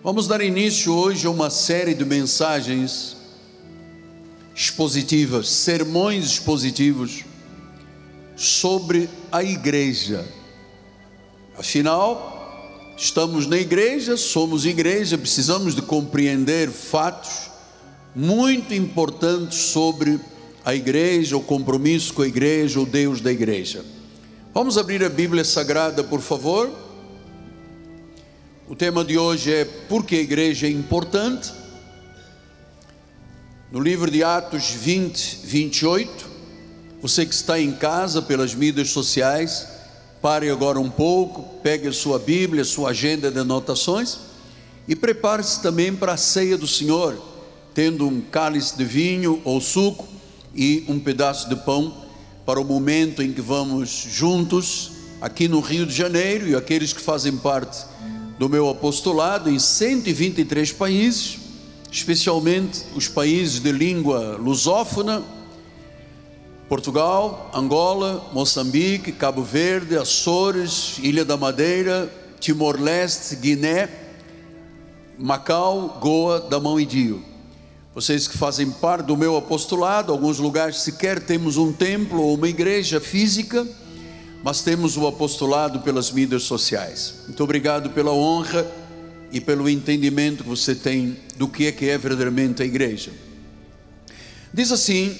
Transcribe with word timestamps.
Vamos 0.00 0.28
dar 0.28 0.40
início 0.40 0.94
hoje 0.94 1.26
a 1.26 1.30
uma 1.30 1.50
série 1.50 1.92
de 1.92 2.04
mensagens 2.04 3.16
expositivas, 4.54 5.48
sermões 5.48 6.24
expositivos 6.24 7.24
sobre 8.36 9.10
a 9.32 9.42
igreja. 9.42 10.24
Afinal, 11.58 12.94
estamos 12.96 13.48
na 13.48 13.58
igreja, 13.58 14.16
somos 14.16 14.64
igreja, 14.64 15.18
precisamos 15.18 15.74
de 15.74 15.82
compreender 15.82 16.70
fatos 16.70 17.50
muito 18.14 18.72
importantes 18.74 19.58
sobre 19.58 20.20
a 20.64 20.76
igreja, 20.76 21.36
o 21.36 21.42
compromisso 21.42 22.14
com 22.14 22.22
a 22.22 22.28
igreja, 22.28 22.78
o 22.78 22.86
Deus 22.86 23.20
da 23.20 23.32
igreja. 23.32 23.84
Vamos 24.54 24.78
abrir 24.78 25.02
a 25.02 25.08
Bíblia 25.08 25.44
Sagrada, 25.44 26.04
por 26.04 26.20
favor. 26.20 26.87
O 28.70 28.76
tema 28.76 29.02
de 29.02 29.16
hoje 29.16 29.50
é 29.50 29.64
Por 29.64 30.04
que 30.04 30.16
a 30.16 30.20
igreja 30.20 30.66
é 30.66 30.70
importante? 30.70 31.50
No 33.72 33.80
livro 33.80 34.10
de 34.10 34.22
Atos 34.22 34.68
20, 34.72 35.40
28, 35.42 36.26
você 37.00 37.24
que 37.24 37.32
está 37.32 37.58
em 37.58 37.72
casa 37.72 38.20
pelas 38.20 38.54
mídias 38.54 38.90
sociais, 38.90 39.66
pare 40.20 40.50
agora 40.50 40.78
um 40.78 40.90
pouco, 40.90 41.60
pegue 41.62 41.88
a 41.88 41.92
sua 41.94 42.18
Bíblia, 42.18 42.62
sua 42.62 42.90
agenda 42.90 43.30
de 43.30 43.38
anotações 43.38 44.18
e 44.86 44.94
prepare-se 44.94 45.62
também 45.62 45.96
para 45.96 46.12
a 46.12 46.18
ceia 46.18 46.58
do 46.58 46.66
Senhor, 46.66 47.16
tendo 47.72 48.06
um 48.06 48.20
cálice 48.20 48.76
de 48.76 48.84
vinho 48.84 49.40
ou 49.46 49.62
suco 49.62 50.06
e 50.54 50.84
um 50.86 51.00
pedaço 51.00 51.48
de 51.48 51.56
pão 51.56 52.04
para 52.44 52.60
o 52.60 52.64
momento 52.64 53.22
em 53.22 53.32
que 53.32 53.40
vamos 53.40 53.88
juntos 53.88 54.90
aqui 55.22 55.48
no 55.48 55.60
Rio 55.60 55.86
de 55.86 55.94
Janeiro 55.94 56.46
e 56.46 56.54
aqueles 56.54 56.92
que 56.92 57.00
fazem 57.00 57.34
parte 57.34 57.87
do 58.38 58.48
meu 58.48 58.68
apostolado 58.68 59.50
em 59.50 59.58
123 59.58 60.72
países, 60.72 61.38
especialmente 61.90 62.84
os 62.94 63.08
países 63.08 63.60
de 63.60 63.72
língua 63.72 64.36
lusófona, 64.36 65.22
Portugal, 66.68 67.50
Angola, 67.54 68.30
Moçambique, 68.32 69.10
Cabo 69.10 69.42
Verde, 69.42 69.96
Açores, 69.96 70.98
Ilha 71.02 71.24
da 71.24 71.36
Madeira, 71.36 72.12
Timor-Leste, 72.38 73.36
Guiné, 73.36 73.88
Macau, 75.18 75.98
Goa, 76.00 76.40
Damão 76.40 76.78
e 76.78 76.84
Dio. 76.84 77.24
Vocês 77.94 78.28
que 78.28 78.38
fazem 78.38 78.70
parte 78.70 79.06
do 79.06 79.16
meu 79.16 79.36
apostolado, 79.36 80.12
alguns 80.12 80.38
lugares 80.38 80.76
sequer 80.82 81.20
temos 81.20 81.56
um 81.56 81.72
templo 81.72 82.22
ou 82.22 82.34
uma 82.34 82.48
igreja 82.48 83.00
física, 83.00 83.66
mas 84.42 84.62
temos 84.62 84.96
o 84.96 85.06
apostolado 85.06 85.80
pelas 85.80 86.10
mídias 86.10 86.44
sociais. 86.44 87.22
Muito 87.26 87.42
obrigado 87.42 87.90
pela 87.90 88.12
honra 88.12 88.66
e 89.32 89.40
pelo 89.40 89.68
entendimento 89.68 90.42
que 90.42 90.48
você 90.48 90.74
tem 90.74 91.16
do 91.36 91.48
que 91.48 91.66
é 91.66 91.72
que 91.72 91.88
é 91.88 91.98
verdadeiramente 91.98 92.62
a 92.62 92.66
igreja. 92.66 93.12
Diz 94.52 94.72
assim 94.72 95.16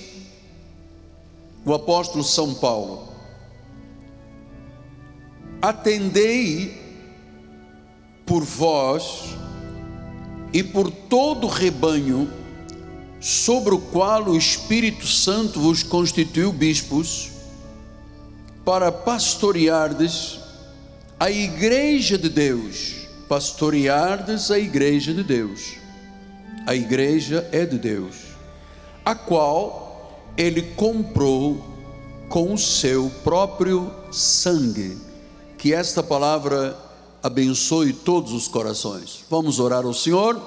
o 1.64 1.74
apóstolo 1.74 2.24
São 2.24 2.54
Paulo: 2.54 3.08
Atendei 5.60 6.80
por 8.24 8.44
vós 8.44 9.24
e 10.52 10.62
por 10.62 10.90
todo 10.90 11.46
o 11.46 11.50
rebanho 11.50 12.30
sobre 13.20 13.74
o 13.74 13.78
qual 13.78 14.28
o 14.28 14.36
Espírito 14.36 15.06
Santo 15.06 15.60
vos 15.60 15.82
constituiu 15.82 16.52
bispos 16.52 17.37
para 18.68 18.92
pastoreardes 18.92 20.40
a 21.18 21.30
igreja 21.30 22.18
de 22.18 22.28
Deus, 22.28 23.08
pastoreardes 23.26 24.50
a 24.50 24.58
igreja 24.58 25.14
de 25.14 25.24
Deus. 25.24 25.76
A 26.66 26.74
igreja 26.74 27.48
é 27.50 27.64
de 27.64 27.78
Deus, 27.78 28.16
a 29.06 29.14
qual 29.14 30.22
ele 30.36 30.60
comprou 30.60 31.64
com 32.28 32.52
o 32.52 32.58
seu 32.58 33.10
próprio 33.24 33.90
sangue. 34.12 34.98
Que 35.56 35.72
esta 35.72 36.02
palavra 36.02 36.76
abençoe 37.22 37.94
todos 37.94 38.34
os 38.34 38.48
corações. 38.48 39.24
Vamos 39.30 39.60
orar 39.60 39.86
ao 39.86 39.94
Senhor. 39.94 40.38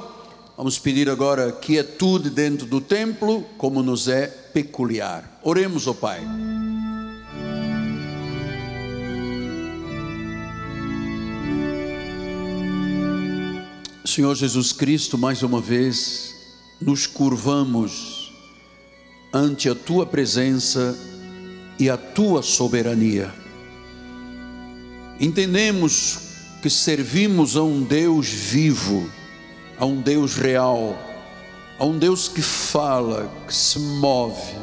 Vamos 0.55 0.77
pedir 0.77 1.09
agora 1.09 1.51
quietude 1.51 2.29
dentro 2.29 2.67
do 2.67 2.81
templo, 2.81 3.43
como 3.57 3.81
nos 3.81 4.07
é 4.07 4.27
peculiar. 4.27 5.39
Oremos 5.43 5.87
ao 5.87 5.95
Pai. 5.95 6.21
Senhor 14.03 14.35
Jesus 14.35 14.73
Cristo, 14.73 15.15
mais 15.15 15.43
uma 15.43 15.61
vez 15.61 16.33
nos 16.81 17.05
curvamos 17.05 18.33
ante 19.31 19.69
a 19.69 19.75
tua 19.75 20.07
presença 20.07 20.97
e 21.77 21.87
a 21.87 21.95
tua 21.95 22.41
soberania. 22.41 23.31
Entendemos 25.19 26.17
que 26.63 26.69
servimos 26.69 27.55
a 27.55 27.61
um 27.61 27.83
Deus 27.83 28.27
vivo, 28.27 29.07
a 29.77 29.85
um 29.85 30.01
Deus 30.01 30.35
real, 30.35 30.97
a 31.77 31.85
um 31.85 31.99
Deus 31.99 32.27
que 32.27 32.41
fala, 32.41 33.31
que 33.47 33.53
se 33.53 33.77
move, 33.77 34.55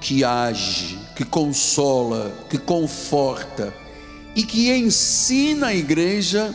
que 0.00 0.24
age, 0.24 0.98
que 1.14 1.26
consola, 1.26 2.34
que 2.48 2.56
conforta 2.56 3.74
e 4.34 4.42
que 4.42 4.74
ensina 4.74 5.68
a 5.68 5.74
igreja 5.74 6.54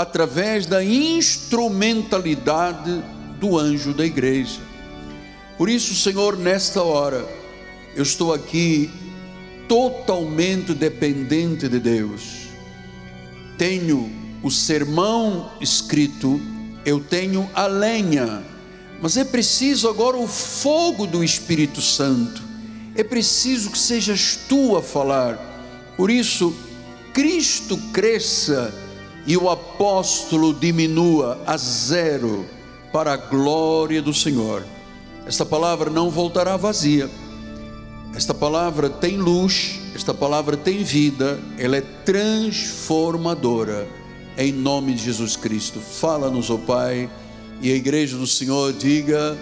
através 0.00 0.64
da 0.64 0.84
instrumentalidade 0.84 3.02
do 3.40 3.58
anjo 3.58 3.92
da 3.92 4.06
igreja. 4.06 4.60
Por 5.56 5.68
isso, 5.68 5.92
Senhor, 5.96 6.38
nesta 6.38 6.84
hora, 6.84 7.28
eu 7.96 8.04
estou 8.04 8.32
aqui 8.32 8.88
totalmente 9.66 10.72
dependente 10.72 11.68
de 11.68 11.80
Deus. 11.80 12.46
Tenho 13.56 14.08
o 14.40 14.52
sermão 14.52 15.50
escrito, 15.60 16.40
eu 16.84 17.00
tenho 17.00 17.50
a 17.52 17.66
lenha, 17.66 18.44
mas 19.02 19.16
é 19.16 19.24
preciso 19.24 19.88
agora 19.88 20.16
o 20.16 20.28
fogo 20.28 21.08
do 21.08 21.24
Espírito 21.24 21.82
Santo. 21.82 22.40
É 22.94 23.02
preciso 23.02 23.70
que 23.70 23.78
sejas 23.78 24.38
tu 24.48 24.76
a 24.76 24.82
falar. 24.82 25.36
Por 25.96 26.08
isso, 26.08 26.54
Cristo 27.12 27.76
cresça 27.92 28.86
e 29.28 29.36
o 29.36 29.48
apóstolo 29.50 30.54
diminua 30.54 31.38
a 31.46 31.58
zero 31.58 32.46
para 32.90 33.12
a 33.12 33.16
glória 33.18 34.00
do 34.00 34.14
Senhor. 34.14 34.64
Esta 35.26 35.44
palavra 35.44 35.90
não 35.90 36.08
voltará 36.08 36.56
vazia. 36.56 37.10
Esta 38.16 38.32
palavra 38.32 38.88
tem 38.88 39.18
luz, 39.18 39.78
esta 39.94 40.14
palavra 40.14 40.56
tem 40.56 40.82
vida, 40.82 41.38
ela 41.58 41.76
é 41.76 41.82
transformadora. 41.82 43.86
Em 44.38 44.50
nome 44.50 44.94
de 44.94 45.04
Jesus 45.04 45.36
Cristo, 45.36 45.78
fala-nos, 45.78 46.48
ó 46.48 46.54
oh 46.54 46.58
Pai, 46.60 47.10
e 47.60 47.70
a 47.70 47.74
igreja 47.74 48.16
do 48.16 48.26
Senhor 48.26 48.72
diga 48.72 49.36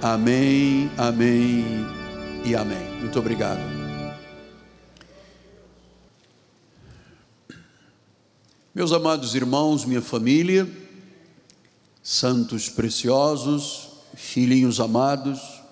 amém, 0.00 0.88
amém 0.96 1.84
e 2.44 2.54
amém. 2.54 3.00
Muito 3.00 3.18
obrigado. 3.18 3.73
Meus 8.74 8.90
amados 8.90 9.36
irmãos, 9.36 9.84
minha 9.84 10.02
família, 10.02 10.68
santos 12.02 12.68
preciosos, 12.68 13.88
filhinhos 14.16 14.80
amados, 14.80 15.62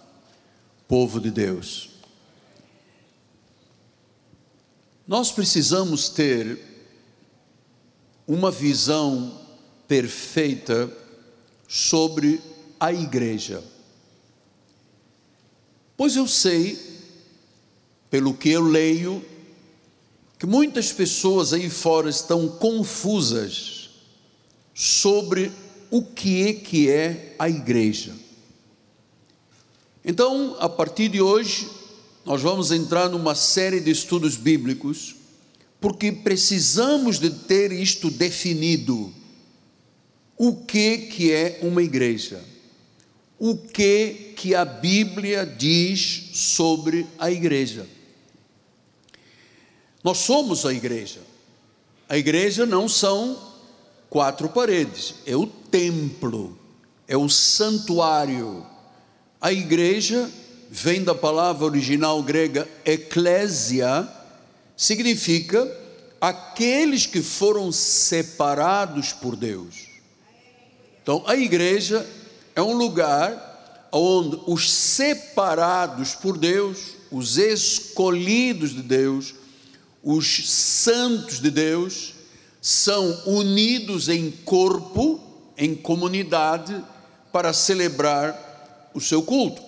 povo 0.86 1.18
de 1.18 1.28
Deus. 1.28 1.90
Nós 5.04 5.32
precisamos 5.32 6.10
ter 6.10 6.60
uma 8.24 8.52
visão 8.52 9.36
perfeita 9.88 10.88
sobre 11.66 12.40
a 12.78 12.92
igreja. 12.92 13.64
Pois 15.96 16.14
eu 16.14 16.28
sei, 16.28 16.78
pelo 18.08 18.32
que 18.32 18.50
eu 18.50 18.62
leio, 18.62 19.31
que 20.42 20.46
muitas 20.46 20.90
pessoas 20.90 21.52
aí 21.52 21.70
fora 21.70 22.10
estão 22.10 22.48
confusas 22.48 23.90
sobre 24.74 25.52
o 25.88 26.02
que 26.02 26.48
é 26.48 26.52
que 26.52 26.90
é 26.90 27.36
a 27.38 27.48
igreja. 27.48 28.12
Então, 30.04 30.56
a 30.58 30.68
partir 30.68 31.08
de 31.10 31.20
hoje, 31.20 31.68
nós 32.26 32.42
vamos 32.42 32.72
entrar 32.72 33.08
numa 33.08 33.36
série 33.36 33.78
de 33.78 33.92
estudos 33.92 34.36
bíblicos, 34.36 35.14
porque 35.80 36.10
precisamos 36.10 37.20
de 37.20 37.30
ter 37.30 37.70
isto 37.70 38.10
definido. 38.10 39.14
O 40.36 40.56
que 40.56 40.98
que 40.98 41.30
é 41.30 41.60
uma 41.62 41.84
igreja? 41.84 42.42
O 43.38 43.56
que 43.56 44.32
que 44.34 44.56
a 44.56 44.64
Bíblia 44.64 45.46
diz 45.46 46.30
sobre 46.32 47.06
a 47.16 47.30
igreja? 47.30 47.86
Nós 50.02 50.18
somos 50.18 50.66
a 50.66 50.72
igreja. 50.72 51.20
A 52.08 52.18
igreja 52.18 52.66
não 52.66 52.88
são 52.88 53.38
quatro 54.10 54.48
paredes, 54.48 55.14
é 55.24 55.34
o 55.34 55.46
templo, 55.46 56.58
é 57.08 57.16
o 57.16 57.28
santuário. 57.28 58.66
A 59.40 59.52
igreja 59.52 60.30
vem 60.70 61.02
da 61.02 61.14
palavra 61.14 61.64
original 61.64 62.22
grega 62.22 62.68
eclésia, 62.84 64.08
significa 64.76 65.66
aqueles 66.20 67.06
que 67.06 67.22
foram 67.22 67.72
separados 67.72 69.12
por 69.12 69.36
Deus. 69.36 69.88
Então, 71.02 71.24
a 71.26 71.34
igreja 71.36 72.06
é 72.54 72.62
um 72.62 72.74
lugar 72.74 73.88
onde 73.90 74.38
os 74.46 74.70
separados 74.70 76.14
por 76.14 76.38
Deus, 76.38 76.94
os 77.10 77.38
escolhidos 77.38 78.70
de 78.74 78.82
Deus, 78.82 79.34
os 80.02 80.50
santos 80.50 81.40
de 81.40 81.50
Deus, 81.50 82.14
são 82.60 83.22
unidos 83.26 84.08
em 84.08 84.30
corpo, 84.30 85.20
em 85.56 85.74
comunidade, 85.74 86.82
para 87.32 87.52
celebrar 87.52 88.90
o 88.94 89.00
seu 89.00 89.22
culto. 89.22 89.62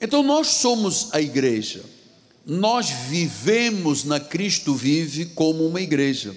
Então, 0.00 0.22
nós 0.22 0.48
somos 0.48 1.08
a 1.12 1.20
igreja 1.20 1.84
nós 2.44 2.90
vivemos 3.08 4.04
na 4.04 4.18
Cristo 4.18 4.74
Vive 4.74 5.26
como 5.26 5.66
uma 5.66 5.80
igreja. 5.80 6.34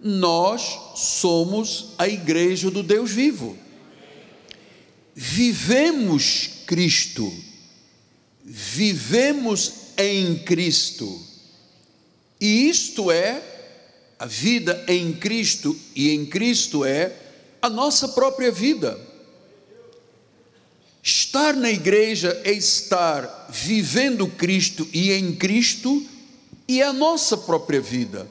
Nós 0.00 0.78
somos 0.96 1.88
a 1.98 2.08
igreja 2.08 2.70
do 2.70 2.82
Deus 2.82 3.10
vivo. 3.10 3.56
Vivemos 5.14 6.48
Cristo, 6.66 7.30
vivemos 8.42 9.72
em 9.98 10.36
Cristo, 10.38 11.20
e 12.42 12.68
isto 12.68 13.08
é 13.08 13.40
a 14.18 14.26
vida 14.26 14.84
em 14.88 15.12
Cristo, 15.12 15.78
e 15.94 16.10
em 16.10 16.26
Cristo 16.26 16.84
é 16.84 17.12
a 17.62 17.70
nossa 17.70 18.08
própria 18.08 18.50
vida. 18.50 18.98
Estar 21.00 21.54
na 21.54 21.70
igreja 21.70 22.40
é 22.42 22.50
estar 22.50 23.46
vivendo 23.48 24.26
Cristo 24.26 24.88
e 24.92 25.12
em 25.12 25.36
Cristo 25.36 26.04
e 26.66 26.82
a 26.82 26.92
nossa 26.92 27.36
própria 27.36 27.80
vida. 27.80 28.26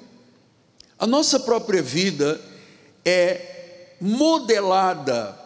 A 1.00 1.08
nossa 1.08 1.40
própria 1.40 1.82
vida 1.82 2.42
é 3.06 3.96
modelada 4.02 5.40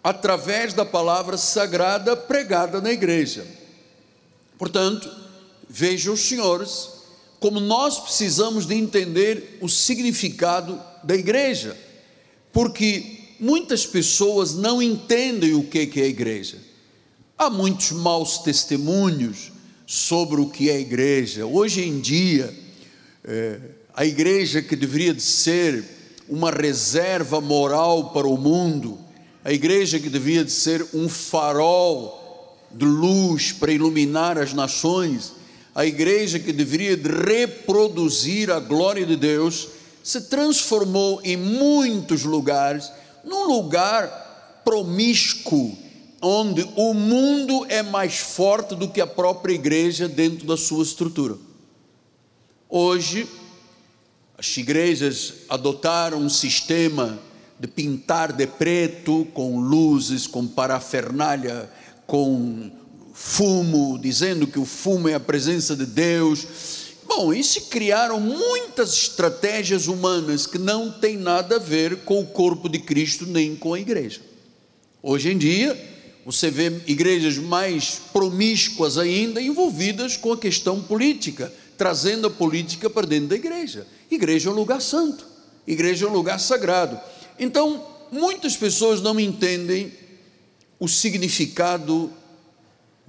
através 0.00 0.72
da 0.72 0.84
palavra 0.84 1.36
sagrada 1.36 2.16
pregada 2.16 2.80
na 2.80 2.92
igreja. 2.92 3.44
Portanto, 4.56 5.12
vejam 5.68 6.14
os 6.14 6.20
senhores 6.20 7.01
como 7.42 7.58
nós 7.58 7.98
precisamos 7.98 8.66
de 8.66 8.76
entender 8.76 9.58
o 9.60 9.68
significado 9.68 10.80
da 11.02 11.16
igreja, 11.16 11.76
porque 12.52 13.18
muitas 13.40 13.84
pessoas 13.84 14.54
não 14.54 14.80
entendem 14.80 15.52
o 15.52 15.64
que 15.64 15.80
é 16.00 16.04
a 16.04 16.06
igreja. 16.06 16.58
Há 17.36 17.50
muitos 17.50 17.90
maus 17.90 18.38
testemunhos 18.38 19.50
sobre 19.84 20.40
o 20.40 20.48
que 20.48 20.70
é 20.70 20.74
a 20.74 20.80
igreja. 20.80 21.44
Hoje 21.44 21.82
em 21.82 22.00
dia, 22.00 22.56
é, 23.24 23.58
a 23.92 24.06
igreja 24.06 24.62
que 24.62 24.76
deveria 24.76 25.12
de 25.12 25.22
ser 25.22 25.84
uma 26.28 26.52
reserva 26.52 27.40
moral 27.40 28.10
para 28.10 28.28
o 28.28 28.38
mundo, 28.38 29.00
a 29.44 29.52
igreja 29.52 29.98
que 29.98 30.08
deveria 30.08 30.44
de 30.44 30.52
ser 30.52 30.86
um 30.94 31.08
farol 31.08 32.56
de 32.70 32.84
luz 32.84 33.50
para 33.50 33.72
iluminar 33.72 34.38
as 34.38 34.52
nações, 34.52 35.41
a 35.74 35.86
igreja 35.86 36.38
que 36.38 36.52
deveria 36.52 36.96
de 36.96 37.08
reproduzir 37.08 38.50
a 38.50 38.60
glória 38.60 39.06
de 39.06 39.16
Deus, 39.16 39.68
se 40.02 40.22
transformou 40.22 41.20
em 41.24 41.36
muitos 41.36 42.24
lugares 42.24 42.90
num 43.24 43.46
lugar 43.46 44.60
promíscuo, 44.64 45.76
onde 46.20 46.68
o 46.76 46.92
mundo 46.92 47.64
é 47.68 47.82
mais 47.82 48.18
forte 48.18 48.74
do 48.74 48.88
que 48.88 49.00
a 49.00 49.06
própria 49.06 49.54
igreja 49.54 50.08
dentro 50.08 50.46
da 50.46 50.56
sua 50.56 50.82
estrutura. 50.82 51.36
Hoje, 52.68 53.28
as 54.36 54.56
igrejas 54.56 55.34
adotaram 55.48 56.18
um 56.18 56.28
sistema 56.28 57.18
de 57.58 57.68
pintar 57.68 58.32
de 58.32 58.46
preto, 58.46 59.26
com 59.32 59.60
luzes, 59.60 60.26
com 60.26 60.46
parafernália, 60.46 61.70
com 62.06 62.70
fumo, 63.12 63.98
dizendo 64.00 64.46
que 64.46 64.58
o 64.58 64.64
fumo 64.64 65.08
é 65.08 65.14
a 65.14 65.20
presença 65.20 65.76
de 65.76 65.86
Deus. 65.86 66.46
Bom, 67.06 67.32
e 67.32 67.44
se 67.44 67.62
criaram 67.62 68.18
muitas 68.18 68.94
estratégias 68.94 69.86
humanas 69.86 70.46
que 70.46 70.58
não 70.58 70.90
têm 70.90 71.16
nada 71.16 71.56
a 71.56 71.58
ver 71.58 71.98
com 72.04 72.20
o 72.20 72.26
corpo 72.26 72.68
de 72.68 72.78
Cristo 72.78 73.26
nem 73.26 73.54
com 73.54 73.74
a 73.74 73.80
igreja. 73.80 74.20
Hoje 75.02 75.30
em 75.30 75.36
dia, 75.36 75.78
você 76.24 76.50
vê 76.50 76.72
igrejas 76.86 77.36
mais 77.36 78.00
promíscuas 78.12 78.96
ainda 78.96 79.42
envolvidas 79.42 80.16
com 80.16 80.32
a 80.32 80.38
questão 80.38 80.80
política, 80.80 81.52
trazendo 81.76 82.28
a 82.28 82.30
política 82.30 82.88
para 82.88 83.06
dentro 83.06 83.28
da 83.28 83.36
igreja. 83.36 83.86
Igreja 84.10 84.48
é 84.48 84.52
um 84.52 84.56
lugar 84.56 84.80
santo, 84.80 85.26
igreja 85.66 86.06
é 86.06 86.08
um 86.08 86.12
lugar 86.12 86.38
sagrado. 86.38 86.98
Então, 87.38 87.84
muitas 88.10 88.56
pessoas 88.56 89.00
não 89.00 89.18
entendem 89.18 89.92
o 90.78 90.88
significado 90.88 92.10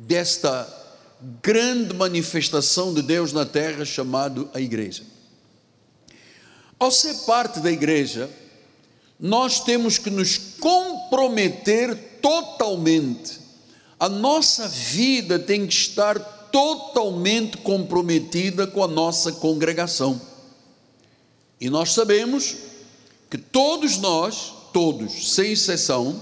desta 0.07 0.67
grande 1.41 1.93
manifestação 1.93 2.93
de 2.93 3.01
Deus 3.01 3.31
na 3.31 3.45
terra 3.45 3.85
chamado 3.85 4.49
a 4.53 4.59
igreja. 4.59 5.03
Ao 6.77 6.91
ser 6.91 7.13
parte 7.25 7.59
da 7.61 7.71
igreja, 7.71 8.29
nós 9.19 9.61
temos 9.61 9.97
que 9.97 10.09
nos 10.09 10.37
comprometer 10.59 12.19
totalmente. 12.21 13.39
A 13.97 14.09
nossa 14.09 14.67
vida 14.67 15.39
tem 15.39 15.65
que 15.65 15.73
estar 15.73 16.19
totalmente 16.51 17.57
comprometida 17.57 18.67
com 18.67 18.83
a 18.83 18.87
nossa 18.87 19.31
congregação. 19.31 20.21
E 21.59 21.69
nós 21.69 21.93
sabemos 21.93 22.57
que 23.29 23.37
todos 23.37 23.97
nós, 23.97 24.53
todos, 24.73 25.33
sem 25.33 25.53
exceção, 25.53 26.21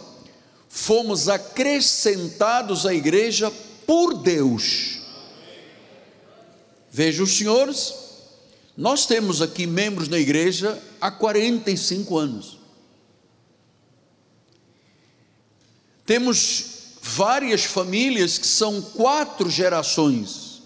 fomos 0.69 1.27
acrescentados 1.27 2.85
à 2.85 2.93
igreja 2.93 3.51
por 3.85 4.13
Deus. 4.13 4.99
Veja 6.91 7.23
os 7.23 7.37
senhores, 7.37 7.93
nós 8.75 9.05
temos 9.05 9.41
aqui 9.41 9.65
membros 9.65 10.07
na 10.07 10.19
igreja 10.19 10.81
há 10.99 11.09
45 11.09 12.17
anos. 12.17 12.59
Temos 16.05 16.97
várias 17.01 17.63
famílias 17.63 18.37
que 18.37 18.47
são 18.47 18.81
quatro 18.81 19.49
gerações: 19.49 20.61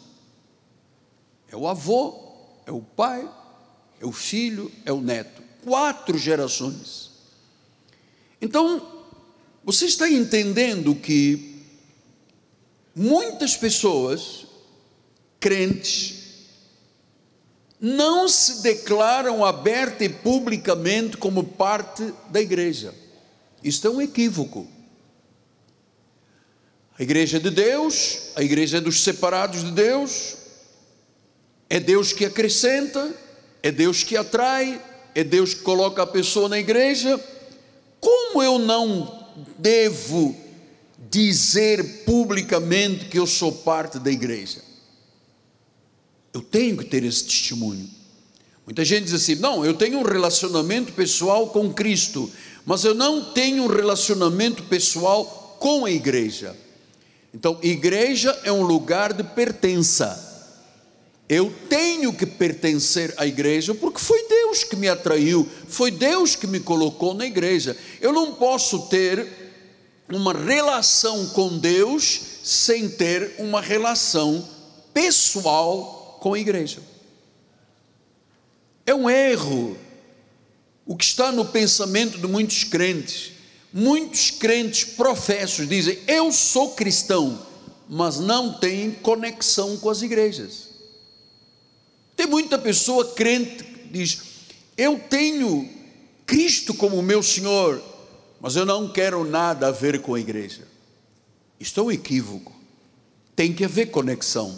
é 1.51 1.55
o 1.55 1.67
avô, 1.67 2.15
é 2.65 2.71
o 2.71 2.81
pai, 2.81 3.29
é 3.99 4.05
o 4.05 4.11
filho, 4.11 4.71
é 4.83 4.91
o 4.91 5.01
neto. 5.01 5.43
Quatro 5.63 6.17
gerações. 6.17 7.11
Então, 8.41 9.05
você 9.63 9.85
está 9.85 10.09
entendendo 10.09 10.95
que 10.95 11.54
muitas 12.95 13.57
pessoas, 13.57 14.45
crentes, 15.39 16.23
não 17.79 18.27
se 18.27 18.63
declaram 18.63 19.43
aberta 19.43 20.05
e 20.05 20.09
publicamente 20.09 21.17
como 21.17 21.43
parte 21.43 22.13
da 22.29 22.41
igreja. 22.41 22.95
Isto 23.61 23.87
é 23.87 23.89
um 23.91 24.01
equívoco. 24.01 24.65
A 26.97 27.03
igreja 27.03 27.39
de 27.39 27.49
Deus, 27.49 28.29
a 28.35 28.41
igreja 28.41 28.79
dos 28.79 29.03
separados 29.03 29.63
de 29.63 29.71
Deus, 29.71 30.37
é 31.69 31.79
Deus 31.79 32.13
que 32.13 32.23
acrescenta, 32.23 33.13
é 33.61 33.71
Deus 33.71 34.03
que 34.03 34.15
atrai, 34.15 34.81
é 35.13 35.23
Deus 35.23 35.53
que 35.53 35.61
coloca 35.61 36.03
a 36.03 36.07
pessoa 36.07 36.47
na 36.47 36.57
igreja. 36.57 37.19
Como 37.99 38.41
eu 38.41 38.57
não 38.57 39.27
devo 39.57 40.44
dizer 41.15 42.03
publicamente 42.03 43.05
que 43.05 43.17
eu 43.17 43.25
sou 43.25 43.51
parte 43.51 43.97
da 43.99 44.11
igreja? 44.11 44.61
Eu 46.33 46.41
tenho 46.41 46.75
que 46.75 46.83
ter 46.83 47.03
esse 47.05 47.23
testemunho. 47.23 47.89
Muita 48.65 48.83
gente 48.83 49.05
diz 49.05 49.13
assim: 49.13 49.35
não, 49.35 49.65
eu 49.65 49.73
tenho 49.73 49.99
um 49.99 50.03
relacionamento 50.03 50.91
pessoal 50.91 51.47
com 51.47 51.73
Cristo, 51.73 52.29
mas 52.65 52.83
eu 52.83 52.93
não 52.93 53.33
tenho 53.33 53.63
um 53.63 53.67
relacionamento 53.67 54.63
pessoal 54.63 55.57
com 55.59 55.85
a 55.85 55.91
igreja. 55.91 56.55
Então, 57.33 57.57
igreja 57.61 58.37
é 58.43 58.51
um 58.51 58.63
lugar 58.63 59.13
de 59.13 59.23
pertença. 59.23 60.21
Eu 61.27 61.51
tenho 61.69 62.13
que 62.13 62.25
pertencer 62.25 63.13
à 63.17 63.25
igreja 63.25 63.73
porque 63.73 63.99
foi 63.99 64.27
Deus 64.27 64.63
que 64.63 64.75
me 64.75 64.87
atraiu, 64.87 65.47
foi 65.67 65.89
Deus 65.91 66.35
que 66.35 66.45
me 66.45 66.59
colocou 66.59 67.13
na 67.13 67.25
igreja. 67.25 67.75
Eu 68.01 68.13
não 68.13 68.33
posso 68.33 68.87
ter 68.87 69.44
uma 70.09 70.33
relação 70.33 71.27
com 71.27 71.57
Deus 71.57 72.21
sem 72.43 72.89
ter 72.89 73.35
uma 73.39 73.59
relação 73.61 74.47
pessoal 74.93 76.17
com 76.21 76.33
a 76.33 76.39
igreja. 76.39 76.79
É 78.85 78.93
um 78.93 79.09
erro 79.09 79.77
o 80.85 80.95
que 80.95 81.03
está 81.03 81.31
no 81.31 81.45
pensamento 81.45 82.19
de 82.19 82.27
muitos 82.27 82.63
crentes. 82.63 83.31
Muitos 83.73 84.31
crentes 84.31 84.85
professos 84.85 85.67
dizem: 85.67 85.97
Eu 86.07 86.31
sou 86.31 86.71
cristão, 86.75 87.45
mas 87.89 88.19
não 88.19 88.53
têm 88.53 88.91
conexão 88.91 89.75
com 89.77 89.89
as 89.89 90.01
igrejas. 90.01 90.69
Tem 92.15 92.27
muita 92.27 92.57
pessoa 92.57 93.11
crente 93.13 93.63
que 93.63 93.87
diz: 93.91 94.19
Eu 94.77 94.99
tenho 95.09 95.67
Cristo 96.25 96.73
como 96.73 97.01
meu 97.01 97.21
Senhor, 97.21 97.81
mas 98.39 98.55
eu 98.55 98.65
não 98.65 98.87
quero 98.87 99.23
nada 99.23 99.67
a 99.67 99.71
ver 99.71 100.01
com 100.01 100.13
a 100.13 100.19
igreja. 100.19 100.67
Isto 101.59 101.83
um 101.83 101.91
equívoco. 101.91 102.53
Tem 103.35 103.53
que 103.53 103.65
haver 103.65 103.87
conexão. 103.87 104.57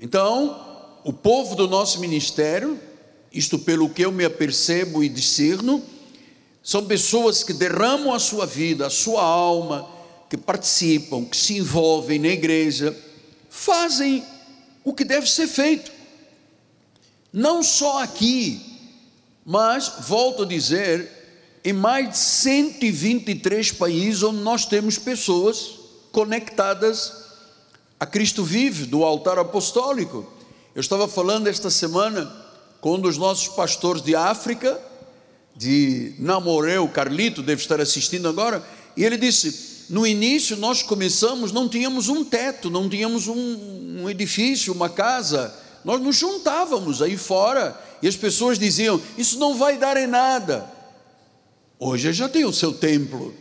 Então, 0.00 0.98
o 1.04 1.12
povo 1.12 1.54
do 1.54 1.66
nosso 1.66 2.00
ministério, 2.00 2.78
isto 3.32 3.58
pelo 3.58 3.90
que 3.90 4.02
eu 4.02 4.12
me 4.12 4.24
apercebo 4.24 5.02
e 5.02 5.08
discerno, 5.08 5.82
são 6.62 6.86
pessoas 6.86 7.42
que 7.42 7.52
derramam 7.52 8.12
a 8.12 8.18
sua 8.18 8.46
vida, 8.46 8.86
a 8.86 8.90
sua 8.90 9.22
alma, 9.22 9.88
que 10.28 10.36
participam, 10.36 11.24
que 11.24 11.36
se 11.36 11.56
envolvem 11.56 12.18
na 12.18 12.28
igreja, 12.28 12.96
fazem 13.48 14.24
o 14.84 14.92
que 14.92 15.04
deve 15.04 15.28
ser 15.28 15.46
feito. 15.46 15.90
Não 17.32 17.62
só 17.62 18.02
aqui, 18.02 18.60
mas, 19.44 19.92
volto 20.00 20.42
a 20.42 20.46
dizer, 20.46 21.19
em 21.64 21.72
mais 21.72 22.10
de 22.10 22.18
123 22.18 23.72
países 23.72 24.22
onde 24.22 24.40
nós 24.40 24.64
temos 24.64 24.98
pessoas 24.98 25.72
conectadas 26.10 27.20
a 27.98 28.06
Cristo 28.06 28.42
vive, 28.42 28.86
do 28.86 29.04
altar 29.04 29.38
apostólico. 29.38 30.26
Eu 30.74 30.80
estava 30.80 31.06
falando 31.06 31.48
esta 31.48 31.68
semana 31.68 32.32
com 32.80 32.94
um 32.94 33.00
dos 33.00 33.18
nossos 33.18 33.48
pastores 33.48 34.02
de 34.02 34.16
África, 34.16 34.80
de 35.54 36.14
Namoreu, 36.18 36.88
Carlito, 36.88 37.42
deve 37.42 37.60
estar 37.60 37.78
assistindo 37.78 38.26
agora, 38.26 38.64
e 38.96 39.04
ele 39.04 39.18
disse: 39.18 39.84
no 39.90 40.06
início 40.06 40.56
nós 40.56 40.82
começamos, 40.82 41.52
não 41.52 41.68
tínhamos 41.68 42.08
um 42.08 42.24
teto, 42.24 42.70
não 42.70 42.88
tínhamos 42.88 43.28
um, 43.28 44.00
um 44.02 44.08
edifício, 44.08 44.72
uma 44.72 44.88
casa, 44.88 45.54
nós 45.84 46.00
nos 46.00 46.16
juntávamos 46.16 47.02
aí 47.02 47.18
fora 47.18 47.78
e 48.00 48.08
as 48.08 48.16
pessoas 48.16 48.58
diziam: 48.58 49.00
Isso 49.18 49.38
não 49.38 49.56
vai 49.56 49.76
dar 49.76 49.96
em 49.96 50.06
nada. 50.06 50.79
Hoje 51.82 52.12
já 52.12 52.28
tem 52.28 52.44
o 52.44 52.52
seu 52.52 52.74
templo. 52.74 53.34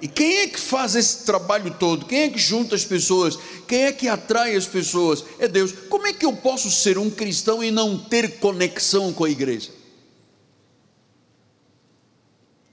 E 0.00 0.06
quem 0.06 0.38
é 0.38 0.46
que 0.46 0.60
faz 0.60 0.94
esse 0.94 1.24
trabalho 1.24 1.74
todo? 1.76 2.06
Quem 2.06 2.20
é 2.20 2.28
que 2.28 2.38
junta 2.38 2.76
as 2.76 2.84
pessoas? 2.84 3.36
Quem 3.66 3.82
é 3.82 3.92
que 3.92 4.06
atrai 4.06 4.54
as 4.54 4.66
pessoas? 4.66 5.24
É 5.40 5.48
Deus. 5.48 5.72
Como 5.90 6.06
é 6.06 6.12
que 6.12 6.24
eu 6.24 6.32
posso 6.34 6.70
ser 6.70 6.96
um 6.96 7.10
cristão 7.10 7.64
e 7.64 7.72
não 7.72 7.98
ter 7.98 8.38
conexão 8.38 9.12
com 9.12 9.24
a 9.24 9.30
igreja? 9.30 9.70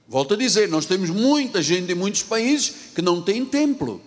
Volto 0.06 0.34
a 0.34 0.36
dizer, 0.36 0.68
nós 0.68 0.86
temos 0.86 1.10
muita 1.10 1.60
gente 1.60 1.92
em 1.92 1.96
muitos 1.96 2.22
países 2.22 2.72
que 2.94 3.02
não 3.02 3.20
tem 3.20 3.44
templo, 3.44 4.00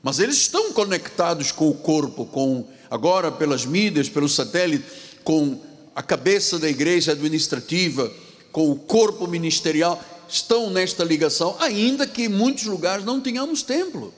mas 0.00 0.20
eles 0.20 0.36
estão 0.36 0.72
conectados 0.72 1.50
com 1.50 1.68
o 1.68 1.74
corpo, 1.74 2.24
com 2.24 2.68
agora 2.88 3.32
pelas 3.32 3.64
mídias, 3.64 4.08
pelo 4.08 4.28
satélite, 4.28 4.84
com 5.24 5.60
a 5.92 6.04
cabeça 6.04 6.56
da 6.56 6.68
igreja 6.68 7.12
administrativa, 7.12 8.12
com 8.52 8.70
o 8.70 8.76
corpo 8.76 9.26
ministerial, 9.26 10.02
estão 10.28 10.70
nesta 10.70 11.04
ligação, 11.04 11.56
ainda 11.58 12.06
que 12.06 12.24
em 12.24 12.28
muitos 12.28 12.64
lugares 12.64 13.04
não 13.04 13.20
tenhamos 13.20 13.62
templo. 13.62 14.14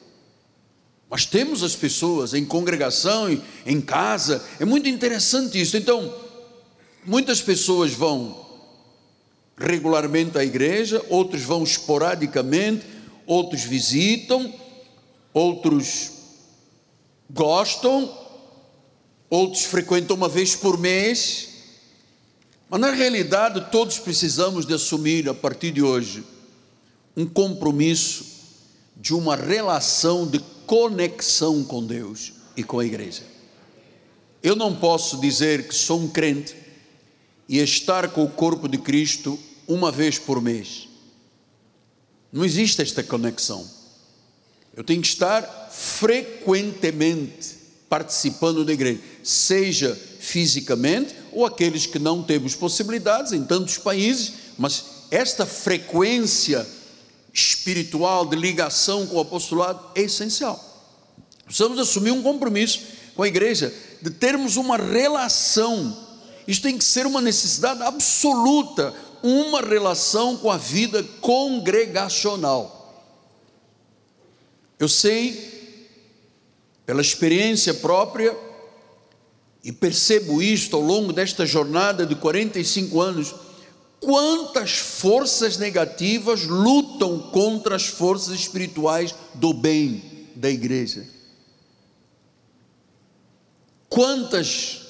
Mas 1.08 1.26
temos 1.26 1.62
as 1.62 1.76
pessoas 1.76 2.32
em 2.32 2.44
congregação, 2.44 3.28
em 3.66 3.80
casa, 3.80 4.42
é 4.58 4.64
muito 4.64 4.88
interessante 4.88 5.60
isso. 5.60 5.76
Então, 5.76 6.14
muitas 7.04 7.40
pessoas 7.42 7.92
vão 7.92 8.40
regularmente 9.56 10.38
à 10.38 10.44
igreja, 10.44 11.04
outros 11.08 11.42
vão 11.42 11.62
esporadicamente, 11.62 12.86
outros 13.26 13.62
visitam, 13.62 14.52
outros 15.32 16.12
gostam, 17.30 18.10
outros 19.28 19.64
frequentam 19.64 20.16
uma 20.16 20.28
vez 20.28 20.54
por 20.54 20.78
mês, 20.78 21.48
mas 22.72 22.80
na 22.80 22.90
realidade 22.90 23.66
todos 23.70 23.98
precisamos 23.98 24.64
de 24.64 24.72
assumir 24.72 25.28
a 25.28 25.34
partir 25.34 25.72
de 25.72 25.82
hoje 25.82 26.24
um 27.14 27.26
compromisso 27.26 28.24
de 28.96 29.12
uma 29.12 29.36
relação 29.36 30.26
de 30.26 30.38
conexão 30.64 31.62
com 31.62 31.84
Deus 31.84 32.32
e 32.56 32.64
com 32.64 32.78
a 32.78 32.86
igreja. 32.86 33.24
Eu 34.42 34.56
não 34.56 34.74
posso 34.74 35.20
dizer 35.20 35.68
que 35.68 35.74
sou 35.74 36.00
um 36.00 36.08
crente 36.08 36.56
e 37.46 37.58
estar 37.58 38.08
com 38.08 38.24
o 38.24 38.30
corpo 38.30 38.66
de 38.66 38.78
Cristo 38.78 39.38
uma 39.68 39.92
vez 39.92 40.18
por 40.18 40.40
mês. 40.40 40.88
Não 42.32 42.42
existe 42.42 42.80
esta 42.80 43.02
conexão. 43.02 43.68
Eu 44.74 44.82
tenho 44.82 45.02
que 45.02 45.08
estar 45.08 45.42
frequentemente 45.70 47.54
participando 47.86 48.64
da 48.64 48.72
igreja, 48.72 49.02
seja 49.22 49.94
fisicamente 50.18 51.20
ou 51.32 51.46
aqueles 51.46 51.86
que 51.86 51.98
não 51.98 52.22
temos 52.22 52.54
possibilidades 52.54 53.32
em 53.32 53.44
tantos 53.44 53.78
países, 53.78 54.32
mas 54.58 54.84
esta 55.10 55.44
frequência 55.46 56.66
espiritual 57.32 58.26
de 58.26 58.36
ligação 58.36 59.06
com 59.06 59.16
o 59.16 59.20
apostolado 59.20 59.80
é 59.94 60.02
essencial. 60.02 60.62
Precisamos 61.44 61.78
assumir 61.78 62.10
um 62.10 62.22
compromisso 62.22 62.80
com 63.14 63.22
a 63.22 63.28
igreja 63.28 63.72
de 64.00 64.10
termos 64.10 64.56
uma 64.56 64.76
relação. 64.76 65.96
Isso 66.46 66.62
tem 66.62 66.76
que 66.76 66.84
ser 66.84 67.06
uma 67.06 67.20
necessidade 67.20 67.82
absoluta, 67.82 68.94
uma 69.22 69.60
relação 69.60 70.36
com 70.36 70.50
a 70.50 70.56
vida 70.56 71.02
congregacional. 71.20 72.78
Eu 74.78 74.88
sei 74.88 75.52
pela 76.84 77.00
experiência 77.00 77.72
própria, 77.72 78.36
e 79.64 79.70
percebo 79.70 80.42
isto 80.42 80.76
ao 80.76 80.82
longo 80.82 81.12
desta 81.12 81.46
jornada 81.46 82.04
de 82.04 82.16
45 82.16 83.00
anos, 83.00 83.34
quantas 84.00 84.72
forças 84.78 85.56
negativas 85.56 86.44
lutam 86.44 87.30
contra 87.30 87.76
as 87.76 87.86
forças 87.86 88.34
espirituais 88.34 89.14
do 89.34 89.52
bem 89.52 90.28
da 90.34 90.50
igreja. 90.50 91.06
Quantas 93.88 94.80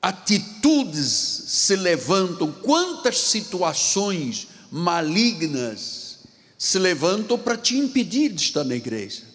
atitudes 0.00 1.10
se 1.10 1.76
levantam, 1.76 2.50
quantas 2.52 3.18
situações 3.18 4.48
malignas 4.70 6.20
se 6.56 6.78
levantam 6.78 7.38
para 7.38 7.56
te 7.56 7.76
impedir 7.76 8.32
de 8.32 8.40
estar 8.40 8.64
na 8.64 8.74
igreja 8.74 9.25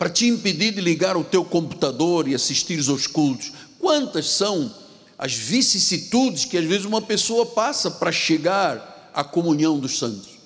para 0.00 0.08
te 0.08 0.26
impedir 0.26 0.72
de 0.72 0.80
ligar 0.80 1.14
o 1.14 1.22
teu 1.22 1.44
computador 1.44 2.26
e 2.26 2.34
assistir 2.34 2.80
aos 2.88 3.06
cultos. 3.06 3.52
Quantas 3.78 4.30
são 4.30 4.74
as 5.18 5.34
vicissitudes 5.34 6.46
que 6.46 6.56
às 6.56 6.64
vezes 6.64 6.86
uma 6.86 7.02
pessoa 7.02 7.44
passa 7.44 7.90
para 7.90 8.10
chegar 8.10 9.10
à 9.12 9.22
comunhão 9.22 9.78
dos 9.78 9.98
santos? 9.98 10.38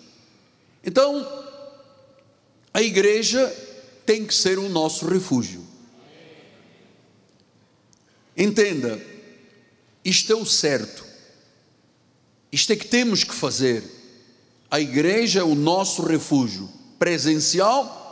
Então, 0.83 1.25
a 2.73 2.83
igreja 2.83 3.47
tem 4.05 4.27
que 4.27 4.35
ser 4.35 4.59
o 4.59 4.69
nosso 4.69 5.07
refúgio. 5.07 5.65
Entenda, 8.37 9.01
isto 10.05 10.33
é 10.33 10.35
o 10.35 10.45
certo, 10.45 11.05
isto 12.51 12.73
é 12.73 12.77
que 12.77 12.89
temos 12.89 13.23
que 13.23 13.33
fazer. 13.33 13.85
A 14.69 14.81
igreja 14.81 15.39
é 15.39 15.45
o 15.45 15.55
nosso 15.55 16.03
refúgio 16.03 16.69
presencial 16.99 18.03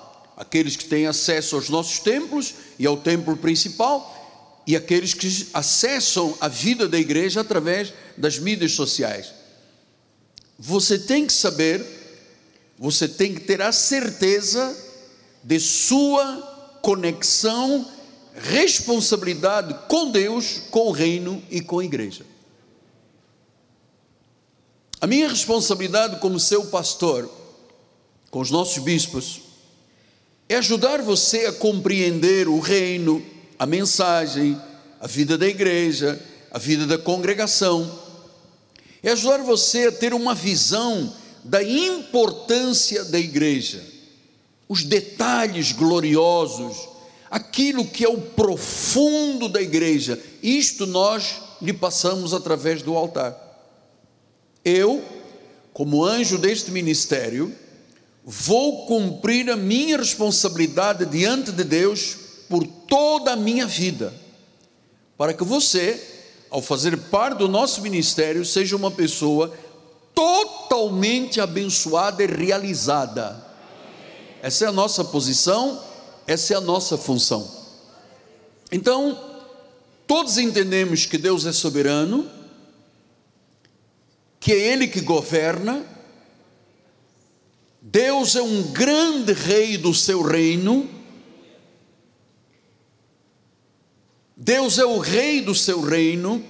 aqueles 0.43 0.75
que 0.75 0.87
têm 0.87 1.07
acesso 1.07 1.55
aos 1.55 1.69
nossos 1.69 2.01
templos 2.01 2.55
e 2.77 2.85
ao 2.85 2.97
templo 2.97 3.37
principal, 3.37 4.61
e 4.67 4.75
aqueles 4.75 5.15
que 5.15 5.49
acessam 5.55 6.37
a 6.41 6.49
vida 6.49 6.89
da 6.89 6.99
igreja 6.99 7.41
através 7.41 7.93
das 8.17 8.41
mídias 8.41 8.73
sociais. 8.73 9.33
Você 10.59 10.99
tem 10.99 11.27
que 11.27 11.33
saber, 11.33 11.85
você 12.77 13.07
tem 13.07 13.35
que 13.35 13.41
ter 13.41 13.63
a 13.63 13.71
certeza 13.71 14.77
de 15.45 15.61
sua 15.61 16.79
conexão, 16.83 17.89
responsabilidade 18.35 19.75
com 19.89 20.11
Deus, 20.11 20.63
com 20.73 20.89
o 20.89 20.93
reino 20.93 21.41
e 21.51 21.61
com 21.61 21.79
a 21.79 21.85
igreja. 21.85 22.27
A 25.01 25.07
minha 25.07 25.29
responsabilidade 25.29 26.19
como 26.19 26.41
seu 26.41 26.67
pastor, 26.67 27.31
com 28.29 28.41
os 28.41 28.51
nossos 28.51 28.83
bispos, 28.83 29.42
é 30.53 30.57
ajudar 30.57 31.01
você 31.01 31.47
a 31.47 31.53
compreender 31.53 32.47
o 32.47 32.59
reino, 32.59 33.25
a 33.59 33.65
mensagem, 33.65 34.61
a 35.01 35.07
vida 35.07 35.39
da 35.39 35.47
igreja, 35.47 36.21
a 36.51 36.59
vida 36.59 36.87
da 36.87 36.99
congregação. 36.99 38.01
É 39.03 39.11
ajudar 39.13 39.39
você 39.39 39.87
a 39.87 39.93
ter 39.93 40.13
uma 40.13 40.35
visão 40.35 41.15
da 41.43 41.63
importância 41.63 43.05
da 43.05 43.19
igreja, 43.19 43.83
os 44.69 44.85
detalhes 44.85 45.73
gloriosos, 45.73 46.89
aquilo 47.31 47.87
que 47.87 48.05
é 48.05 48.09
o 48.09 48.21
profundo 48.21 49.49
da 49.49 49.61
igreja. 49.61 50.23
Isto 50.43 50.87
nós 50.87 51.41
lhe 51.63 51.73
passamos 51.73 52.35
através 52.35 52.83
do 52.83 52.97
altar. 52.97 53.37
Eu, 54.65 55.03
como 55.73 56.05
anjo 56.05 56.37
deste 56.37 56.71
ministério, 56.71 57.53
vou 58.25 58.87
cumprir 58.87 59.51
a 59.51 59.57
minha 59.57 59.97
responsabilidade 59.97 61.05
diante 61.07 61.51
de 61.51 61.65
Deus 61.65 62.17
por 62.49 62.67
toda 62.67 63.33
a 63.33 63.37
minha 63.37 63.67
vida, 63.67 64.13
para 65.17 65.35
que 65.35 65.45
você, 65.45 66.01
ao 66.51 66.63
fazer 66.63 66.97
parte 66.97 67.39
do 67.39 67.49
nosso 67.49 67.81
ministério, 67.81 68.45
seja 68.45 68.77
uma 68.77 68.91
pessoa 68.91 69.53
totalmente 70.15 71.41
abençoada 71.41 72.23
e 72.23 72.27
realizada. 72.27 73.45
Essa 74.43 74.67
é 74.67 74.69
a 74.69 74.73
nossa 74.73 75.05
posição, 75.05 75.83
essa 76.27 76.55
é 76.55 76.57
a 76.57 76.61
nossa 76.61 76.99
função. 76.99 77.49
Então, 78.71 79.19
todos 80.07 80.39
entendemos 80.39 81.07
que 81.07 81.17
Deus 81.17 81.47
é 81.47 81.53
soberano, 81.53 82.29
que 84.39 84.53
é 84.53 84.59
Ele 84.59 84.89
que 84.89 85.01
governa, 85.01 85.85
Deus 87.93 88.37
é 88.37 88.41
um 88.41 88.63
grande 88.73 89.35
rei 89.35 89.77
do 89.77 89.93
seu 89.93 90.23
reino, 90.23 90.89
Deus 94.35 94.79
é 94.79 94.85
o 94.87 94.99
rei 94.99 95.43
do 95.43 95.55
seu 95.55 95.83
reino, 95.83 96.43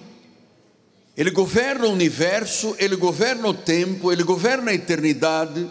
Ele 1.17 1.33
governa 1.33 1.87
o 1.87 1.93
universo, 1.93 2.77
Ele 2.79 2.95
governa 2.95 3.49
o 3.49 3.55
tempo, 3.55 4.13
Ele 4.13 4.23
governa 4.23 4.71
a 4.71 4.75
eternidade, 4.75 5.69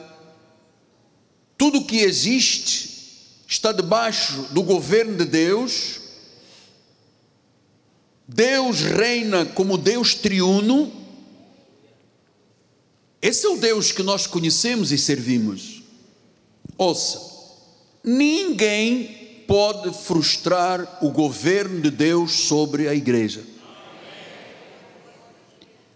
tudo 1.57 1.85
que 1.85 1.99
existe 1.99 3.39
está 3.47 3.71
debaixo 3.71 4.49
do 4.51 4.63
governo 4.63 5.15
de 5.15 5.23
Deus, 5.23 6.01
Deus 8.27 8.81
reina 8.81 9.45
como 9.45 9.77
Deus 9.77 10.15
triuno, 10.15 11.00
esse 13.21 13.45
é 13.45 13.49
o 13.49 13.57
Deus 13.57 13.91
que 13.91 14.01
nós 14.01 14.25
conhecemos 14.25 14.91
e 14.91 14.97
servimos. 14.97 15.83
Ouça, 16.77 17.21
ninguém 18.03 19.43
pode 19.47 19.93
frustrar 19.93 20.99
o 21.01 21.11
governo 21.11 21.81
de 21.81 21.91
Deus 21.91 22.31
sobre 22.47 22.87
a 22.87 22.95
igreja. 22.95 23.43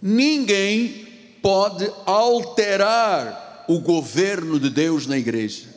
Ninguém 0.02 1.08
pode 1.42 1.92
alterar 2.06 3.66
o 3.68 3.80
governo 3.80 4.60
de 4.60 4.70
Deus 4.70 5.08
na 5.08 5.18
igreja. 5.18 5.74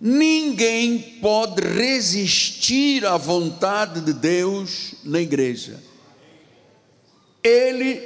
Ninguém 0.00 0.98
pode 1.20 1.60
resistir 1.60 3.04
à 3.06 3.16
vontade 3.16 4.00
de 4.00 4.12
Deus 4.12 4.94
na 5.04 5.20
igreja. 5.20 5.78
Ele 7.44 8.00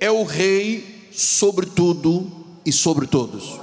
é 0.00 0.10
o 0.10 0.24
rei 0.24 0.95
sobre 1.16 1.66
tudo 1.66 2.30
e 2.64 2.70
sobre 2.70 3.06
todos. 3.06 3.58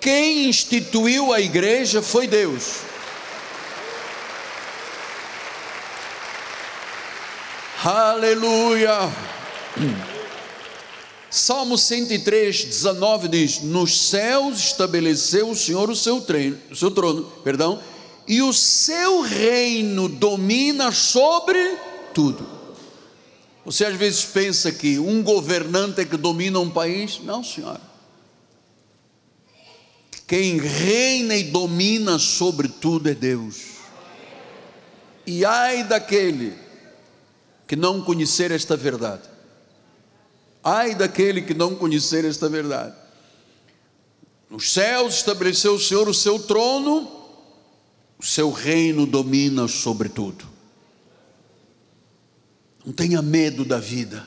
Quem 0.00 0.48
instituiu 0.48 1.32
a 1.32 1.40
igreja 1.40 2.00
foi 2.00 2.28
Deus. 2.28 2.80
Aleluia. 7.82 9.10
Salmo 11.28 11.76
103, 11.76 12.64
19 12.64 13.28
diz: 13.28 13.60
Nos 13.60 14.08
céus 14.08 14.58
estabeleceu 14.58 15.50
o 15.50 15.56
Senhor 15.56 15.90
o 15.90 15.96
seu, 15.96 16.20
treino, 16.20 16.58
o 16.70 16.76
seu 16.76 16.90
trono, 16.90 17.24
perdão, 17.42 17.80
e 18.28 18.40
o 18.40 18.52
seu 18.52 19.20
reino 19.22 20.08
domina 20.08 20.92
sobre 20.92 21.76
tudo. 22.14 22.63
Você 23.64 23.84
às 23.84 23.96
vezes 23.96 24.24
pensa 24.24 24.70
que 24.70 24.98
um 24.98 25.22
governante 25.22 26.00
é 26.00 26.04
que 26.04 26.16
domina 26.16 26.58
um 26.58 26.70
país? 26.70 27.18
Não, 27.20 27.42
senhora. 27.42 27.80
Quem 30.26 30.58
reina 30.58 31.34
e 31.34 31.44
domina 31.44 32.18
sobre 32.18 32.68
tudo 32.68 33.08
é 33.08 33.14
Deus. 33.14 33.74
E 35.26 35.44
ai 35.44 35.84
daquele 35.84 36.54
que 37.66 37.76
não 37.76 38.02
conhecer 38.02 38.50
esta 38.50 38.76
verdade. 38.76 39.22
Ai 40.62 40.94
daquele 40.94 41.42
que 41.42 41.54
não 41.54 41.74
conhecer 41.74 42.24
esta 42.24 42.48
verdade. 42.48 42.94
Nos 44.50 44.72
céus 44.72 45.16
estabeleceu 45.16 45.74
o 45.74 45.80
Senhor 45.80 46.08
o 46.08 46.14
seu 46.14 46.38
trono, 46.38 47.10
o 48.18 48.24
seu 48.24 48.50
reino 48.50 49.06
domina 49.06 49.66
sobre 49.68 50.08
tudo. 50.08 50.53
Não 52.84 52.92
tenha 52.92 53.22
medo 53.22 53.64
da 53.64 53.78
vida. 53.78 54.26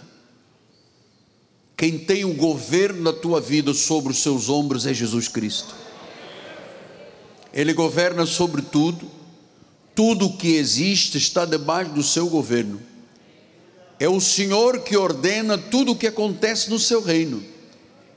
Quem 1.76 2.00
tem 2.00 2.26
o 2.26 2.34
governo 2.34 3.04
da 3.04 3.14
tua 3.14 3.40
vida 3.40 3.72
sobre 3.74 4.12
os 4.12 4.20
seus 4.24 4.50
ombros 4.50 4.88
é 4.88 4.94
Jesus 4.94 5.28
Cristo. 5.28 5.76
Ele 7.54 7.72
governa 7.72 8.26
sobre 8.26 8.64
tudo, 8.64 9.10
tudo 9.94 10.26
o 10.26 10.38
que 10.38 10.56
existe 10.56 11.18
está 11.18 11.46
debaixo 11.46 11.92
do 11.92 12.02
seu 12.02 12.28
governo. 12.30 12.82
É 14.00 14.10
o 14.10 14.20
Senhor 14.20 14.80
que 14.82 14.98
ordena 14.98 15.58
tudo 15.58 15.92
o 15.92 15.96
que 15.96 16.08
acontece 16.08 16.70
no 16.70 16.80
seu 16.80 17.02
reino. 17.02 17.44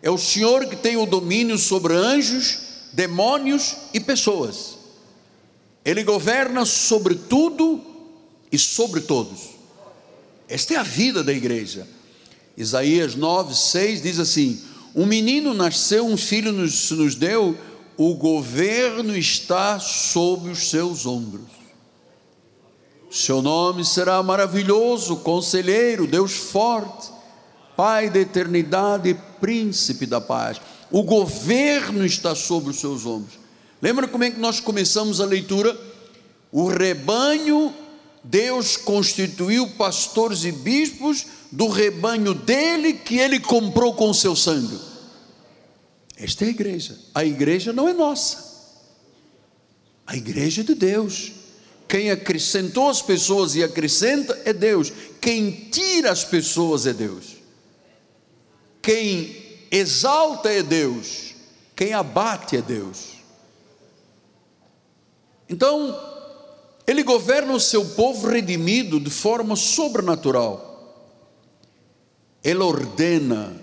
É 0.03 0.11
o 0.11 0.18
Senhor 0.18 0.66
que 0.66 0.76
tem 0.76 0.96
o 0.96 1.05
domínio 1.05 1.59
sobre 1.59 1.94
anjos, 1.94 2.59
demônios 2.92 3.76
e 3.92 4.00
pessoas. 4.00 4.79
Ele 5.85 6.03
governa 6.03 6.64
sobre 6.64 7.14
tudo 7.14 7.81
e 8.50 8.59
sobre 8.59 9.03
todos. 9.03 9.49
Esta 10.50 10.74
é 10.74 10.76
a 10.76 10.82
vida 10.82 11.22
da 11.22 11.32
igreja. 11.32 11.86
Isaías 12.56 13.14
9, 13.14 13.54
6 13.54 14.02
diz 14.02 14.18
assim: 14.18 14.60
Um 14.94 15.06
menino 15.06 15.54
nasceu, 15.54 16.04
um 16.04 16.16
filho 16.16 16.50
nos, 16.50 16.90
nos 16.90 17.14
deu, 17.14 17.56
o 17.96 18.14
governo 18.14 19.16
está 19.16 19.78
sob 19.78 20.50
os 20.50 20.68
seus 20.68 21.06
ombros. 21.06 21.46
Seu 23.08 23.40
nome 23.40 23.84
será 23.84 24.22
maravilhoso, 24.22 25.16
conselheiro, 25.18 26.06
Deus 26.06 26.32
forte, 26.32 27.20
Pai 27.76 28.10
da 28.10 28.18
eternidade 28.18 29.16
príncipe 29.40 30.04
da 30.04 30.20
paz. 30.20 30.60
O 30.90 31.02
governo 31.02 32.04
está 32.04 32.34
sobre 32.34 32.70
os 32.70 32.80
seus 32.80 33.06
ombros. 33.06 33.38
Lembra 33.80 34.06
como 34.06 34.24
é 34.24 34.30
que 34.30 34.38
nós 34.38 34.60
começamos 34.60 35.20
a 35.20 35.24
leitura? 35.24 35.74
O 36.52 36.68
rebanho 36.68 37.72
Deus 38.22 38.76
constituiu 38.76 39.68
pastores 39.70 40.44
e 40.44 40.52
bispos 40.52 41.26
do 41.50 41.68
rebanho 41.68 42.35
dele 42.35 42.92
que 42.92 43.18
ele 43.18 43.40
comprou 43.40 43.94
com 43.94 44.12
seu 44.12 44.37
sangue. 44.37 44.78
Esta 46.16 46.44
é 46.44 46.48
a 46.48 46.50
igreja. 46.50 46.98
A 47.14 47.24
igreja 47.24 47.72
não 47.72 47.88
é 47.88 47.94
nossa. 47.94 48.50
A 50.06 50.16
igreja 50.16 50.61
é 50.61 50.64
de 50.64 50.74
Deus. 50.74 51.33
Quem 51.88 52.11
acrescentou 52.11 52.88
as 52.88 53.00
pessoas 53.00 53.54
e 53.54 53.64
acrescenta 53.64 54.38
é 54.44 54.52
Deus. 54.52 54.92
Quem 55.20 55.50
tira 55.70 56.12
as 56.12 56.22
pessoas 56.22 56.87
é 56.87 56.92
Deus. 56.92 57.24
Quem 58.83 59.35
exalta 59.70 60.50
é 60.50 60.62
Deus. 60.62 61.35
Quem 61.74 61.94
abate 61.94 62.56
é 62.56 62.62
Deus. 62.62 63.20
Então, 65.48 66.19
ele 66.90 67.05
governa 67.05 67.53
o 67.53 67.61
seu 67.61 67.85
povo 67.85 68.29
redimido 68.29 68.98
de 68.98 69.11
forma 69.11 69.55
sobrenatural. 69.55 70.66
Ele 72.42 72.59
ordena, 72.59 73.57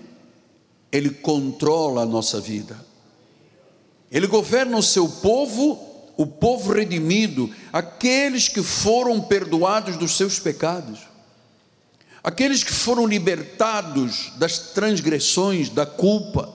ele 0.90 1.10
controla 1.10 2.04
a 2.04 2.06
nossa 2.06 2.40
vida. 2.40 2.82
Ele 4.10 4.26
governa 4.26 4.78
o 4.78 4.82
seu 4.82 5.06
povo, 5.06 5.78
o 6.16 6.26
povo 6.26 6.72
redimido, 6.72 7.54
aqueles 7.70 8.48
que 8.48 8.62
foram 8.62 9.20
perdoados 9.20 9.98
dos 9.98 10.16
seus 10.16 10.38
pecados, 10.38 11.00
aqueles 12.24 12.64
que 12.64 12.72
foram 12.72 13.06
libertados 13.06 14.32
das 14.38 14.58
transgressões, 14.58 15.68
da 15.68 15.84
culpa, 15.84 16.50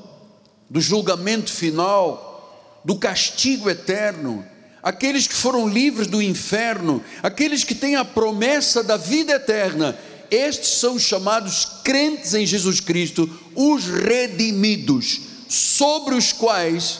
do 0.67 0.81
julgamento 0.81 1.51
final, 1.51 2.81
do 2.83 2.95
castigo 2.95 3.69
eterno 3.69 4.43
aqueles 4.83 5.25
que 5.25 5.33
foram 5.33 5.67
livres 5.67 6.07
do 6.07 6.21
inferno, 6.21 7.01
aqueles 7.23 7.63
que 7.63 7.73
têm 7.73 7.95
a 7.95 8.03
promessa 8.03 8.83
da 8.83 8.97
vida 8.97 9.33
eterna, 9.33 9.97
estes 10.29 10.79
são 10.79 10.99
chamados 10.99 11.65
crentes 11.83 12.33
em 12.33 12.45
Jesus 12.45 12.81
Cristo, 12.81 13.29
os 13.55 13.85
redimidos, 13.85 15.21
sobre 15.47 16.15
os 16.15 16.33
quais 16.33 16.99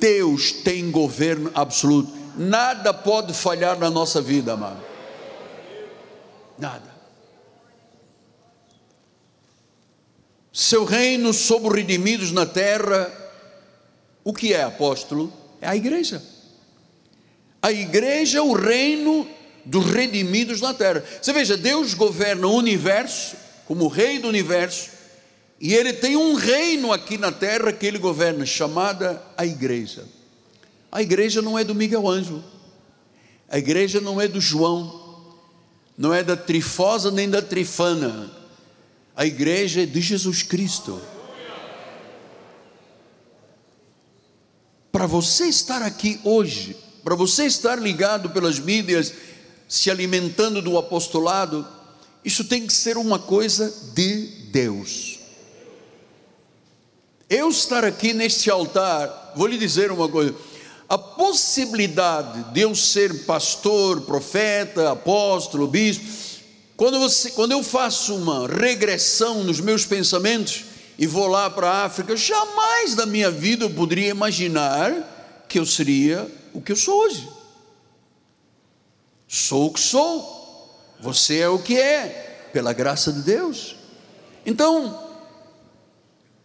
Deus 0.00 0.50
tem 0.50 0.90
governo 0.90 1.52
absoluto. 1.54 2.12
Nada 2.36 2.92
pode 2.92 3.32
falhar 3.32 3.78
na 3.78 3.90
nossa 3.90 4.20
vida, 4.20 4.54
amado. 4.54 4.80
Nada. 6.58 6.90
Seu 10.52 10.84
reino 10.84 11.32
sobre 11.32 11.68
os 11.68 11.74
redimidos 11.74 12.32
na 12.32 12.44
terra, 12.44 13.12
o 14.24 14.32
que 14.32 14.52
é, 14.52 14.62
apóstolo? 14.62 15.32
É 15.60 15.68
a 15.68 15.76
igreja. 15.76 16.22
A 17.62 17.70
igreja 17.70 18.38
é 18.38 18.42
o 18.42 18.52
reino 18.52 19.28
dos 19.64 19.86
redimidos 19.86 20.60
na 20.60 20.72
terra. 20.72 21.04
Você 21.20 21.32
veja, 21.32 21.56
Deus 21.56 21.94
governa 21.94 22.46
o 22.46 22.54
universo, 22.54 23.36
como 23.66 23.86
rei 23.86 24.18
do 24.18 24.28
universo, 24.28 24.90
E 25.60 25.74
ele 25.74 25.92
tem 25.92 26.16
um 26.16 26.34
reino 26.34 26.90
aqui 26.90 27.18
na 27.18 27.30
terra 27.30 27.70
que 27.70 27.84
ele 27.84 27.98
governa, 27.98 28.46
chamada 28.46 29.22
a 29.36 29.44
igreja. 29.44 30.06
A 30.90 31.02
igreja 31.02 31.42
não 31.42 31.58
é 31.58 31.62
do 31.62 31.74
Miguel 31.74 32.08
Ângelo, 32.08 32.42
a 33.48 33.58
igreja 33.58 34.00
não 34.00 34.18
é 34.20 34.26
do 34.26 34.40
João, 34.40 35.28
não 35.98 36.14
é 36.14 36.22
da 36.22 36.36
Trifosa 36.36 37.10
nem 37.10 37.28
da 37.28 37.42
Trifana, 37.42 38.30
a 39.14 39.26
igreja 39.26 39.82
é 39.82 39.86
de 39.86 40.00
Jesus 40.00 40.42
Cristo. 40.42 41.00
Para 44.90 45.06
você 45.06 45.44
estar 45.44 45.82
aqui 45.82 46.18
hoje, 46.24 46.74
para 47.02 47.14
você 47.14 47.44
estar 47.44 47.78
ligado 47.78 48.30
pelas 48.30 48.58
mídias, 48.58 49.12
se 49.68 49.90
alimentando 49.90 50.60
do 50.60 50.76
apostolado, 50.76 51.66
isso 52.24 52.44
tem 52.44 52.66
que 52.66 52.72
ser 52.72 52.96
uma 52.96 53.18
coisa 53.18 53.72
de 53.94 54.26
Deus. 54.50 55.18
Eu 57.28 57.48
estar 57.48 57.84
aqui 57.84 58.12
neste 58.12 58.50
altar, 58.50 59.32
vou 59.36 59.46
lhe 59.46 59.56
dizer 59.56 59.90
uma 59.92 60.08
coisa: 60.08 60.34
a 60.88 60.98
possibilidade 60.98 62.52
de 62.52 62.60
eu 62.60 62.74
ser 62.74 63.24
pastor, 63.24 64.00
profeta, 64.00 64.90
apóstolo, 64.90 65.68
bispo, 65.68 66.04
quando, 66.76 66.98
você, 66.98 67.30
quando 67.30 67.52
eu 67.52 67.62
faço 67.62 68.16
uma 68.16 68.48
regressão 68.48 69.44
nos 69.44 69.60
meus 69.60 69.86
pensamentos 69.86 70.64
e 70.98 71.06
vou 71.06 71.28
lá 71.28 71.48
para 71.48 71.70
a 71.70 71.84
África, 71.84 72.16
jamais 72.16 72.96
na 72.96 73.06
minha 73.06 73.30
vida 73.30 73.64
eu 73.64 73.70
poderia 73.70 74.08
imaginar 74.08 75.44
que 75.48 75.58
eu 75.58 75.64
seria 75.64 76.26
o 76.52 76.60
que 76.60 76.72
eu 76.72 76.76
sou 76.76 77.02
hoje. 77.02 77.28
Sou 79.28 79.66
o 79.66 79.72
que 79.72 79.80
sou, 79.80 80.40
você 81.00 81.38
é 81.38 81.48
o 81.48 81.58
que 81.58 81.78
é, 81.78 82.48
pela 82.52 82.72
graça 82.72 83.12
de 83.12 83.22
Deus. 83.22 83.76
Então, 84.44 85.08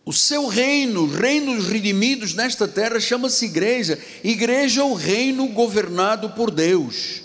o 0.06 0.14
seu 0.14 0.46
reino, 0.46 1.08
reinos 1.08 1.68
redimidos 1.68 2.36
nesta 2.36 2.68
terra, 2.68 3.00
chama-se 3.00 3.46
igreja. 3.46 4.00
Igreja 4.24 4.82
é 4.82 4.84
o 4.84 4.94
reino 4.94 5.48
governado 5.48 6.30
por 6.32 6.52
Deus, 6.52 7.24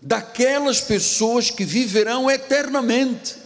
daquelas 0.00 0.80
pessoas 0.80 1.50
que 1.50 1.64
viverão 1.64 2.30
eternamente. 2.30 3.36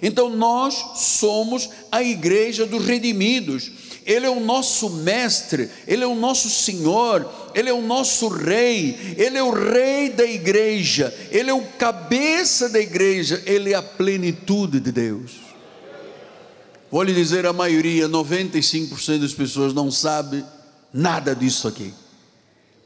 Então 0.00 0.28
nós 0.30 1.00
somos 1.00 1.68
a 1.90 2.00
igreja 2.00 2.64
dos 2.64 2.84
redimidos. 2.84 3.72
Ele 4.08 4.24
é 4.24 4.30
o 4.30 4.40
nosso 4.40 4.88
mestre, 4.88 5.68
ele 5.86 6.02
é 6.02 6.06
o 6.06 6.14
nosso 6.14 6.48
Senhor, 6.48 7.30
ele 7.54 7.68
é 7.68 7.74
o 7.74 7.82
nosso 7.82 8.26
rei, 8.28 9.14
ele 9.18 9.36
é 9.36 9.42
o 9.42 9.50
rei 9.50 10.08
da 10.08 10.24
igreja, 10.24 11.14
ele 11.30 11.50
é 11.50 11.52
o 11.52 11.60
cabeça 11.78 12.70
da 12.70 12.80
igreja, 12.80 13.42
ele 13.44 13.74
é 13.74 13.76
a 13.76 13.82
plenitude 13.82 14.80
de 14.80 14.90
Deus. 14.90 15.32
Vou 16.90 17.02
lhe 17.02 17.12
dizer, 17.12 17.44
a 17.44 17.52
maioria, 17.52 18.08
95% 18.08 19.20
das 19.20 19.34
pessoas 19.34 19.74
não 19.74 19.90
sabe 19.90 20.42
nada 20.90 21.36
disso 21.36 21.68
aqui. 21.68 21.92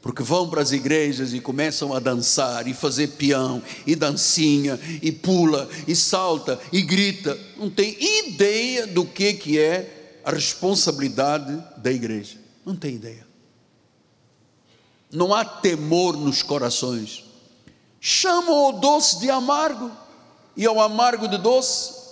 Porque 0.01 0.21
vão 0.21 0.49
para 0.49 0.61
as 0.61 0.73
igrejas 0.73 1.33
e 1.33 1.39
começam 1.39 1.93
a 1.93 2.01
dançar, 2.01 2.67
e 2.67 2.73
fazer 2.73 3.07
peão, 3.11 3.63
e 3.87 3.95
dancinha, 3.95 4.77
e 5.01 5.09
pula, 5.09 5.69
e 5.87 5.95
salta, 5.95 6.59
e 6.69 6.81
grita. 6.81 7.39
Não 7.55 7.69
tem 7.69 7.95
ideia 8.27 8.85
do 8.85 9.05
que, 9.05 9.31
que 9.35 9.57
é 9.57 10.02
a 10.23 10.31
responsabilidade 10.31 11.61
da 11.77 11.91
igreja. 11.91 12.39
Não 12.65 12.75
tem 12.75 12.95
ideia. 12.95 13.27
Não 15.11 15.33
há 15.33 15.43
temor 15.43 16.17
nos 16.17 16.41
corações. 16.41 17.23
Chamam 17.99 18.69
o 18.69 18.71
doce 18.73 19.19
de 19.19 19.29
amargo, 19.29 19.91
e 20.55 20.65
ao 20.65 20.79
amargo 20.79 21.27
de 21.27 21.37
doce 21.37 22.03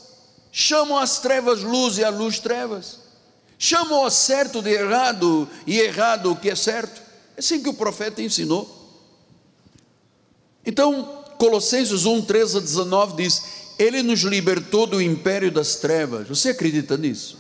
chamam 0.52 0.98
as 0.98 1.20
trevas 1.20 1.64
luz 1.64 1.98
e 1.98 2.04
a 2.04 2.10
luz 2.10 2.40
trevas, 2.40 3.00
chamam 3.58 4.04
o 4.04 4.10
certo 4.10 4.62
de 4.62 4.72
errado 4.72 5.48
e 5.66 5.80
errado 5.80 6.32
o 6.32 6.36
que 6.36 6.50
é 6.50 6.56
certo. 6.56 7.02
É 7.38 7.40
assim 7.40 7.64
que 7.64 7.70
o 7.70 7.74
profeta 7.74 8.22
ensinou. 8.22 8.80
Então, 10.66 11.24
Colossenses 11.38 12.06
1, 12.06 12.24
13 12.24 12.58
a 12.58 12.60
19 12.60 13.24
diz: 13.24 13.44
Ele 13.80 14.04
nos 14.04 14.22
libertou 14.22 14.86
do 14.86 15.02
império 15.02 15.52
das 15.52 15.78
trevas. 15.78 16.28
Você 16.28 16.50
acredita 16.50 16.98
nisso? 16.98 17.38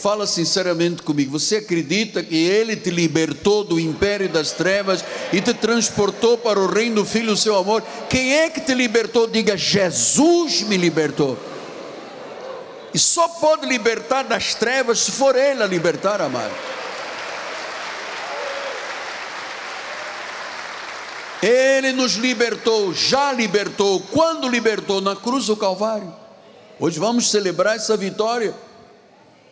Fala 0.00 0.28
sinceramente 0.28 1.02
comigo. 1.02 1.36
Você 1.36 1.56
acredita 1.56 2.22
que 2.22 2.36
Ele 2.36 2.76
te 2.76 2.88
libertou 2.88 3.64
do 3.64 3.80
império 3.80 4.28
das 4.28 4.52
trevas 4.52 5.04
e 5.32 5.40
te 5.40 5.52
transportou 5.52 6.38
para 6.38 6.60
o 6.60 6.68
reino 6.68 6.96
do 6.96 7.04
Filho 7.04 7.28
do 7.28 7.36
seu 7.36 7.56
amor? 7.56 7.82
Quem 8.08 8.34
é 8.34 8.48
que 8.48 8.60
te 8.60 8.74
libertou? 8.74 9.26
Diga: 9.26 9.56
Jesus 9.56 10.62
me 10.62 10.76
libertou. 10.76 11.36
E 12.94 12.98
só 12.98 13.26
pode 13.26 13.66
libertar 13.66 14.22
das 14.22 14.54
trevas 14.54 15.00
se 15.00 15.10
for 15.10 15.34
Ele 15.34 15.64
a 15.64 15.66
libertar, 15.66 16.20
amado. 16.20 16.54
Ele 21.42 21.92
nos 21.92 22.14
libertou, 22.14 22.94
já 22.94 23.32
libertou. 23.32 24.00
Quando 24.12 24.48
libertou? 24.48 25.00
Na 25.00 25.16
cruz 25.16 25.46
do 25.46 25.56
Calvário. 25.56 26.14
Hoje 26.78 27.00
vamos 27.00 27.30
celebrar 27.30 27.74
essa 27.74 27.96
vitória. 27.96 28.54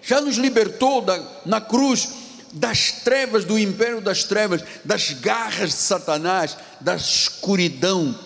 Já 0.07 0.21
nos 0.21 0.37
libertou 0.37 1.03
da, 1.03 1.21
na 1.45 1.61
cruz 1.61 2.09
das 2.53 2.93
trevas, 2.93 3.45
do 3.45 3.59
império 3.59 4.01
das 4.01 4.23
trevas, 4.23 4.63
das 4.85 5.11
garras 5.11 5.71
de 5.71 5.77
Satanás, 5.83 6.57
da 6.81 6.95
escuridão, 6.95 8.17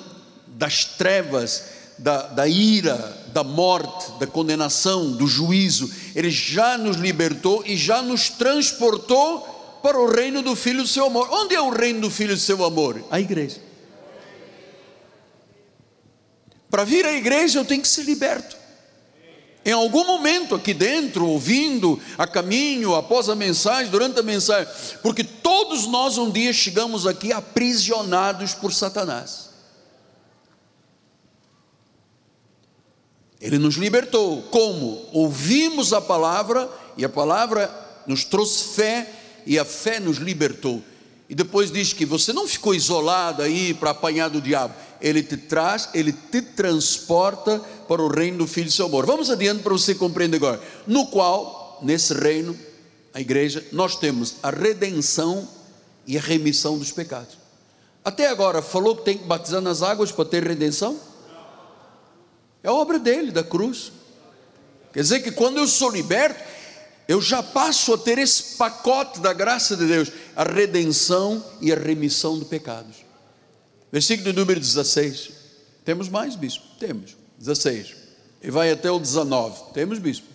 das 0.47 0.85
trevas 0.85 1.65
da, 1.97 2.23
da 2.27 2.47
ira, 2.47 3.17
da 3.33 3.43
morte, 3.43 4.13
da 4.19 4.27
condenação, 4.27 5.13
do 5.13 5.27
juízo. 5.27 5.91
Ele 6.15 6.31
já 6.31 6.77
nos 6.77 6.99
libertou 6.99 7.65
e 7.65 7.75
já 7.79 8.03
nos 8.03 8.29
transportou 8.29 9.79
para 9.83 9.99
o 9.99 10.07
reino 10.07 10.43
do 10.43 10.55
Filho 10.55 10.83
do 10.83 10.89
seu 10.89 11.07
amor. 11.07 11.29
Onde 11.33 11.55
é 11.55 11.61
o 11.63 11.71
reino 11.71 12.03
do 12.03 12.11
Filho 12.11 12.35
do 12.35 12.41
seu 12.41 12.63
amor? 12.63 13.03
A 13.11 13.19
igreja. 13.19 13.57
Para 16.71 16.85
vir 16.85 17.07
à 17.07 17.13
igreja 17.15 17.59
eu 17.59 17.65
tenho 17.65 17.81
que 17.81 17.89
ser 17.89 18.03
liberto. 18.03 18.60
Em 19.65 19.73
algum 19.73 20.07
momento 20.07 20.55
aqui 20.55 20.73
dentro, 20.73 21.27
ouvindo, 21.27 22.01
a 22.17 22.27
caminho, 22.27 22.95
após 22.95 23.29
a 23.29 23.35
mensagem, 23.35 23.91
durante 23.91 24.19
a 24.19 24.23
mensagem, 24.23 24.73
porque 25.03 25.23
todos 25.23 25.87
nós 25.87 26.17
um 26.17 26.31
dia 26.31 26.53
chegamos 26.53 27.07
aqui 27.07 27.33
aprisionados 27.33 28.55
por 28.55 28.73
Satanás. 28.73 29.51
Ele 33.41 33.59
nos 33.59 33.77
libertou. 33.77 34.43
Como? 34.43 35.07
Ouvimos 35.13 35.93
a 35.93 36.01
palavra 36.01 36.69
e 36.97 37.05
a 37.05 37.09
palavra 37.09 37.71
nos 38.07 38.25
trouxe 38.25 38.75
fé 38.75 39.11
e 39.47 39.59
a 39.59 39.65
fé 39.65 39.99
nos 39.99 40.19
libertou. 40.19 40.83
E 41.31 41.35
depois 41.35 41.71
diz 41.71 41.93
que 41.93 42.05
você 42.05 42.33
não 42.33 42.49
ficou 42.49 42.75
isolado 42.75 43.41
aí 43.41 43.73
para 43.73 43.91
apanhar 43.91 44.29
do 44.29 44.41
diabo. 44.41 44.75
Ele 45.01 45.23
te 45.23 45.37
traz, 45.37 45.89
ele 45.95 46.13
te 46.13 46.43
transporta 46.43 47.61
para 47.87 48.03
o 48.03 48.09
reino 48.09 48.39
do 48.39 48.49
Filho 48.49 48.67
do 48.67 48.73
seu 48.73 48.87
amor. 48.87 49.07
Vamos 49.07 49.31
adiante 49.31 49.63
para 49.63 49.73
você 49.73 49.95
compreender 49.95 50.39
agora. 50.39 50.61
No 50.89 51.07
qual, 51.07 51.79
nesse 51.83 52.13
reino, 52.15 52.59
a 53.15 53.21
igreja, 53.21 53.65
nós 53.71 53.95
temos 53.95 54.35
a 54.43 54.51
redenção 54.51 55.49
e 56.05 56.19
a 56.19 56.21
remissão 56.21 56.77
dos 56.77 56.91
pecados. 56.91 57.39
Até 58.05 58.27
agora, 58.27 58.61
falou 58.61 58.97
que 58.97 59.05
tem 59.05 59.17
que 59.17 59.25
batizar 59.25 59.61
nas 59.61 59.83
águas 59.83 60.11
para 60.11 60.25
ter 60.25 60.43
redenção? 60.43 60.99
É 62.61 62.69
obra 62.73 62.99
dele, 62.99 63.31
da 63.31 63.45
cruz. 63.45 63.93
Quer 64.93 65.03
dizer 65.03 65.21
que 65.21 65.31
quando 65.31 65.59
eu 65.59 65.69
sou 65.69 65.91
liberto, 65.91 66.43
eu 67.11 67.21
já 67.21 67.43
passo 67.43 67.93
a 67.93 67.99
ter 67.99 68.19
esse 68.19 68.57
pacote 68.57 69.19
da 69.19 69.33
graça 69.33 69.77
de 69.77 69.85
Deus, 69.85 70.13
a 70.37 70.45
redenção 70.45 71.45
e 71.61 71.73
a 71.73 71.75
remissão 71.75 72.39
de 72.39 72.45
pecados. 72.45 72.99
Versículo 73.91 74.33
número 74.33 74.61
16. 74.61 75.31
Temos 75.85 76.09
mais, 76.09 76.37
bispo? 76.37 76.65
Temos. 76.79 77.17
16. 77.37 77.97
E 78.41 78.49
vai 78.49 78.71
até 78.71 78.89
o 78.93 79.01
19. 79.01 79.73
Temos, 79.73 79.99
bispo? 79.99 80.29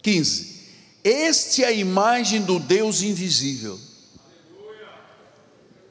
15. 0.00 0.60
Este 1.02 1.64
é 1.64 1.66
a 1.66 1.72
imagem 1.72 2.42
do 2.42 2.60
Deus 2.60 3.02
invisível 3.02 3.76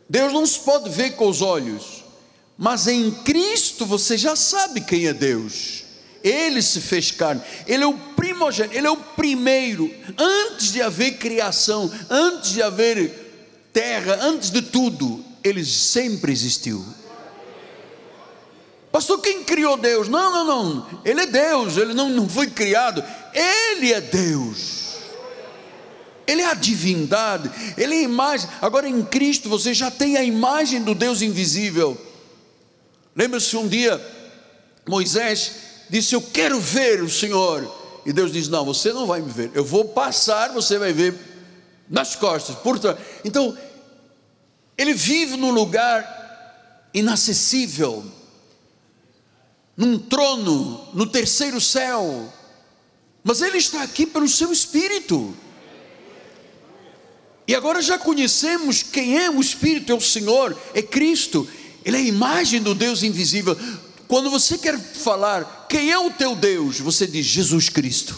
Deus 0.09 0.31
não 0.31 0.45
se 0.45 0.59
pode 0.61 0.89
ver 0.89 1.17
com 1.17 1.27
os 1.27 1.41
olhos, 1.41 2.03
mas 2.57 2.87
em 2.87 3.11
Cristo 3.11 3.85
você 3.85 4.17
já 4.17 4.37
sabe 4.37 4.79
quem 4.81 5.05
é 5.05 5.13
Deus. 5.13 5.88
Ele 6.23 6.61
se 6.61 6.81
fez 6.81 7.11
carne, 7.11 7.41
Ele 7.65 7.83
é 7.83 7.87
o 7.87 7.93
primogênito, 7.93 8.75
Ele 8.75 8.87
é 8.87 8.91
o 8.91 8.97
primeiro. 8.97 9.93
Antes 10.17 10.71
de 10.71 10.81
haver 10.81 11.17
criação, 11.17 11.91
antes 12.09 12.53
de 12.53 12.61
haver 12.61 13.69
terra, 13.71 14.19
antes 14.21 14.49
de 14.49 14.61
tudo, 14.61 15.23
Ele 15.43 15.63
sempre 15.63 16.31
existiu. 16.31 16.85
Pastor, 18.91 19.21
quem 19.21 19.43
criou 19.43 19.77
Deus? 19.77 20.07
Não, 20.07 20.31
não, 20.31 20.45
não. 20.45 21.01
Ele 21.05 21.21
é 21.21 21.25
Deus, 21.27 21.77
ele 21.77 21.93
não, 21.93 22.09
não 22.09 22.27
foi 22.27 22.47
criado. 22.47 23.03
Ele 23.33 23.93
é 23.93 24.01
Deus. 24.01 24.89
Ele 26.25 26.41
é 26.41 26.45
a 26.45 26.53
divindade, 26.53 27.49
Ele 27.75 27.95
é 27.95 27.97
a 27.99 28.03
imagem. 28.03 28.47
Agora 28.61 28.87
em 28.87 29.03
Cristo 29.03 29.49
você 29.49 29.73
já 29.73 29.89
tem 29.89 30.15
a 30.15 30.23
imagem 30.23 30.83
do 30.83 30.93
Deus 30.93 31.21
invisível. 31.21 31.99
Lembra-se 33.15 33.57
um 33.57 33.67
dia 33.67 33.99
Moisés 34.87 35.68
disse: 35.89 36.15
Eu 36.15 36.21
quero 36.21 36.59
ver 36.59 37.01
o 37.01 37.09
Senhor. 37.09 37.75
E 38.05 38.13
Deus 38.13 38.31
diz: 38.31 38.47
Não, 38.47 38.65
você 38.65 38.93
não 38.93 39.05
vai 39.05 39.21
me 39.21 39.31
ver. 39.31 39.51
Eu 39.53 39.63
vou 39.63 39.85
passar, 39.85 40.51
você 40.53 40.77
vai 40.77 40.93
ver 40.93 41.15
nas 41.89 42.15
costas, 42.15 42.55
por 42.55 42.77
trás. 42.77 42.97
Então, 43.25 43.57
ele 44.77 44.93
vive 44.93 45.35
num 45.35 45.51
lugar 45.51 46.89
inacessível, 46.93 48.05
num 49.75 49.97
trono, 49.97 50.87
no 50.93 51.05
terceiro 51.05 51.59
céu. 51.59 52.31
Mas 53.23 53.41
ele 53.41 53.57
está 53.57 53.83
aqui 53.83 54.05
pelo 54.05 54.27
seu 54.27 54.51
espírito. 54.51 55.35
E 57.49 57.55
agora 57.55 57.81
já 57.81 57.97
conhecemos 57.97 58.83
quem 58.83 59.17
é 59.17 59.27
o 59.27 59.41
Espírito, 59.41 59.91
é 59.91 59.95
o 59.95 59.99
Senhor, 59.99 60.55
é 60.71 60.83
Cristo, 60.83 61.49
Ele 61.83 61.97
é 61.97 61.99
a 61.99 62.03
imagem 62.03 62.61
do 62.61 62.75
Deus 62.75 63.01
invisível. 63.01 63.57
Quando 64.09 64.31
você 64.31 64.57
quer 64.57 64.75
falar 64.75 65.67
quem 65.69 65.91
é 65.91 65.99
o 65.99 66.09
teu 66.09 66.35
Deus, 66.35 66.79
você 66.79 67.05
diz 67.05 67.27
Jesus 67.27 67.69
Cristo. 67.69 68.15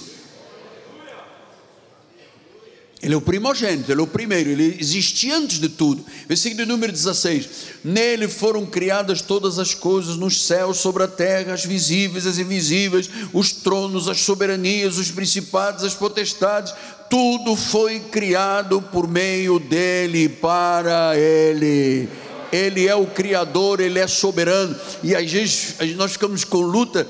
Ele 3.03 3.13
é 3.13 3.17
o 3.17 3.21
primogênito, 3.21 3.91
ele 3.91 3.99
é 3.99 4.03
o 4.03 4.07
primeiro, 4.07 4.51
ele 4.51 4.77
existe 4.79 5.29
antes 5.29 5.59
de 5.59 5.67
tudo. 5.67 6.05
Versículo 6.29 6.65
número 6.65 6.93
16: 6.93 7.49
Nele 7.83 8.29
foram 8.29 8.65
criadas 8.65 9.21
todas 9.21 9.59
as 9.59 9.73
coisas 9.73 10.15
nos 10.15 10.45
céus, 10.45 10.77
sobre 10.77 11.03
a 11.03 11.09
terra, 11.09 11.53
as 11.53 11.65
visíveis, 11.65 12.25
as 12.25 12.37
invisíveis, 12.37 13.09
os 13.33 13.51
tronos, 13.51 14.07
as 14.07 14.21
soberanias, 14.21 14.97
os 14.97 15.11
principados, 15.11 15.83
as 15.83 15.93
potestades 15.93 16.73
tudo 17.11 17.57
foi 17.57 17.99
criado 17.99 18.81
por 18.81 19.05
meio 19.05 19.59
dele, 19.59 20.29
para 20.29 21.11
ele. 21.17 22.07
Ele 22.51 22.87
é 22.87 22.95
o 22.95 23.07
Criador, 23.07 23.79
ele 23.79 23.99
é 23.99 24.07
soberano, 24.07 24.75
e 25.01 25.15
às 25.15 25.31
vezes 25.31 25.75
nós 25.95 26.13
ficamos 26.13 26.43
com 26.43 26.59
luta, 26.61 27.07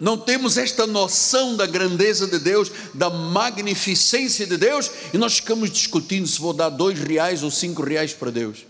não 0.00 0.18
temos 0.18 0.58
esta 0.58 0.84
noção 0.86 1.56
da 1.56 1.64
grandeza 1.64 2.26
de 2.26 2.40
Deus, 2.40 2.70
da 2.92 3.08
magnificência 3.08 4.44
de 4.46 4.56
Deus, 4.56 4.90
e 5.14 5.18
nós 5.18 5.36
ficamos 5.36 5.70
discutindo 5.70 6.26
se 6.26 6.40
vou 6.40 6.52
dar 6.52 6.70
dois 6.70 6.98
reais 6.98 7.44
ou 7.44 7.50
cinco 7.52 7.84
reais 7.84 8.12
para 8.12 8.30
Deus. 8.30 8.66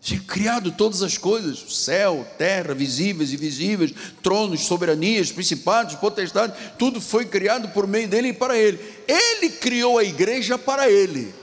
Tinha 0.00 0.20
criado 0.20 0.70
todas 0.70 1.02
as 1.02 1.18
coisas: 1.18 1.58
céu, 1.68 2.26
terra, 2.38 2.72
visíveis 2.72 3.32
e 3.32 3.34
invisíveis, 3.34 3.92
tronos, 4.22 4.60
soberanias, 4.60 5.32
principados, 5.32 5.96
potestades, 5.96 6.56
tudo 6.78 7.00
foi 7.00 7.26
criado 7.26 7.68
por 7.70 7.86
meio 7.86 8.08
dele 8.08 8.28
e 8.28 8.32
para 8.32 8.56
ele. 8.56 8.78
Ele 9.06 9.50
criou 9.50 9.98
a 9.98 10.04
igreja 10.04 10.56
para 10.56 10.90
ele. 10.90 11.34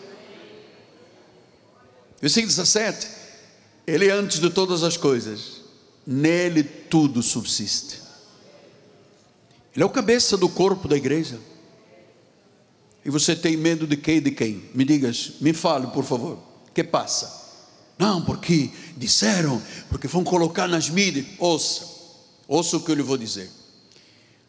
Versículo 2.22 2.48
17: 2.48 3.08
Ele 3.86 4.08
é 4.08 4.12
antes 4.12 4.39
de 4.39 4.50
todas 4.50 4.84
as 4.84 4.96
coisas, 4.96 5.62
nele 6.06 6.63
tudo 6.63 7.22
subsiste. 7.22 8.02
Ele 9.76 9.84
é 9.84 9.86
o 9.86 9.89
cabeça 9.89 10.38
do 10.38 10.48
corpo 10.48 10.88
da 10.88 10.96
igreja. 10.96 11.39
E 13.04 13.10
você 13.10 13.36
tem 13.36 13.58
medo 13.58 13.86
de 13.86 13.98
quem? 13.98 14.22
De 14.22 14.32
quem? 14.32 14.63
Me 14.74 14.86
digas, 14.86 15.34
me 15.41 15.52
fale, 15.54 15.88
por 15.88 16.06
favor. 16.06 16.38
que 16.74 16.84
passa? 16.84 17.41
Não, 17.98 18.24
porque 18.24 18.72
disseram, 18.96 19.62
porque 19.89 20.08
vão 20.08 20.24
colocar 20.24 20.67
nas 20.67 20.89
mídias. 20.89 21.26
Ouça, 21.38 21.86
ouça 22.48 22.78
o 22.78 22.82
que 22.82 22.91
eu 22.91 22.96
lhe 22.96 23.04
vou 23.04 23.17
dizer. 23.17 23.50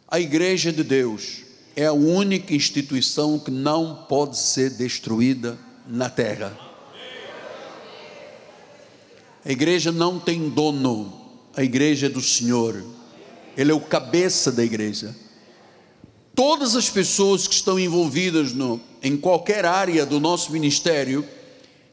A 0.08 0.20
igreja 0.20 0.72
de 0.72 0.84
Deus 0.84 1.42
é 1.74 1.86
a 1.86 1.92
única 1.92 2.54
instituição 2.54 3.38
que 3.38 3.50
não 3.50 4.06
pode 4.08 4.38
ser 4.38 4.70
destruída 4.70 5.58
na 5.86 6.08
terra. 6.08 6.56
A 9.44 9.52
igreja 9.52 9.92
não 9.92 10.18
tem 10.18 10.48
dono, 10.48 11.12
a 11.54 11.62
igreja 11.62 12.06
é 12.06 12.08
do 12.08 12.20
Senhor. 12.20 12.82
Ele 13.56 13.70
é 13.70 13.74
o 13.74 13.80
cabeça 13.80 14.50
da 14.50 14.64
igreja. 14.64 15.14
Todas 16.34 16.74
as 16.74 16.90
pessoas 16.90 17.46
que 17.46 17.54
estão 17.54 17.78
envolvidas 17.78 18.52
no, 18.52 18.80
em 19.02 19.16
qualquer 19.16 19.64
área 19.64 20.04
do 20.04 20.18
nosso 20.18 20.50
ministério, 20.50 21.24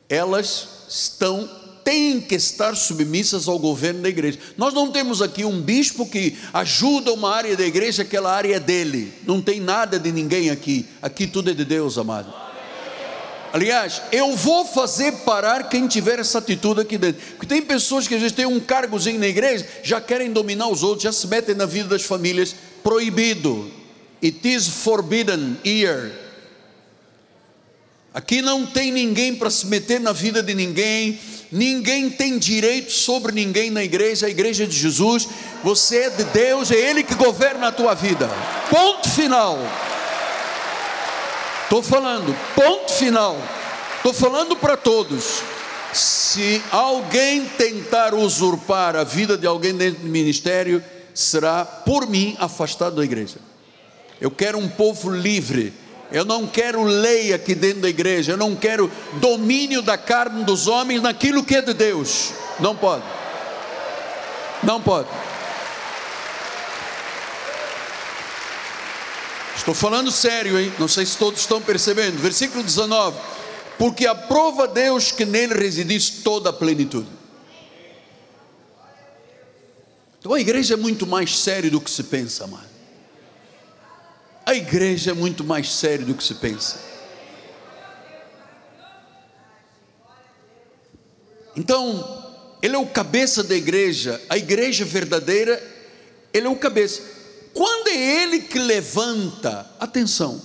elas 0.10 0.68
estão 0.90 1.48
têm 1.84 2.22
que 2.22 2.36
estar 2.36 2.76
submissas 2.76 3.48
ao 3.48 3.58
governo 3.58 4.02
da 4.02 4.10
igreja. 4.10 4.40
Nós 4.58 4.74
não 4.74 4.92
temos 4.92 5.22
aqui 5.22 5.44
um 5.44 5.62
bispo 5.62 6.06
que 6.06 6.38
ajuda 6.54 7.12
uma 7.12 7.34
área 7.34 7.58
da 7.58 7.66
igreja, 7.66 8.04
aquela 8.04 8.32
área 8.32 8.56
é 8.56 8.60
dele. 8.60 9.12
Não 9.26 9.42
tem 9.42 9.60
nada 9.60 10.00
de 10.00 10.12
ninguém 10.12 10.50
aqui. 10.50 10.86
Aqui 11.02 11.28
tudo 11.28 11.50
é 11.50 11.54
de 11.54 11.66
Deus, 11.66 11.98
amado. 11.98 12.51
Aliás, 13.54 14.02
eu 14.12 14.36
vou 14.36 14.66
fazer 14.66 15.12
parar 15.26 15.68
quem 15.68 15.88
tiver 15.88 16.20
essa 16.20 16.38
atitude 16.38 16.82
aqui 16.82 16.98
dentro. 16.98 17.22
Porque 17.32 17.46
tem 17.46 17.62
pessoas 17.62 18.08
que 18.08 18.16
às 18.16 18.22
vezes 18.22 18.36
têm 18.36 18.46
um 18.46 18.60
cargozinho 18.60 19.20
na 19.20 19.28
igreja, 19.28 19.68
já 19.84 20.00
querem 20.00 20.32
dominar 20.32 20.68
os 20.68 20.84
outros, 20.84 21.04
já 21.04 21.12
se 21.12 21.28
metem 21.28 21.56
na 21.56 21.66
vida 21.66 21.90
das 21.90 22.04
famílias. 22.04 22.56
Proibido. 22.84 23.70
It 24.24 24.48
is 24.48 24.68
forbidden 24.68 25.58
here. 25.66 26.12
Aqui 28.14 28.42
não 28.42 28.66
tem 28.66 28.92
ninguém 28.92 29.36
para 29.36 29.50
se 29.50 29.66
meter 29.66 30.00
na 30.00 30.12
vida 30.12 30.44
de 30.44 30.54
ninguém, 30.54 31.18
ninguém 31.50 32.10
tem 32.10 32.38
direito 32.38 32.92
sobre 32.92 33.32
ninguém 33.32 33.70
na 33.70 33.82
igreja, 33.84 34.26
a 34.26 34.30
igreja 34.30 34.68
de 34.68 34.78
Jesus, 34.78 35.30
você 35.64 36.00
é 36.00 36.10
de 36.10 36.26
Deus, 36.26 36.72
é 36.72 36.76
Ele 36.76 37.04
que 37.04 37.16
governa 37.16 37.68
a 37.68 37.72
tua 37.72 37.94
vida. 37.94 38.30
Ponto 38.70 39.10
final. 39.10 39.58
Estou 41.72 41.82
falando, 41.82 42.36
ponto 42.54 42.92
final. 42.92 43.38
Estou 43.96 44.12
falando 44.12 44.58
para 44.58 44.76
todos. 44.76 45.42
Se 45.94 46.62
alguém 46.70 47.46
tentar 47.46 48.14
usurpar 48.14 48.98
a 48.98 49.06
vida 49.06 49.38
de 49.38 49.48
alguém 49.48 49.74
dentro 49.74 50.02
do 50.02 50.10
ministério, 50.10 50.84
será 51.14 51.64
por 51.64 52.10
mim 52.10 52.36
afastado 52.40 52.98
da 52.98 53.06
igreja. 53.06 53.38
Eu 54.20 54.30
quero 54.30 54.58
um 54.58 54.68
povo 54.68 55.10
livre 55.10 55.74
eu 56.12 56.26
não 56.26 56.46
quero 56.46 56.84
lei 56.84 57.34
aqui 57.34 57.56
dentro 57.56 57.84
da 57.84 57.90
igreja. 57.90 58.34
Eu 58.34 58.38
não 58.38 58.54
quero 58.54 58.92
domínio 59.14 59.82
da 59.82 59.98
carne 59.98 60.44
dos 60.44 60.68
homens 60.68 61.02
naquilo 61.02 61.42
que 61.42 61.56
é 61.56 61.62
de 61.62 61.74
Deus. 61.74 62.34
Não 62.60 62.76
pode. 62.76 63.04
Não 64.62 64.82
pode. 64.82 65.08
Estou 69.62 69.76
falando 69.76 70.10
sério, 70.10 70.58
hein? 70.58 70.74
Não 70.80 70.88
sei 70.88 71.06
se 71.06 71.16
todos 71.16 71.40
estão 71.40 71.62
percebendo. 71.62 72.18
Versículo 72.18 72.64
19: 72.64 73.16
Porque 73.78 74.08
aprova 74.08 74.68
Deus 74.68 75.12
que 75.12 75.24
nele 75.24 75.54
residis 75.54 76.10
toda 76.10 76.50
a 76.50 76.54
plenitude. 76.54 77.08
Então 80.18 80.34
a 80.34 80.42
igreja 80.42 80.74
é 80.74 80.78
muito 80.78 81.06
mais 81.06 81.38
sério 81.38 81.70
do 81.70 81.80
que 81.80 81.92
se 81.92 82.02
pensa, 82.06 82.48
mano. 82.48 82.66
A 84.48 84.56
igreja 84.56 85.12
é 85.12 85.14
muito 85.14 85.44
mais 85.44 85.72
sério 85.72 86.08
do 86.08 86.16
que 86.16 86.24
se 86.24 86.34
pensa. 86.34 86.80
Então, 91.56 92.34
ele 92.64 92.76
é 92.76 92.80
o 92.80 92.88
cabeça 92.88 93.44
da 93.44 93.56
igreja, 93.56 94.20
a 94.28 94.40
igreja 94.40 94.84
verdadeira, 94.86 95.62
ele 96.34 96.48
é 96.48 96.50
o 96.50 96.56
cabeça. 96.56 97.21
Quando 97.54 97.90
é 97.90 98.24
ele 98.24 98.40
que 98.40 98.60
levanta, 98.60 99.70
atenção, 99.80 100.42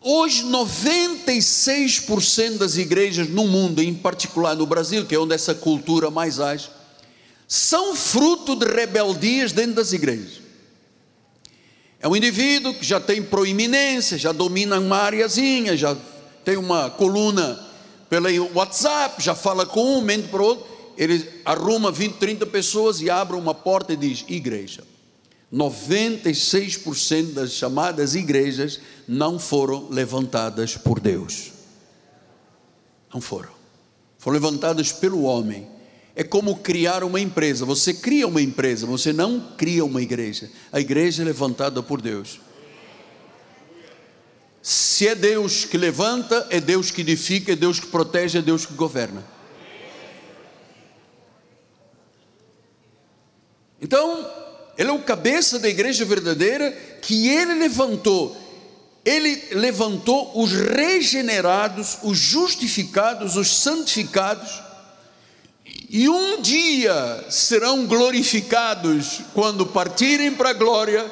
hoje 0.00 0.44
96% 0.44 2.58
das 2.58 2.76
igrejas 2.76 3.28
no 3.28 3.46
mundo, 3.46 3.82
em 3.82 3.94
particular 3.94 4.54
no 4.54 4.66
Brasil, 4.66 5.06
que 5.06 5.14
é 5.14 5.18
onde 5.18 5.34
essa 5.34 5.54
cultura 5.54 6.10
mais 6.10 6.38
age, 6.38 6.70
são 7.46 7.96
fruto 7.96 8.54
de 8.54 8.66
rebeldias 8.66 9.52
dentro 9.52 9.74
das 9.74 9.92
igrejas. 9.92 10.42
É 12.00 12.06
um 12.06 12.14
indivíduo 12.14 12.74
que 12.74 12.84
já 12.84 13.00
tem 13.00 13.22
proeminência, 13.22 14.16
já 14.16 14.30
domina 14.30 14.78
uma 14.78 14.98
areazinha, 14.98 15.76
já 15.76 15.96
tem 16.44 16.56
uma 16.56 16.90
coluna 16.90 17.66
pelo 18.08 18.28
WhatsApp, 18.54 19.22
já 19.22 19.34
fala 19.34 19.66
com 19.66 19.98
um, 19.98 20.00
mente 20.00 20.28
para 20.28 20.40
o 20.40 20.44
outro. 20.44 20.66
Ele 20.96 21.28
arruma 21.44 21.90
20, 21.90 22.14
30 22.14 22.46
pessoas 22.46 23.00
e 23.00 23.10
abre 23.10 23.36
uma 23.36 23.54
porta 23.54 23.92
e 23.92 23.96
diz: 23.96 24.24
igreja. 24.28 24.84
96% 25.52 27.32
das 27.32 27.52
chamadas 27.52 28.14
igrejas 28.14 28.80
não 29.06 29.38
foram 29.38 29.88
levantadas 29.88 30.76
por 30.76 31.00
Deus. 31.00 31.52
Não 33.12 33.20
foram. 33.20 33.50
Foram 34.18 34.34
levantadas 34.34 34.92
pelo 34.92 35.22
homem 35.22 35.78
é 36.18 36.24
como 36.24 36.56
criar 36.56 37.04
uma 37.04 37.20
empresa. 37.20 37.64
Você 37.64 37.94
cria 37.94 38.26
uma 38.26 38.42
empresa, 38.42 38.84
você 38.84 39.12
não 39.12 39.52
cria 39.56 39.84
uma 39.84 40.02
igreja. 40.02 40.50
A 40.72 40.80
igreja 40.80 41.22
é 41.22 41.24
levantada 41.24 41.80
por 41.80 42.02
Deus. 42.02 42.40
Se 44.60 45.06
é 45.06 45.14
Deus 45.14 45.64
que 45.64 45.78
levanta, 45.78 46.44
é 46.50 46.60
Deus 46.60 46.90
que 46.90 47.02
edifica, 47.02 47.52
é 47.52 47.54
Deus 47.54 47.78
que 47.78 47.86
protege, 47.86 48.38
é 48.38 48.42
Deus 48.42 48.66
que 48.66 48.74
governa. 48.74 49.24
Então, 53.80 54.28
ele 54.78 54.90
é 54.90 54.92
o 54.92 55.02
cabeça 55.02 55.58
da 55.58 55.68
igreja 55.68 56.04
verdadeira 56.04 56.70
que 57.02 57.28
ele 57.28 57.54
levantou. 57.54 58.36
Ele 59.04 59.42
levantou 59.52 60.32
os 60.40 60.52
regenerados, 60.52 61.98
os 62.02 62.16
justificados, 62.16 63.36
os 63.36 63.48
santificados 63.60 64.68
e 65.90 66.06
um 66.08 66.42
dia 66.42 67.24
serão 67.30 67.86
glorificados 67.86 69.20
quando 69.32 69.64
partirem 69.64 70.34
para 70.34 70.50
a 70.50 70.54
glória 70.54 71.10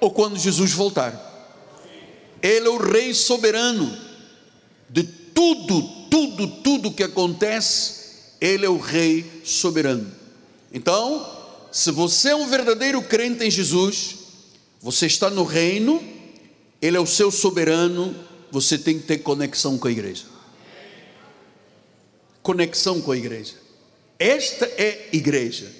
ou 0.00 0.10
quando 0.12 0.38
Jesus 0.38 0.72
voltar. 0.72 1.26
Ele 2.40 2.68
é 2.68 2.70
o 2.70 2.76
Rei 2.76 3.12
soberano 3.12 3.92
de 4.88 5.02
tudo, 5.02 5.82
tudo, 6.08 6.46
tudo 6.46 6.92
que 6.92 7.02
acontece, 7.02 8.36
Ele 8.40 8.64
é 8.64 8.68
o 8.68 8.78
Rei 8.78 9.42
soberano. 9.44 10.06
Então, 10.72 11.37
se 11.78 11.92
você 11.92 12.30
é 12.30 12.34
um 12.34 12.48
verdadeiro 12.48 13.00
crente 13.00 13.44
em 13.44 13.50
Jesus, 13.52 14.16
você 14.82 15.06
está 15.06 15.30
no 15.30 15.44
reino, 15.44 16.02
Ele 16.82 16.96
é 16.96 17.00
o 17.00 17.06
seu 17.06 17.30
soberano, 17.30 18.16
você 18.50 18.76
tem 18.76 18.98
que 18.98 19.06
ter 19.06 19.18
conexão 19.18 19.78
com 19.78 19.86
a 19.86 19.90
igreja. 19.92 20.24
Conexão 22.42 23.00
com 23.00 23.12
a 23.12 23.16
igreja. 23.16 23.54
Esta 24.18 24.64
é 24.76 25.08
igreja. 25.12 25.72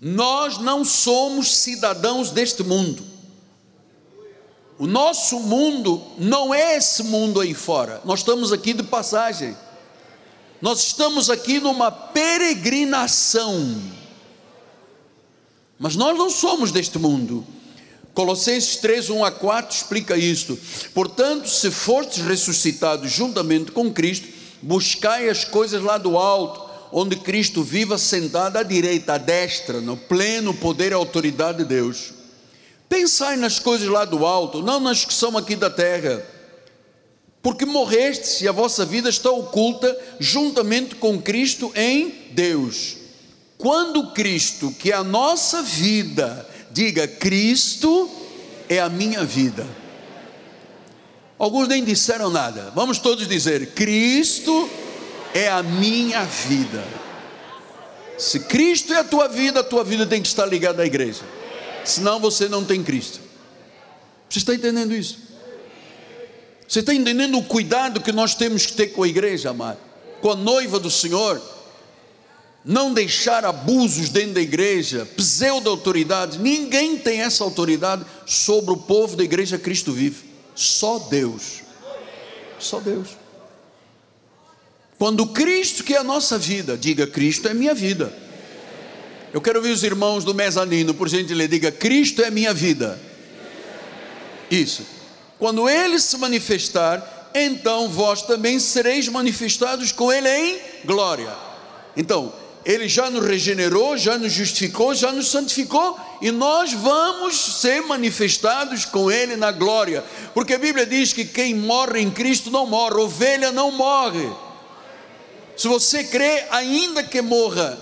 Nós 0.00 0.58
não 0.58 0.84
somos 0.84 1.52
cidadãos 1.52 2.30
deste 2.30 2.62
mundo. 2.62 3.02
O 4.78 4.86
nosso 4.86 5.40
mundo 5.40 6.00
não 6.16 6.54
é 6.54 6.76
esse 6.76 7.02
mundo 7.02 7.40
aí 7.40 7.54
fora. 7.54 8.00
Nós 8.04 8.20
estamos 8.20 8.52
aqui 8.52 8.72
de 8.72 8.84
passagem. 8.84 9.56
Nós 10.62 10.78
estamos 10.78 11.28
aqui 11.28 11.58
numa 11.58 11.90
peregrinação. 11.90 13.98
Mas 15.80 15.96
nós 15.96 16.16
não 16.18 16.28
somos 16.28 16.70
deste 16.70 16.98
mundo. 16.98 17.42
Colossenses 18.12 18.76
3, 18.76 19.08
1 19.08 19.24
a 19.24 19.30
4 19.32 19.74
explica 19.74 20.14
isto. 20.14 20.58
Portanto, 20.92 21.48
se 21.48 21.70
fostes 21.70 22.22
ressuscitados 22.22 23.10
juntamente 23.10 23.72
com 23.72 23.90
Cristo, 23.90 24.28
buscai 24.60 25.30
as 25.30 25.42
coisas 25.42 25.82
lá 25.82 25.96
do 25.96 26.18
alto 26.18 26.68
onde 26.92 27.16
Cristo 27.16 27.62
viva 27.62 27.96
sentado 27.96 28.58
à 28.58 28.62
direita, 28.62 29.14
à 29.14 29.18
destra, 29.18 29.80
no 29.80 29.96
pleno 29.96 30.52
poder 30.52 30.90
e 30.90 30.94
autoridade 30.94 31.58
de 31.58 31.64
Deus. 31.64 32.12
Pensai 32.86 33.36
nas 33.36 33.58
coisas 33.58 33.88
lá 33.88 34.04
do 34.04 34.26
alto, 34.26 34.60
não 34.60 34.80
nas 34.80 35.04
que 35.04 35.14
são 35.14 35.38
aqui 35.38 35.56
da 35.56 35.70
terra, 35.70 36.22
porque 37.40 37.64
morrestes 37.64 38.42
e 38.42 38.48
a 38.48 38.52
vossa 38.52 38.84
vida 38.84 39.08
está 39.08 39.30
oculta 39.30 39.96
juntamente 40.18 40.96
com 40.96 41.22
Cristo 41.22 41.72
em 41.74 42.12
Deus. 42.32 42.99
Quando 43.60 44.12
Cristo, 44.12 44.74
que 44.78 44.90
é 44.90 44.94
a 44.94 45.04
nossa 45.04 45.62
vida, 45.62 46.48
diga 46.70 47.06
Cristo 47.06 48.10
é 48.70 48.80
a 48.80 48.88
minha 48.88 49.22
vida. 49.22 49.66
Alguns 51.38 51.68
nem 51.68 51.84
disseram 51.84 52.30
nada. 52.30 52.72
Vamos 52.74 52.98
todos 52.98 53.28
dizer: 53.28 53.74
Cristo 53.74 54.68
é 55.34 55.50
a 55.50 55.62
minha 55.62 56.24
vida. 56.24 56.82
Se 58.16 58.40
Cristo 58.40 58.94
é 58.94 58.98
a 58.98 59.04
tua 59.04 59.28
vida, 59.28 59.60
a 59.60 59.64
tua 59.64 59.84
vida 59.84 60.06
tem 60.06 60.22
que 60.22 60.28
estar 60.28 60.46
ligada 60.46 60.82
à 60.82 60.86
igreja. 60.86 61.22
Senão 61.84 62.18
você 62.18 62.48
não 62.48 62.64
tem 62.64 62.82
Cristo. 62.82 63.20
Você 64.28 64.38
está 64.38 64.54
entendendo 64.54 64.94
isso? 64.94 65.18
Você 66.66 66.80
está 66.80 66.94
entendendo 66.94 67.36
o 67.36 67.42
cuidado 67.42 68.00
que 68.00 68.12
nós 68.12 68.34
temos 68.34 68.64
que 68.64 68.72
ter 68.72 68.88
com 68.88 69.02
a 69.02 69.08
igreja, 69.08 69.50
amado? 69.50 69.78
Com 70.22 70.30
a 70.30 70.36
noiva 70.36 70.78
do 70.78 70.90
Senhor? 70.90 71.42
Não 72.64 72.92
deixar 72.92 73.44
abusos 73.44 74.10
dentro 74.10 74.34
da 74.34 74.40
igreja, 74.40 75.08
pseudo-autoridade. 75.16 76.38
Ninguém 76.38 76.98
tem 76.98 77.22
essa 77.22 77.42
autoridade 77.42 78.04
sobre 78.26 78.72
o 78.72 78.76
povo 78.76 79.16
da 79.16 79.24
igreja 79.24 79.58
Cristo 79.58 79.92
vive. 79.92 80.24
Só 80.54 80.98
Deus. 80.98 81.62
Só 82.58 82.78
Deus. 82.80 83.08
Quando 84.98 85.26
Cristo, 85.28 85.82
que 85.82 85.94
é 85.94 85.98
a 85.98 86.04
nossa 86.04 86.36
vida, 86.36 86.76
diga: 86.76 87.06
Cristo 87.06 87.48
é 87.48 87.54
minha 87.54 87.74
vida. 87.74 88.12
Eu 89.32 89.40
quero 89.40 89.58
ouvir 89.58 89.70
os 89.70 89.82
irmãos 89.82 90.24
do 90.24 90.34
mezanino, 90.34 90.92
por 90.92 91.08
gentileza, 91.08 91.48
diga: 91.48 91.72
Cristo 91.72 92.20
é 92.20 92.30
minha 92.30 92.52
vida. 92.52 93.00
Isso. 94.50 94.84
Quando 95.38 95.66
Ele 95.66 95.98
se 95.98 96.18
manifestar, 96.18 97.30
então 97.34 97.88
vós 97.88 98.20
também 98.20 98.58
sereis 98.58 99.08
manifestados 99.08 99.90
com 99.92 100.12
Ele 100.12 100.28
em 100.28 100.60
glória. 100.84 101.34
Então, 101.96 102.32
Ele 102.64 102.88
já 102.88 103.08
nos 103.08 103.24
regenerou, 103.24 103.96
já 103.96 104.18
nos 104.18 104.32
justificou, 104.32 104.94
já 104.94 105.10
nos 105.12 105.28
santificou, 105.28 105.98
e 106.20 106.30
nós 106.30 106.72
vamos 106.72 107.60
ser 107.60 107.82
manifestados 107.82 108.84
com 108.84 109.10
Ele 109.10 109.34
na 109.34 109.50
glória, 109.50 110.04
porque 110.34 110.54
a 110.54 110.58
Bíblia 110.58 110.84
diz 110.84 111.12
que 111.12 111.24
quem 111.24 111.54
morre 111.54 112.00
em 112.00 112.10
Cristo 112.10 112.50
não 112.50 112.66
morre, 112.66 113.00
ovelha 113.00 113.50
não 113.50 113.70
morre. 113.70 114.30
Se 115.56 115.68
você 115.68 116.04
crê, 116.04 116.44
ainda 116.50 117.02
que 117.02 117.22
morra, 117.22 117.78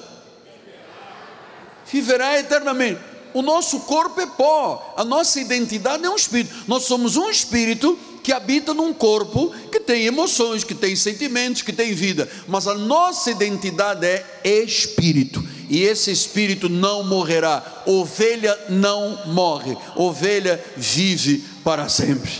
viverá 1.90 2.38
eternamente. 2.38 3.00
O 3.34 3.42
nosso 3.42 3.80
corpo 3.80 4.20
é 4.20 4.26
pó, 4.26 4.94
a 4.96 5.04
nossa 5.04 5.40
identidade 5.40 6.04
é 6.04 6.10
um 6.10 6.16
espírito. 6.16 6.54
Nós 6.66 6.84
somos 6.84 7.16
um 7.16 7.28
espírito 7.28 7.98
que 8.28 8.32
habita 8.34 8.74
num 8.74 8.92
corpo 8.92 9.54
que 9.72 9.80
tem 9.80 10.04
emoções, 10.04 10.62
que 10.62 10.74
tem 10.74 10.94
sentimentos, 10.94 11.62
que 11.62 11.72
tem 11.72 11.94
vida, 11.94 12.28
mas 12.46 12.66
a 12.66 12.74
nossa 12.74 13.30
identidade 13.30 14.06
é 14.06 14.24
espírito. 14.44 15.42
E 15.70 15.82
esse 15.82 16.10
espírito 16.10 16.68
não 16.68 17.02
morrerá. 17.02 17.84
Ovelha 17.86 18.54
não 18.68 19.18
morre. 19.28 19.74
Ovelha 19.96 20.62
vive 20.76 21.42
para 21.64 21.88
sempre. 21.88 22.30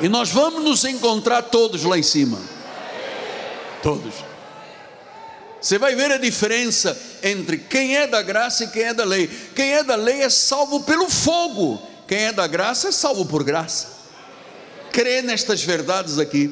E 0.00 0.08
nós 0.08 0.30
vamos 0.30 0.64
nos 0.64 0.86
encontrar 0.86 1.42
todos 1.42 1.84
lá 1.84 1.98
em 1.98 2.02
cima. 2.02 2.40
Todos. 3.82 4.14
Você 5.60 5.78
vai 5.78 5.94
ver 5.94 6.10
a 6.10 6.16
diferença 6.16 6.98
entre 7.22 7.58
quem 7.58 7.98
é 7.98 8.06
da 8.06 8.22
graça 8.22 8.64
e 8.64 8.68
quem 8.68 8.84
é 8.84 8.94
da 8.94 9.04
lei. 9.04 9.28
Quem 9.54 9.74
é 9.74 9.84
da 9.84 9.94
lei 9.94 10.22
é 10.22 10.30
salvo 10.30 10.84
pelo 10.84 11.10
fogo, 11.10 11.82
quem 12.08 12.24
é 12.24 12.32
da 12.32 12.46
graça 12.46 12.88
é 12.88 12.92
salvo 12.92 13.26
por 13.26 13.44
graça. 13.44 13.95
Crê 14.96 15.20
nestas 15.20 15.62
verdades 15.62 16.18
aqui. 16.18 16.50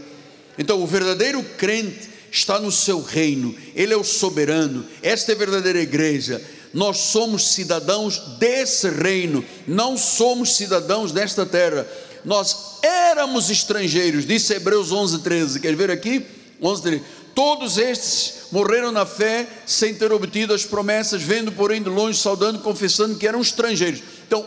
Então, 0.58 0.82
o 0.82 0.86
verdadeiro 0.86 1.42
crente 1.56 2.10
está 2.30 2.60
no 2.60 2.70
seu 2.70 3.00
reino, 3.00 3.56
ele 3.74 3.94
é 3.94 3.96
o 3.96 4.04
soberano, 4.04 4.84
esta 5.02 5.32
é 5.32 5.34
a 5.34 5.38
verdadeira 5.38 5.80
igreja. 5.80 6.44
Nós 6.74 6.98
somos 6.98 7.54
cidadãos 7.54 8.18
desse 8.38 8.90
reino, 8.90 9.42
não 9.66 9.96
somos 9.96 10.56
cidadãos 10.56 11.10
desta 11.10 11.46
terra. 11.46 11.88
Nós 12.22 12.80
éramos 12.82 13.48
estrangeiros, 13.48 14.26
disse 14.26 14.52
Hebreus 14.52 14.92
11, 14.92 15.20
13. 15.20 15.60
Quer 15.60 15.74
ver 15.74 15.90
aqui? 15.90 16.26
11, 16.60 16.82
13. 16.82 17.04
Todos 17.34 17.78
estes 17.78 18.48
morreram 18.52 18.92
na 18.92 19.06
fé 19.06 19.48
sem 19.64 19.94
ter 19.94 20.12
obtido 20.12 20.52
as 20.52 20.66
promessas, 20.66 21.22
vendo, 21.22 21.50
porém, 21.50 21.82
de 21.82 21.88
longe, 21.88 22.18
saudando, 22.18 22.58
confessando 22.58 23.16
que 23.16 23.26
eram 23.26 23.40
estrangeiros. 23.40 24.02
Então, 24.26 24.46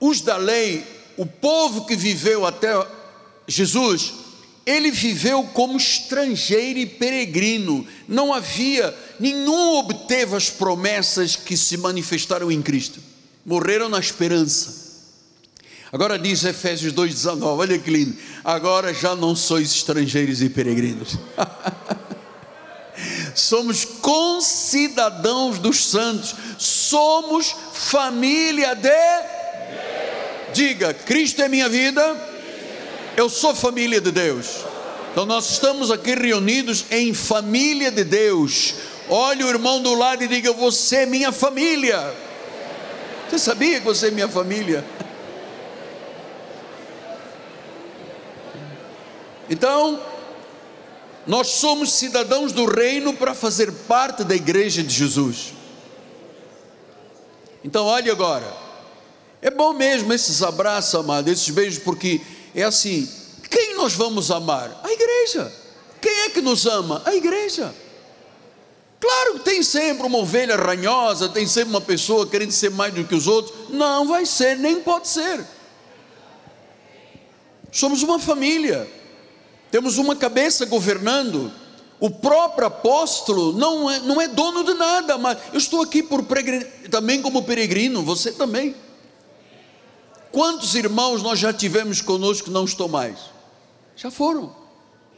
os 0.00 0.20
da 0.20 0.36
lei, 0.36 0.84
o 1.16 1.24
povo 1.24 1.86
que 1.86 1.94
viveu 1.94 2.44
até 2.44 2.95
Jesus, 3.46 4.12
ele 4.64 4.90
viveu 4.90 5.44
como 5.44 5.76
estrangeiro 5.76 6.78
e 6.78 6.86
peregrino, 6.86 7.86
não 8.08 8.34
havia, 8.34 8.94
nenhum 9.20 9.76
obteve 9.76 10.34
as 10.34 10.50
promessas 10.50 11.36
que 11.36 11.56
se 11.56 11.76
manifestaram 11.76 12.50
em 12.50 12.60
Cristo, 12.60 13.00
morreram 13.44 13.88
na 13.88 14.00
esperança. 14.00 14.86
Agora 15.92 16.18
diz 16.18 16.44
Efésios 16.44 16.92
2,19, 16.92 17.42
olha 17.44 17.78
que 17.78 17.90
lindo. 17.90 18.16
Agora 18.42 18.92
já 18.92 19.14
não 19.14 19.36
sois 19.36 19.70
estrangeiros 19.70 20.42
e 20.42 20.48
peregrinos. 20.48 21.16
somos 23.34 23.84
concidadãos 23.84 25.58
dos 25.58 25.86
santos, 25.86 26.34
somos 26.58 27.54
família 27.72 28.74
de. 28.74 28.90
Diga, 30.52 30.92
Cristo 30.92 31.42
é 31.42 31.48
minha 31.48 31.68
vida, 31.68 32.02
eu 33.16 33.28
sou 33.28 33.54
família 33.54 34.00
de 34.00 34.10
Deus. 34.10 34.64
Então 35.10 35.24
nós 35.24 35.50
estamos 35.50 35.90
aqui 35.90 36.14
reunidos 36.14 36.84
em 36.90 37.14
família 37.14 37.90
de 37.90 38.04
Deus. 38.04 38.74
Olhe 39.08 39.42
o 39.42 39.48
irmão 39.48 39.80
do 39.80 39.94
lado 39.94 40.22
e 40.22 40.28
diga: 40.28 40.52
Você 40.52 40.96
é 40.96 41.06
minha 41.06 41.32
família. 41.32 42.14
Você 43.28 43.38
sabia 43.38 43.80
que 43.80 43.86
você 43.86 44.08
é 44.08 44.10
minha 44.10 44.28
família? 44.28 44.84
Então, 49.48 50.00
nós 51.26 51.48
somos 51.48 51.92
cidadãos 51.92 52.52
do 52.52 52.66
reino 52.66 53.14
para 53.14 53.34
fazer 53.34 53.72
parte 53.88 54.22
da 54.24 54.34
igreja 54.34 54.82
de 54.82 54.92
Jesus. 54.92 55.54
Então, 57.64 57.86
olhe 57.86 58.10
agora. 58.10 58.46
É 59.40 59.50
bom 59.50 59.72
mesmo 59.72 60.12
esses 60.12 60.42
abraços, 60.42 60.94
amado, 60.94 61.28
esses 61.28 61.48
beijos, 61.50 61.78
porque 61.78 62.20
é 62.62 62.64
assim: 62.64 63.08
quem 63.50 63.74
nós 63.76 63.94
vamos 63.94 64.30
amar? 64.30 64.80
A 64.82 64.92
igreja. 64.92 65.52
Quem 66.00 66.12
é 66.20 66.30
que 66.30 66.40
nos 66.40 66.66
ama? 66.66 67.02
A 67.04 67.14
igreja. 67.14 67.74
Claro 68.98 69.34
que 69.34 69.40
tem 69.40 69.62
sempre 69.62 70.06
uma 70.06 70.18
ovelha 70.18 70.56
ranhosa, 70.56 71.28
tem 71.28 71.46
sempre 71.46 71.70
uma 71.70 71.80
pessoa 71.80 72.26
querendo 72.26 72.50
ser 72.50 72.70
mais 72.70 72.92
do 72.94 73.04
que 73.04 73.14
os 73.14 73.26
outros. 73.26 73.70
Não 73.70 74.08
vai 74.08 74.24
ser, 74.24 74.56
nem 74.56 74.80
pode 74.80 75.08
ser. 75.08 75.44
Somos 77.70 78.02
uma 78.02 78.18
família. 78.18 78.90
Temos 79.70 79.98
uma 79.98 80.16
cabeça 80.16 80.64
governando, 80.64 81.52
O 81.98 82.10
próprio 82.10 82.66
apóstolo 82.66 83.52
não 83.52 83.90
é, 83.90 84.00
não 84.00 84.20
é 84.20 84.28
dono 84.28 84.62
de 84.62 84.74
nada, 84.74 85.16
mas 85.16 85.38
eu 85.52 85.58
estou 85.58 85.80
aqui 85.80 86.02
por 86.02 86.24
também 86.90 87.22
como 87.22 87.42
peregrino, 87.42 88.02
você 88.02 88.32
também. 88.32 88.74
Quantos 90.36 90.74
irmãos 90.74 91.22
nós 91.22 91.38
já 91.38 91.50
tivemos 91.50 92.02
conosco 92.02 92.44
que 92.44 92.50
não 92.50 92.66
estão 92.66 92.88
mais? 92.88 93.16
Já 93.96 94.10
foram. 94.10 94.54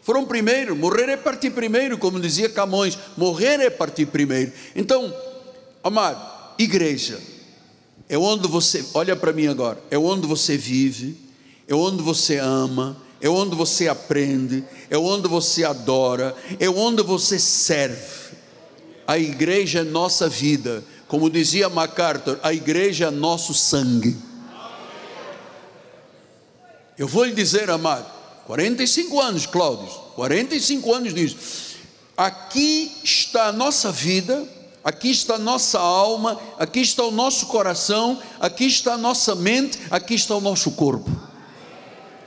Foram 0.01 0.25
primeiro, 0.25 0.77
morrer 0.77 1.09
é 1.09 1.17
partir 1.17 1.51
primeiro, 1.51 1.99
como 1.99 2.21
dizia 2.21 2.49
Camões, 2.49 2.97
morrer 3.17 3.59
é 3.59 3.69
partir 3.69 4.07
primeiro. 4.07 4.53
Então, 4.77 5.13
amado, 5.83 6.25
igreja, 6.57 7.21
é 8.09 8.17
onde 8.17 8.47
você, 8.47 8.85
olha 8.95 9.17
para 9.17 9.33
mim 9.33 9.49
agora, 9.49 9.83
é 9.91 9.99
onde 9.99 10.25
você 10.25 10.57
vive, 10.57 11.17
é 11.67 11.75
onde 11.75 12.01
você 12.01 12.37
ama, 12.39 12.97
é 13.21 13.29
onde 13.29 13.57
você 13.57 13.89
aprende, 13.89 14.63
é 14.89 14.97
onde 14.97 15.27
você 15.27 15.65
adora, 15.65 16.33
é 16.61 16.71
onde 16.71 17.03
você 17.03 17.41
serve. 17.41 18.37
A 19.05 19.19
igreja 19.19 19.81
é 19.81 19.83
nossa 19.83 20.29
vida, 20.29 20.85
como 21.09 21.29
dizia 21.29 21.69
MacArthur, 21.69 22.39
a 22.41 22.55
igreja 22.55 23.07
é 23.07 23.11
nosso 23.11 23.53
sangue. 23.53 24.28
Eu 26.99 27.07
vou 27.07 27.25
lhe 27.25 27.33
dizer, 27.33 27.71
amado, 27.71 28.05
45 28.45 29.21
anos, 29.21 29.47
Cláudio, 29.47 29.87
45 30.17 30.93
anos 30.93 31.15
disso. 31.15 31.37
Aqui 32.17 32.91
está 33.05 33.47
a 33.47 33.53
nossa 33.53 33.93
vida, 33.93 34.45
aqui 34.83 35.09
está 35.09 35.37
a 35.37 35.39
nossa 35.39 35.79
alma, 35.79 36.37
aqui 36.59 36.81
está 36.81 37.05
o 37.05 37.13
nosso 37.13 37.47
coração, 37.47 38.21
aqui 38.41 38.67
está 38.67 38.95
a 38.95 38.99
nossa 38.99 39.37
mente, 39.37 39.79
aqui 39.89 40.15
está 40.15 40.35
o 40.35 40.41
nosso 40.41 40.73
corpo. 40.73 41.09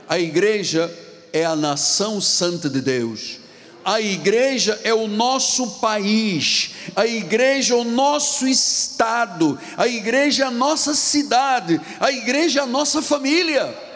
A 0.08 0.18
igreja 0.18 0.90
é 1.34 1.44
a 1.44 1.54
nação 1.54 2.18
santa 2.18 2.70
de 2.70 2.80
Deus. 2.80 3.42
A 3.84 4.00
igreja 4.00 4.80
é 4.84 4.94
o 4.94 5.06
nosso 5.06 5.80
país, 5.80 6.70
a 6.96 7.04
igreja 7.04 7.74
é 7.74 7.76
o 7.76 7.84
nosso 7.84 8.46
estado, 8.46 9.58
a 9.76 9.86
igreja 9.86 10.44
é 10.44 10.46
a 10.46 10.50
nossa 10.52 10.94
cidade, 10.94 11.78
a 12.00 12.10
igreja 12.10 12.60
é 12.60 12.62
a 12.62 12.66
nossa 12.66 13.02
família. 13.02 13.91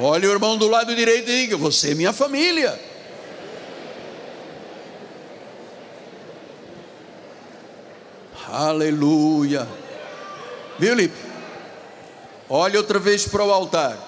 Olha 0.00 0.28
o 0.28 0.32
irmão 0.32 0.56
do 0.56 0.68
lado 0.68 0.94
direito 0.94 1.28
e 1.28 1.40
diga: 1.40 1.56
Você 1.56 1.90
é 1.90 1.94
minha 1.94 2.12
família. 2.12 2.78
Aleluia. 8.46 9.68
Viu, 10.78 10.94
Lipe? 10.94 11.16
Olha 12.48 12.78
outra 12.78 12.98
vez 12.98 13.26
para 13.26 13.44
o 13.44 13.52
altar. 13.52 13.98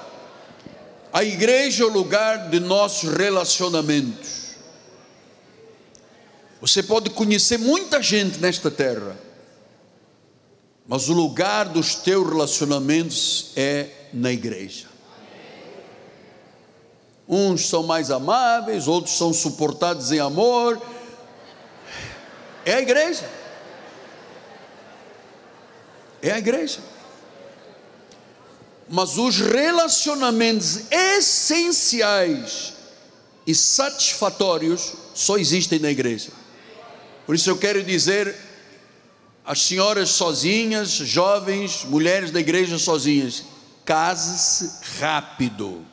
A 1.13 1.25
igreja 1.25 1.83
é 1.83 1.87
o 1.87 1.91
lugar 1.91 2.49
de 2.49 2.61
nossos 2.61 3.13
relacionamentos. 3.13 4.55
Você 6.61 6.83
pode 6.83 7.11
conhecer 7.11 7.59
muita 7.59 8.01
gente 8.01 8.39
nesta 8.39 8.71
terra, 8.71 9.19
mas 10.87 11.09
o 11.09 11.13
lugar 11.15 11.69
dos 11.69 11.97
teus 11.97 12.29
relacionamentos 12.29 13.51
é 13.57 13.89
na 14.13 14.31
igreja. 14.31 14.90
Uns 17.33 17.69
são 17.69 17.85
mais 17.85 18.11
amáveis, 18.11 18.89
outros 18.89 19.17
são 19.17 19.33
suportados 19.33 20.11
em 20.11 20.19
amor. 20.19 20.83
É 22.65 22.75
a 22.75 22.81
igreja. 22.81 23.31
É 26.21 26.33
a 26.33 26.39
igreja. 26.39 26.81
Mas 28.89 29.17
os 29.17 29.39
relacionamentos 29.39 30.91
essenciais 30.91 32.73
e 33.47 33.55
satisfatórios 33.55 34.95
só 35.15 35.39
existem 35.39 35.79
na 35.79 35.89
igreja. 35.89 36.33
Por 37.27 37.37
isso 37.37 37.49
eu 37.49 37.57
quero 37.57 37.85
dizer 37.85 38.35
às 39.45 39.63
senhoras 39.63 40.11
sozinhas, 40.11 40.91
jovens, 40.91 41.85
mulheres 41.85 42.33
da 42.33 42.41
igreja 42.41 42.77
sozinhas, 42.77 43.45
case-se 43.85 44.99
rápido. 45.01 45.87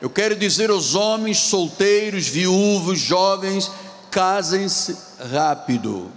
Eu 0.00 0.08
quero 0.08 0.34
dizer 0.34 0.70
aos 0.70 0.94
homens 0.94 1.38
solteiros, 1.38 2.26
viúvos, 2.26 2.98
jovens, 2.98 3.70
casem-se 4.10 4.96
rápido, 5.30 6.10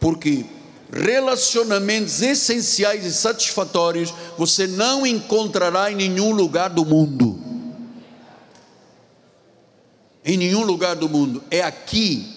porque 0.00 0.44
relacionamentos 0.92 2.20
essenciais 2.22 3.04
e 3.04 3.12
satisfatórios 3.12 4.12
você 4.36 4.66
não 4.66 5.06
encontrará 5.06 5.92
em 5.92 5.94
nenhum 5.94 6.32
lugar 6.32 6.70
do 6.70 6.84
mundo. 6.84 7.38
Em 10.24 10.36
nenhum 10.36 10.64
lugar 10.64 10.96
do 10.96 11.08
mundo. 11.08 11.42
É 11.50 11.62
aqui 11.62 12.34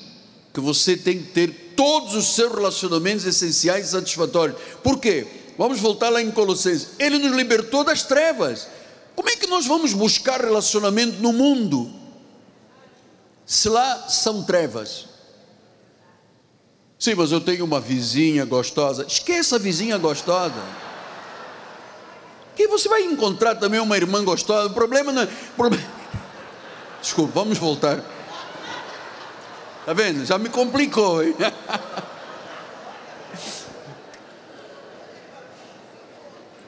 que 0.54 0.60
você 0.60 0.96
tem 0.96 1.18
que 1.18 1.30
ter 1.30 1.74
todos 1.76 2.14
os 2.14 2.36
seus 2.36 2.54
relacionamentos 2.54 3.26
essenciais 3.26 3.88
e 3.88 3.92
satisfatórios. 3.92 4.58
Por 4.84 5.00
quê? 5.00 5.26
Vamos 5.58 5.80
voltar 5.80 6.10
lá 6.10 6.22
em 6.22 6.32
Colossenses. 6.32 6.90
Ele 7.00 7.18
nos 7.18 7.36
libertou 7.36 7.84
das 7.84 8.04
trevas 8.04 8.68
como 9.22 9.30
é 9.30 9.36
que 9.36 9.46
nós 9.46 9.68
vamos 9.68 9.94
buscar 9.94 10.42
relacionamento 10.42 11.22
no 11.22 11.32
mundo? 11.32 11.92
Se 13.46 13.70
lá 13.70 14.10
são 14.10 14.42
trevas. 14.44 15.06
Sim, 16.98 17.14
mas 17.14 17.32
eu 17.32 17.40
tenho 17.40 17.64
uma 17.64 17.80
vizinha 17.80 18.44
gostosa. 18.46 19.06
Esqueça 19.08 19.58
a 19.58 19.60
vizinha 19.60 19.96
gostosa. 20.00 20.60
Que 22.56 22.68
você 22.68 22.90
vai 22.90 23.04
encontrar 23.04 23.54
também 23.54 23.80
uma 23.80 23.96
irmã 23.96 24.24
gostosa. 24.24 24.70
O 24.70 24.74
problema 24.74 25.12
não 25.12 25.22
é. 25.22 25.28
Problema... 25.56 25.88
Desculpa, 27.00 27.34
vamos 27.36 27.60
voltar. 27.60 28.04
Está 29.82 29.94
vendo? 29.94 30.26
Já 30.26 30.40
me 30.40 30.50
complicou, 30.50 31.22
hein? 31.22 31.36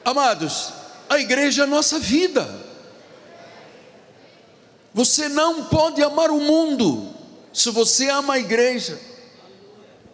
Amados, 0.04 0.83
a 1.08 1.18
igreja 1.18 1.62
é 1.62 1.64
a 1.64 1.68
nossa 1.68 1.98
vida. 1.98 2.64
Você 4.92 5.28
não 5.28 5.64
pode 5.64 6.02
amar 6.02 6.30
o 6.30 6.40
mundo 6.40 7.12
se 7.52 7.70
você 7.70 8.08
ama 8.08 8.34
a 8.34 8.38
igreja. 8.38 9.00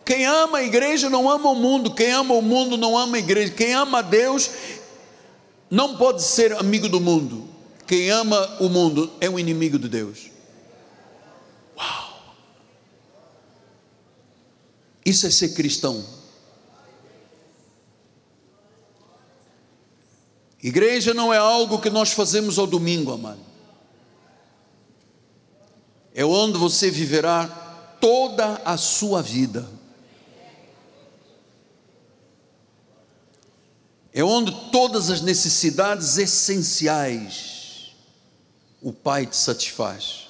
Quem 0.05 0.27
ama 0.27 0.59
a 0.59 0.65
igreja 0.65 1.09
não 1.09 1.31
ama 1.31 1.51
o 1.51 1.55
mundo, 1.55 1.95
quem 1.95 2.11
ama 2.11 2.35
o 2.35 2.43
mundo 2.43 2.77
não 2.77 2.97
ama 2.97 3.17
a 3.17 3.21
igreja. 3.21 3.53
Quem 3.53 3.75
ama 3.75 3.99
a 3.99 4.03
Deus 4.03 4.51
não 5.71 5.97
pode 5.97 6.23
ser 6.23 6.53
amigo 6.55 6.89
do 6.89 7.01
mundo. 7.01 7.49
Quem 7.87 8.11
ama 8.11 8.57
o 8.61 8.69
mundo 8.69 9.13
é 9.21 9.29
o 9.29 9.39
inimigo 9.39 9.79
de 9.79 9.89
Deus. 9.89 10.31
Uau! 11.77 12.35
Isso 15.05 15.27
é 15.27 15.31
ser 15.31 15.51
cristão. 15.51 16.05
Igreja 20.63 21.15
não 21.15 21.33
é 21.33 21.39
algo 21.39 21.81
que 21.81 21.89
nós 21.89 22.13
fazemos 22.13 22.59
ao 22.59 22.67
domingo, 22.67 23.13
amado. 23.13 23.41
É 26.15 26.25
onde 26.25 26.59
você 26.59 26.91
viverá 26.91 27.47
toda 28.01 28.61
a 28.65 28.77
sua 28.77 29.23
vida. 29.23 29.67
É 34.13 34.23
onde 34.23 34.53
todas 34.71 35.09
as 35.09 35.23
necessidades 35.23 36.19
essenciais 36.19 37.93
o 38.83 38.93
Pai 38.93 39.25
te 39.25 39.37
satisfaz. 39.37 40.29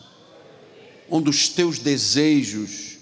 Onde 1.09 1.29
os 1.29 1.49
teus 1.49 1.81
desejos, 1.81 2.99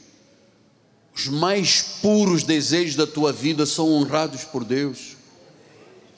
os 1.14 1.26
mais 1.26 1.82
puros 2.00 2.42
desejos 2.42 2.96
da 2.96 3.06
tua 3.06 3.32
vida 3.34 3.66
são 3.66 3.92
honrados 3.92 4.44
por 4.44 4.64
Deus 4.64 5.17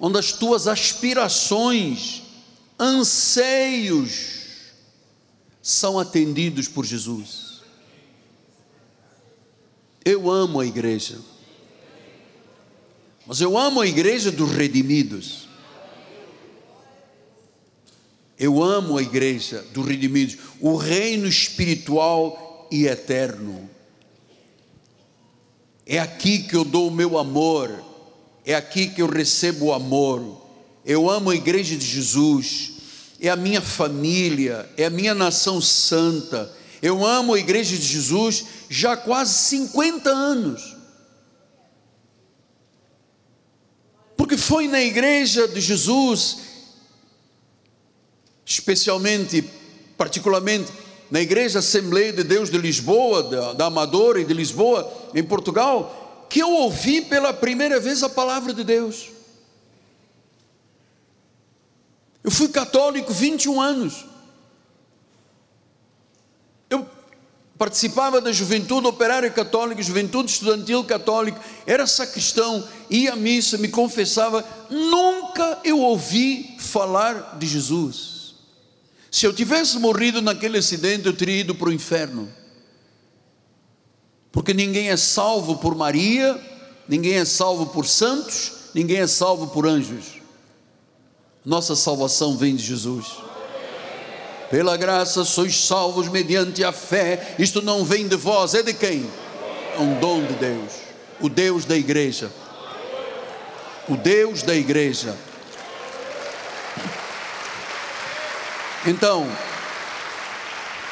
onde 0.01 0.19
as 0.19 0.33
tuas 0.33 0.67
aspirações, 0.67 2.23
anseios 2.79 4.41
são 5.61 5.99
atendidos 5.99 6.67
por 6.67 6.87
Jesus. 6.87 7.61
Eu 10.03 10.31
amo 10.31 10.59
a 10.59 10.67
igreja, 10.67 11.19
mas 13.27 13.43
eu 13.43 13.59
amo 13.59 13.83
a 13.83 13.87
igreja 13.87 14.33
dos 14.33 14.51
redimidos. 14.51 15.51
Eu 18.39 18.63
amo 18.63 18.97
a 18.97 19.03
igreja 19.03 19.61
dos 19.75 19.87
redimidos, 19.87 20.39
o 20.59 20.75
reino 20.77 21.29
espiritual 21.29 22.67
e 22.73 22.87
eterno. 22.87 23.69
É 25.85 25.99
aqui 25.99 26.45
que 26.45 26.57
eu 26.57 26.65
dou 26.65 26.89
o 26.89 26.91
meu 26.91 27.19
amor 27.19 27.90
é 28.45 28.55
aqui 28.55 28.89
que 28.89 29.03
eu 29.03 29.07
recebo 29.07 29.67
o 29.67 29.73
amor. 29.73 30.41
Eu 30.85 31.11
amo 31.11 31.31
a 31.31 31.35
igreja 31.35 31.77
de 31.77 31.85
Jesus, 31.85 32.73
é 33.21 33.29
a 33.29 33.37
minha 33.37 33.61
família, 33.61 34.69
é 34.77 34.87
a 34.87 34.91
minha 34.91 35.15
nação 35.15 35.61
santa. 35.61 36.51
Eu 36.83 37.05
amo 37.05 37.35
a 37.35 37.39
igreja 37.39 37.77
de 37.77 37.85
Jesus 37.85 38.45
já 38.69 38.93
há 38.93 38.97
quase 38.97 39.35
50 39.49 40.11
anos. 40.11 40.77
Porque 44.17 44.37
foi 44.37 44.69
na 44.69 44.83
igreja 44.83 45.49
de 45.49 45.61
Jesus, 45.61 46.39
especialmente 48.45 49.45
particularmente 49.97 50.71
na 51.11 51.21
Igreja 51.21 51.59
Assembleia 51.59 52.13
de 52.13 52.23
Deus 52.23 52.51
de 52.51 52.57
Lisboa, 52.57 53.23
da, 53.25 53.53
da 53.53 53.67
Amadora 53.67 54.21
e 54.21 54.25
de 54.25 54.33
Lisboa, 54.33 54.91
em 55.15 55.23
Portugal, 55.23 56.00
que 56.31 56.39
eu 56.39 56.49
ouvi 56.49 57.03
pela 57.03 57.33
primeira 57.35 57.81
vez 57.81 58.05
a 58.05 58.09
palavra 58.09 58.55
de 58.55 58.63
Deus. 58.63 59.09
Eu 62.23 62.31
fui 62.31 62.49
católico 62.49 63.13
21 63.13 63.61
anos. 63.61 64.05
Eu 66.71 66.89
participava 67.59 68.21
da 68.21 68.31
juventude 68.31 68.87
operária 68.87 69.29
católica, 69.29 69.83
juventude 69.83 70.31
estudantil 70.31 70.85
católica, 70.85 71.41
era 71.67 71.85
sacristão, 71.85 72.67
ia 72.89 73.15
à 73.15 73.17
missa, 73.17 73.59
me 73.59 73.67
confessava. 73.67 74.47
Nunca 74.71 75.59
eu 75.65 75.81
ouvi 75.81 76.57
falar 76.61 77.39
de 77.41 77.47
Jesus. 77.49 78.35
Se 79.11 79.27
eu 79.27 79.33
tivesse 79.33 79.81
morrido 79.81 80.23
naquele 80.23 80.59
acidente, 80.59 81.07
eu 81.07 81.13
teria 81.13 81.41
ido 81.41 81.57
para 81.57 81.71
o 81.71 81.73
inferno. 81.73 82.33
Porque 84.33 84.55
ninguém 84.55 84.91
é 84.91 84.97
salvo 84.97 85.57
por 85.57 85.75
Maria, 85.75 86.41
ninguém 86.89 87.15
é 87.15 87.25
salvo 87.25 87.67
por 87.67 87.87
santos, 87.87 88.53
ninguém 88.75 88.99
é 88.99 89.07
salvo 89.07 89.49
por 89.49 89.67
anjos. 89.67 90.21
Nossa 91.45 91.75
salvação 91.75 92.37
vem 92.37 92.55
de 92.55 92.65
Jesus. 92.65 93.07
Pela 94.51 94.77
graça 94.77 95.25
sois 95.25 95.57
salvos 95.57 96.09
mediante 96.09 96.63
a 96.63 96.73
fé. 96.73 97.35
Isto 97.39 97.63
não 97.63 97.85
vem 97.85 98.07
de 98.07 98.17
vós, 98.17 98.55
é 98.55 98.63
de 98.63 98.75
quem? 98.75 99.09
É 99.77 99.81
um 99.81 99.99
dom 99.99 100.25
de 100.25 100.35
Deus. 100.35 100.73
O 101.21 101.29
Deus 101.29 101.65
da 101.65 101.77
igreja. 101.77 102.31
O 103.89 103.97
Deus 103.97 104.43
da 104.43 104.55
igreja. 104.55 105.17
Então, 108.87 109.27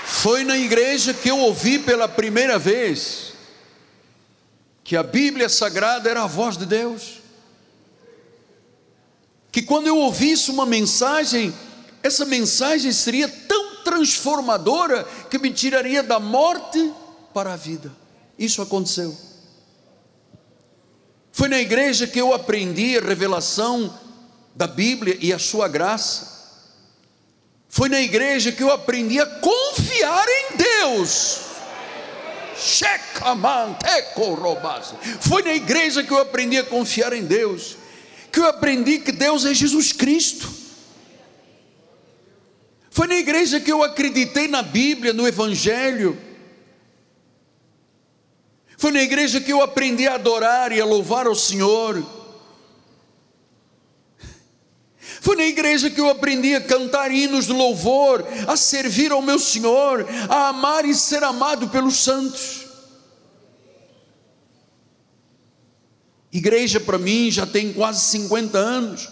foi 0.05 0.45
na 0.45 0.57
igreja 0.57 1.15
que 1.15 1.31
eu 1.31 1.39
ouvi 1.39 1.79
pela 1.79 2.09
primeira 2.09 2.59
vez 2.59 3.28
que 4.89 4.97
a 4.97 5.03
Bíblia 5.03 5.51
Sagrada 5.51 6.09
era 6.09 6.23
a 6.23 6.27
voz 6.27 6.57
de 6.57 6.65
Deus. 6.65 7.21
Que 9.53 9.61
quando 9.61 9.87
eu 9.87 9.99
ouvisse 9.99 10.51
uma 10.51 10.65
mensagem, 10.65 11.55
essa 12.03 12.25
mensagem 12.25 12.91
seria 12.91 13.29
tão 13.29 13.85
transformadora 13.85 15.05
que 15.29 15.39
me 15.39 15.53
tiraria 15.53 16.03
da 16.03 16.19
morte 16.19 16.91
para 17.35 17.53
a 17.53 17.57
vida. 17.57 17.95
Isso 18.39 18.63
aconteceu. 18.63 19.15
Foi 21.33 21.51
na 21.51 21.59
igreja 21.59 22.07
que 22.07 22.19
eu 22.19 22.33
aprendi 22.33 22.97
a 22.97 23.03
revelação 23.03 23.95
da 24.55 24.67
Bíblia 24.67 25.19
e 25.21 25.35
a 25.35 25.39
sua 25.39 25.69
graça. 25.69 26.65
Foi 27.69 27.91
na 27.91 28.01
igreja 28.01 28.53
que 28.53 28.63
eu 28.63 28.73
aprendi 28.73 29.21
a 29.21 29.27
confiar 29.27 30.27
em 30.27 30.57
Deus. 30.57 31.48
Foi 35.21 35.43
na 35.43 35.55
igreja 35.55 36.03
que 36.03 36.11
eu 36.11 36.19
aprendi 36.19 36.59
a 36.59 36.65
confiar 36.65 37.13
em 37.13 37.25
Deus. 37.25 37.77
Que 38.33 38.41
eu 38.41 38.47
aprendi 38.47 38.99
que 38.99 39.13
Deus 39.13 39.45
é 39.45 39.55
Jesus 39.55 39.93
Cristo. 39.93 40.49
Foi 42.91 43.07
na 43.07 43.17
igreja 43.17 43.61
que 43.61 43.71
eu 43.71 43.83
acreditei 43.83 44.49
na 44.49 44.63
Bíblia, 44.63 45.13
no 45.13 45.27
Evangelho. 45.27 46.19
Foi 48.77 48.91
na 48.91 49.03
igreja 49.03 49.41
que 49.41 49.53
eu 49.53 49.63
aprendi 49.63 50.07
a 50.07 50.15
adorar 50.15 50.73
e 50.73 50.81
a 50.81 50.85
louvar 50.85 51.27
ao 51.27 51.35
Senhor. 51.35 52.18
Foi 55.21 55.37
na 55.37 55.45
igreja 55.45 55.91
que 55.91 56.01
eu 56.01 56.09
aprendi 56.09 56.55
a 56.55 56.61
cantar 56.61 57.11
hinos 57.11 57.47
de 57.47 57.53
louvor, 57.53 58.25
a 58.47 58.57
servir 58.57 59.13
ao 59.13 59.23
meu 59.23 59.39
Senhor, 59.39 60.07
a 60.29 60.49
amar 60.49 60.85
e 60.85 60.95
ser 60.95 61.23
amado 61.25 61.69
pelos 61.69 61.97
santos. 61.97 62.67
Igreja 66.33 66.79
para 66.79 66.99
mim 66.99 67.31
já 67.31 67.47
tem 67.47 67.73
quase 67.73 68.05
50 68.05 68.59
anos. 68.59 69.09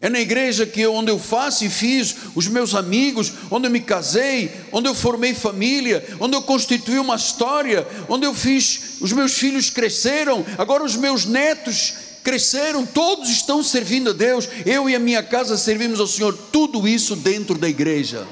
É 0.00 0.08
na 0.08 0.18
igreja 0.18 0.66
que 0.66 0.84
onde 0.84 1.12
eu 1.12 1.18
faço 1.18 1.64
e 1.64 1.70
fiz 1.70 2.16
os 2.34 2.48
meus 2.48 2.74
amigos, 2.74 3.32
onde 3.48 3.68
eu 3.68 3.70
me 3.70 3.78
casei, 3.78 4.50
onde 4.72 4.88
eu 4.88 4.96
formei 4.96 5.32
família, 5.32 6.04
onde 6.18 6.34
eu 6.34 6.42
constituí 6.42 6.98
uma 6.98 7.14
história, 7.14 7.86
onde 8.08 8.26
eu 8.26 8.34
fiz, 8.34 8.96
os 9.00 9.12
meus 9.12 9.34
filhos 9.34 9.70
cresceram, 9.70 10.44
agora 10.58 10.82
os 10.82 10.96
meus 10.96 11.24
netos 11.24 11.94
cresceram, 12.22 12.86
todos 12.86 13.28
estão 13.28 13.62
servindo 13.62 14.10
a 14.10 14.12
Deus. 14.12 14.48
Eu 14.64 14.88
e 14.88 14.94
a 14.94 14.98
minha 14.98 15.22
casa 15.22 15.56
servimos 15.56 16.00
ao 16.00 16.06
Senhor. 16.06 16.36
Tudo 16.52 16.86
isso 16.86 17.16
dentro 17.16 17.58
da 17.58 17.68
igreja. 17.68 18.26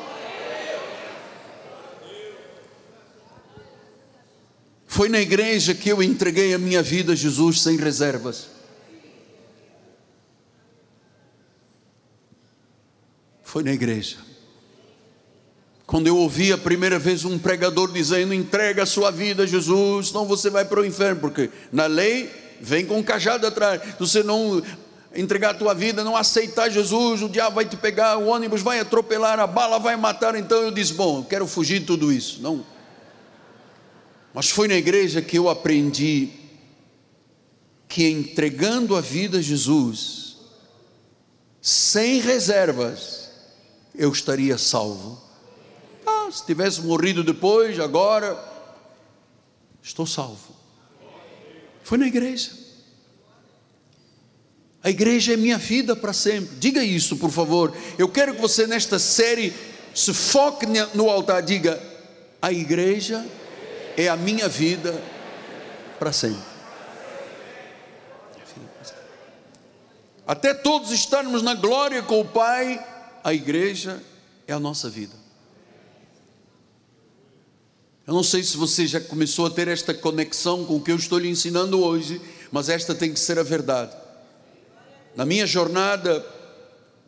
Foi 4.87 5.09
na 5.09 5.21
igreja 5.21 5.73
que 5.75 5.89
eu 5.89 6.03
entreguei 6.03 6.53
a 6.53 6.59
minha 6.59 6.83
vida 6.83 7.13
a 7.13 7.17
Jesus 7.17 7.61
sem 7.61 7.77
reservas. 7.77 8.49
Foi 13.43 13.63
na 13.63 13.73
igreja. 13.73 14.17
Quando 15.87 16.07
eu 16.07 16.17
ouvi 16.17 16.53
a 16.53 16.59
primeira 16.59 17.01
vez 17.01 17.25
um 17.25 17.37
pregador 17.39 17.93
dizendo: 17.93 18.33
entrega 18.33 18.85
a 18.85 18.87
sua 18.87 19.11
vida 19.11 19.43
a 19.43 19.47
Jesus, 19.47 20.09
senão 20.09 20.25
você 20.25 20.49
vai 20.49 20.65
para 20.65 20.81
o 20.81 20.87
inferno, 20.87 21.21
porque 21.21 21.51
na 21.73 21.87
lei 21.87 22.31
vem 22.61 22.85
com 22.85 22.99
um 22.99 23.03
cajado 23.03 23.47
atrás. 23.47 23.83
Se 23.83 23.99
você 23.99 24.23
não 24.23 24.63
entregar 25.15 25.51
a 25.51 25.55
tua 25.55 25.75
vida, 25.75 26.05
não 26.05 26.17
aceitar 26.17 26.71
Jesus, 26.71 27.23
o 27.23 27.29
diabo 27.29 27.57
vai 27.57 27.65
te 27.65 27.77
pegar, 27.77 28.19
o 28.19 28.29
ônibus 28.29 28.63
vai 28.63 28.81
atropelar, 28.81 29.41
a 29.41 29.47
bala 29.47 29.79
vai 29.79 29.97
matar. 29.97 30.35
Então 30.35 30.59
eu 30.63 30.71
disse: 30.71 30.95
Bom, 30.95 31.19
eu 31.19 31.25
quero 31.25 31.47
fugir 31.47 31.81
de 31.81 31.87
tudo 31.87 32.13
isso. 32.13 32.41
Não. 32.41 32.65
Mas 34.33 34.51
foi 34.51 34.69
na 34.69 34.75
igreja 34.75 35.21
que 35.21 35.37
eu 35.39 35.49
aprendi 35.49 36.31
que 37.89 38.09
entregando 38.09 38.97
a 38.97 39.01
vida 39.01 39.39
a 39.39 39.43
Jesus, 39.43 40.37
sem 41.61 42.21
reservas, 42.21 43.31
eu 43.95 44.13
estaria 44.13 44.57
salvo. 44.57 45.21
Ah, 46.07 46.29
se 46.31 46.47
tivesse 46.47 46.81
morrido 46.83 47.25
depois, 47.25 47.81
agora, 47.81 48.39
estou 49.83 50.07
salvo. 50.07 50.60
Foi 51.91 51.99
na 51.99 52.07
igreja. 52.07 52.53
A 54.81 54.89
igreja 54.91 55.33
é 55.33 55.37
minha 55.37 55.59
vida 55.59 55.97
para 55.97 56.13
sempre. 56.13 56.55
Diga 56.61 56.85
isso, 56.85 57.17
por 57.17 57.33
favor. 57.33 57.77
Eu 57.99 58.09
quero 58.09 58.33
que 58.33 58.41
você, 58.41 58.65
nesta 58.65 58.97
série, 58.97 59.53
se 59.93 60.15
foque 60.15 60.67
no 60.95 61.11
altar. 61.11 61.43
Diga: 61.43 61.83
A 62.41 62.53
igreja 62.53 63.27
é 63.97 64.07
a 64.07 64.17
minha 64.17 64.49
vida 64.49 65.03
para 65.99 66.13
sempre. 66.13 66.45
Até 70.25 70.55
todos 70.55 70.93
estarmos 70.93 71.43
na 71.43 71.55
glória 71.55 72.05
com 72.05 72.21
o 72.21 72.25
Pai, 72.25 72.79
a 73.25 73.35
igreja 73.35 74.01
é 74.47 74.53
a 74.53 74.61
nossa 74.61 74.89
vida. 74.89 75.20
Eu 78.11 78.15
não 78.15 78.25
sei 78.25 78.43
se 78.43 78.57
você 78.57 78.89
já 78.89 79.01
começou 79.01 79.47
a 79.47 79.51
ter 79.51 79.69
esta 79.69 79.95
conexão 79.95 80.65
com 80.65 80.75
o 80.75 80.81
que 80.81 80.91
eu 80.91 80.97
estou 80.97 81.17
lhe 81.17 81.29
ensinando 81.29 81.81
hoje, 81.81 82.21
mas 82.51 82.69
esta 82.69 82.93
tem 82.93 83.13
que 83.13 83.21
ser 83.21 83.39
a 83.39 83.45
verdade. 83.45 83.97
Na 85.15 85.25
minha 85.25 85.47
jornada, 85.47 86.27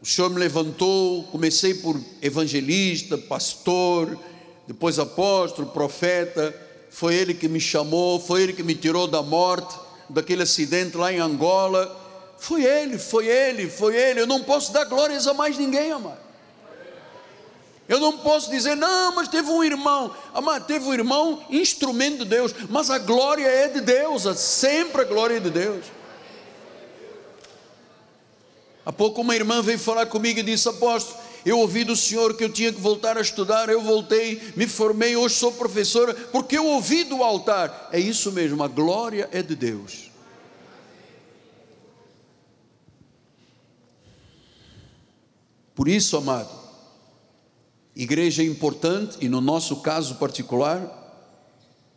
o 0.01 0.07
Senhor 0.07 0.31
me 0.31 0.39
levantou, 0.39 1.25
comecei 1.25 1.75
por 1.75 2.01
evangelista, 2.23 3.19
pastor, 3.19 4.17
depois 4.65 5.01
apóstolo, 5.01 5.71
profeta. 5.71 6.55
Foi 6.89 7.17
Ele 7.17 7.35
que 7.35 7.49
me 7.49 7.59
chamou, 7.59 8.21
foi 8.21 8.45
Ele 8.45 8.53
que 8.53 8.63
me 8.63 8.77
tirou 8.77 9.09
da 9.09 9.23
morte, 9.25 9.75
daquele 10.09 10.45
acidente 10.45 10.97
lá 10.97 11.13
em 11.13 11.19
Angola. 11.19 12.01
Foi 12.39 12.63
Ele, 12.65 12.97
foi 12.97 13.27
Ele, 13.27 13.69
foi 13.69 13.97
Ele. 13.97 14.21
Eu 14.21 14.27
não 14.29 14.45
posso 14.45 14.73
dar 14.73 14.85
glórias 14.85 15.27
a 15.27 15.35
mais 15.35 15.59
ninguém, 15.59 15.91
amado. 15.91 16.22
Eu 17.89 17.99
não 17.99 18.19
posso 18.19 18.51
dizer, 18.51 18.77
não, 18.77 19.15
mas 19.15 19.29
teve 19.29 19.51
um 19.51 19.63
irmão. 19.63 20.15
Amado, 20.33 20.67
teve 20.67 20.85
um 20.87 20.95
irmão, 20.95 21.45
instrumento 21.51 22.19
de 22.19 22.27
Deus, 22.27 22.55
mas 22.71 22.91
a 22.91 22.99
glória 22.99 23.47
é 23.47 23.69
de 23.69 23.81
Deus, 23.81 24.23
sempre 24.39 25.03
a 25.03 25.05
glória 25.05 25.37
é 25.37 25.41
de 25.41 25.51
Deus. 25.51 25.85
Há 28.85 28.93
pouco 28.93 29.21
uma 29.21 29.35
irmã 29.35 29.63
veio 29.63 29.79
falar 29.79 30.07
comigo 30.07 30.41
e 30.41 30.43
disse: 30.43 30.69
Apóstolo, 30.69 31.21
eu 31.45 31.59
ouvi 31.59 31.85
do 31.85 31.97
Senhor 31.97 32.37
que 32.37 32.45
eu 32.45 32.53
tinha 32.53 32.73
que 32.73 32.81
voltar 32.81 33.19
a 33.19 33.21
estudar, 33.21 33.69
eu 33.69 33.83
voltei, 33.83 34.41
me 34.57 34.67
formei, 34.67 35.17
hoje 35.17 35.35
sou 35.35 35.53
professora, 35.53 36.15
porque 36.15 36.57
eu 36.57 36.67
ouvi 36.67 37.05
do 37.05 37.23
altar. 37.23 37.91
É 37.93 37.99
isso 37.99 38.31
mesmo, 38.33 38.63
a 38.63 38.69
glória 38.69 39.29
é 39.33 39.43
de 39.43 39.55
Deus. 39.55 40.11
Por 45.75 45.89
isso, 45.89 46.17
amado, 46.17 46.62
Igreja 47.95 48.43
é 48.43 48.47
importante, 48.47 49.19
e 49.21 49.29
no 49.29 49.41
nosso 49.41 49.77
caso 49.77 50.15
particular, 50.15 51.01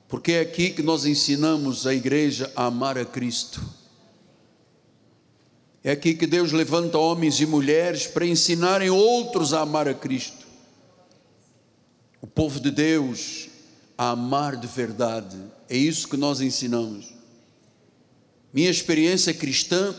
porque 0.07 0.33
é 0.33 0.41
aqui 0.41 0.69
que 0.69 0.83
nós 0.83 1.05
ensinamos 1.05 1.87
a 1.87 1.93
igreja 1.93 2.51
a 2.55 2.65
amar 2.65 2.97
a 2.97 3.05
Cristo. 3.05 3.61
É 5.83 5.91
aqui 5.91 6.13
que 6.15 6.27
Deus 6.27 6.51
levanta 6.51 6.97
homens 6.97 7.39
e 7.39 7.45
mulheres 7.45 8.07
para 8.07 8.25
ensinarem 8.25 8.89
outros 8.89 9.53
a 9.53 9.61
amar 9.61 9.87
a 9.87 9.93
Cristo. 9.93 10.45
o 12.21 12.27
povo 12.27 12.59
de 12.59 12.71
Deus 12.71 13.49
a 13.95 14.09
amar 14.09 14.57
de 14.57 14.65
verdade. 14.65 15.37
É 15.69 15.77
isso 15.77 16.07
que 16.07 16.17
nós 16.17 16.41
ensinamos. 16.41 17.13
Minha 18.51 18.69
experiência 18.69 19.31
cristã 19.31 19.95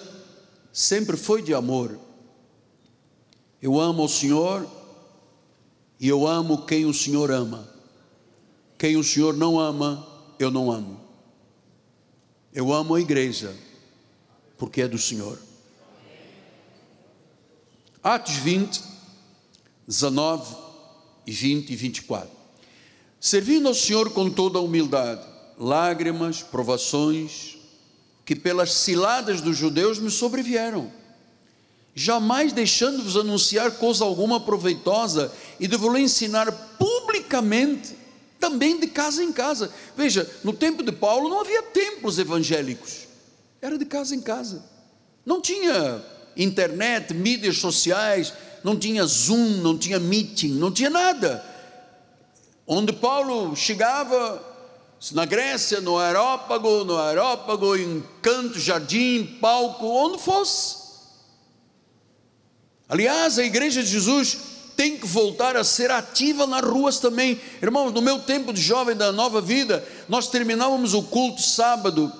sempre 0.72 1.16
foi 1.16 1.40
de 1.40 1.54
amor. 1.54 1.98
Eu 3.62 3.80
amo 3.80 4.04
o 4.04 4.08
Senhor 4.08 4.68
e 5.98 6.08
eu 6.08 6.26
amo 6.26 6.66
quem 6.66 6.84
o 6.84 6.92
Senhor 6.92 7.30
ama. 7.30 7.68
Quem 8.78 8.96
o 8.96 9.04
Senhor 9.04 9.34
não 9.34 9.58
ama, 9.58 10.06
eu 10.38 10.50
não 10.50 10.70
amo. 10.70 11.00
Eu 12.52 12.72
amo 12.72 12.94
a 12.94 13.00
igreja, 13.00 13.54
porque 14.58 14.82
é 14.82 14.88
do 14.88 14.98
Senhor. 14.98 15.38
Atos 18.02 18.34
20, 18.34 18.82
19 19.88 20.56
e 21.26 21.32
20 21.32 21.70
e 21.70 21.76
24. 21.76 22.30
Servindo 23.18 23.68
ao 23.68 23.74
Senhor 23.74 24.10
com 24.10 24.30
toda 24.30 24.58
a 24.58 24.62
humildade, 24.62 25.26
lágrimas, 25.58 26.42
provações, 26.42 27.56
que 28.24 28.36
pelas 28.36 28.72
ciladas 28.72 29.40
dos 29.40 29.56
judeus 29.56 29.98
me 29.98 30.10
sobrevieram 30.10 30.92
jamais 31.98 32.52
deixando-vos 32.52 33.16
anunciar 33.16 33.70
coisa 33.72 34.04
alguma 34.04 34.38
proveitosa 34.38 35.32
e 35.58 35.66
de 35.66 35.78
vos 35.78 35.98
ensinar 35.98 36.52
publicamente, 36.78 37.96
também 38.38 38.78
de 38.78 38.86
casa 38.86 39.24
em 39.24 39.32
casa. 39.32 39.72
Veja, 39.96 40.30
no 40.44 40.52
tempo 40.52 40.82
de 40.82 40.92
Paulo 40.92 41.30
não 41.30 41.40
havia 41.40 41.62
templos 41.62 42.18
evangélicos, 42.18 43.08
era 43.62 43.78
de 43.78 43.86
casa 43.86 44.14
em 44.14 44.20
casa. 44.20 44.62
Não 45.24 45.40
tinha 45.40 46.04
internet, 46.36 47.14
mídias 47.14 47.56
sociais, 47.56 48.34
não 48.62 48.76
tinha 48.78 49.06
Zoom, 49.06 49.62
não 49.62 49.78
tinha 49.78 49.98
meeting, 49.98 50.50
não 50.50 50.70
tinha 50.70 50.90
nada. 50.90 51.42
Onde 52.66 52.92
Paulo 52.92 53.56
chegava, 53.56 54.44
na 55.12 55.24
Grécia, 55.24 55.80
no 55.80 55.96
aerópago, 55.98 56.84
no 56.84 56.98
aerópago, 56.98 57.74
em 57.74 58.04
canto, 58.20 58.58
jardim, 58.58 59.38
palco, 59.40 59.86
onde 59.86 60.18
fosse. 60.18 60.85
Aliás, 62.88 63.38
a 63.38 63.44
igreja 63.44 63.82
de 63.82 63.90
Jesus 63.90 64.38
tem 64.76 64.96
que 64.96 65.06
voltar 65.06 65.56
a 65.56 65.64
ser 65.64 65.90
ativa 65.90 66.46
nas 66.46 66.62
ruas 66.62 66.98
também. 66.98 67.40
Irmãos, 67.62 67.92
no 67.92 68.02
meu 68.02 68.18
tempo 68.18 68.52
de 68.52 68.60
jovem 68.60 68.94
da 68.94 69.10
nova 69.10 69.40
vida, 69.40 69.86
nós 70.08 70.28
terminávamos 70.28 70.94
o 70.94 71.02
culto 71.02 71.40
sábado 71.40 72.12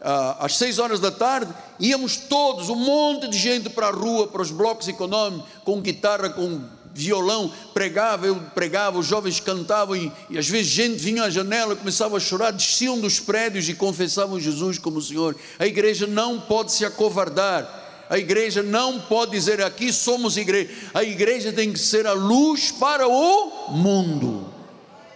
ah, 0.00 0.36
às 0.40 0.56
seis 0.56 0.78
horas 0.78 1.00
da 1.00 1.10
tarde, 1.10 1.52
íamos 1.78 2.16
todos, 2.16 2.68
um 2.68 2.74
monte 2.74 3.28
de 3.28 3.38
gente 3.38 3.70
para 3.70 3.86
a 3.86 3.92
rua, 3.92 4.26
para 4.26 4.42
os 4.42 4.50
blocos 4.50 4.88
econômicos, 4.88 5.48
com 5.64 5.80
guitarra, 5.80 6.28
com 6.28 6.60
violão, 6.92 7.50
pregava, 7.72 8.26
eu 8.26 8.36
pregava, 8.54 8.98
os 8.98 9.06
jovens 9.06 9.40
cantavam 9.40 9.96
e, 9.96 10.12
e 10.28 10.36
às 10.36 10.48
vezes 10.48 10.66
gente 10.66 10.96
vinha 10.96 11.24
à 11.24 11.30
janela, 11.30 11.74
começava 11.74 12.16
a 12.16 12.20
chorar, 12.20 12.50
desciam 12.50 13.00
dos 13.00 13.18
prédios 13.18 13.68
e 13.68 13.74
confessavam 13.74 14.38
Jesus 14.38 14.76
como 14.76 15.00
Senhor. 15.00 15.34
A 15.58 15.66
igreja 15.66 16.06
não 16.06 16.40
pode 16.40 16.72
se 16.72 16.84
acovardar 16.84 17.81
a 18.12 18.18
igreja 18.18 18.62
não 18.62 19.00
pode 19.00 19.30
dizer 19.30 19.62
aqui 19.62 19.90
somos 19.90 20.36
igreja. 20.36 20.68
A 20.92 21.02
igreja 21.02 21.50
tem 21.50 21.72
que 21.72 21.78
ser 21.78 22.06
a 22.06 22.12
luz 22.12 22.70
para 22.70 23.08
o 23.08 23.70
mundo, 23.70 24.52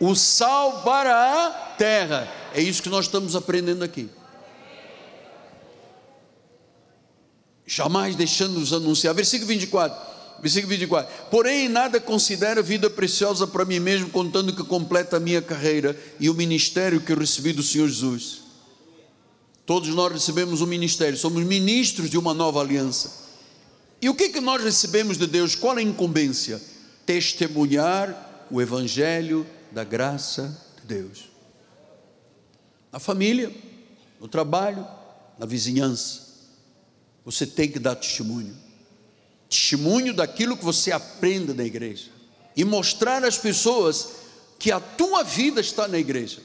o 0.01 0.15
sal 0.15 0.81
para 0.81 1.13
a 1.45 1.51
terra. 1.77 2.27
É 2.55 2.63
isso 2.63 2.83
que 2.83 2.89
nós 2.89 3.05
estamos 3.05 3.37
aprendendo 3.37 3.85
aqui. 3.85 4.09
Jamais 7.67 8.17
deixando-nos 8.17 8.73
anunciar. 8.73 9.13
Versículo 9.13 9.49
24. 9.49 10.41
Versículo 10.41 10.71
24. 10.71 11.29
Porém, 11.31 11.69
nada 11.69 12.01
considero 12.01 12.65
vida 12.65 12.89
preciosa 12.89 13.47
para 13.47 13.67
mim 13.67 13.79
mesmo, 13.79 14.09
contando 14.09 14.55
que 14.55 14.65
completa 14.65 15.19
a 15.19 15.21
minha 15.21 15.43
carreira 15.43 15.95
e 16.19 16.31
o 16.31 16.35
ministério 16.35 17.03
que 17.03 17.13
eu 17.13 17.19
recebi 17.19 17.53
do 17.53 17.63
Senhor 17.63 17.89
Jesus 17.89 18.46
Todos 19.67 19.89
nós 19.89 20.13
recebemos 20.13 20.61
um 20.61 20.67
ministério, 20.67 21.19
somos 21.19 21.45
ministros 21.45 22.09
de 22.09 22.17
uma 22.17 22.33
nova 22.33 22.61
aliança. 22.61 23.27
E 24.01 24.09
o 24.09 24.15
que, 24.15 24.29
que 24.29 24.41
nós 24.41 24.63
recebemos 24.63 25.19
de 25.19 25.27
Deus? 25.27 25.57
Qual 25.57 25.77
é 25.77 25.81
a 25.81 25.83
incumbência? 25.83 26.63
Testemunhar 27.05 28.47
o 28.49 28.63
Evangelho 28.63 29.45
da 29.73 29.83
graça 29.83 30.57
de 30.81 30.95
Deus. 30.95 31.25
Na 32.93 33.01
família, 33.01 33.53
no 34.21 34.29
trabalho, 34.29 34.87
na 35.37 35.45
vizinhança. 35.45 36.27
Você 37.25 37.45
tem 37.45 37.69
que 37.69 37.81
dar 37.81 37.97
testemunho. 37.97 38.57
Testemunho 39.51 40.15
daquilo 40.15 40.57
que 40.57 40.65
você 40.65 40.93
aprende 40.93 41.53
na 41.53 41.65
igreja. 41.65 42.11
E 42.57 42.65
mostrar 42.65 43.25
às 43.25 43.37
pessoas 43.37 44.11
que 44.61 44.71
a 44.71 44.79
tua 44.79 45.25
vida 45.25 45.61
está 45.61 45.89
na 45.89 45.99
igreja. 45.99 46.41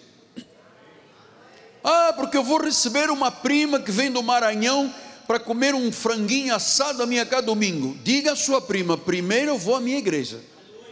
Ah, 1.83 2.13
porque 2.15 2.37
eu 2.37 2.43
vou 2.43 2.61
receber 2.61 3.09
uma 3.09 3.31
prima 3.31 3.79
que 3.79 3.91
vem 3.91 4.11
do 4.11 4.21
Maranhão 4.21 4.93
para 5.27 5.39
comer 5.39 5.73
um 5.73 5.91
franguinho 5.91 6.53
assado 6.53 6.99
na 6.99 7.05
minha 7.05 7.25
casa 7.25 7.43
domingo. 7.43 7.97
Diga 8.03 8.33
à 8.33 8.35
sua 8.35 8.61
prima: 8.61 8.97
primeiro 8.97 9.51
eu 9.51 9.57
vou 9.57 9.75
à 9.75 9.79
minha 9.79 9.97
igreja, 9.97 10.39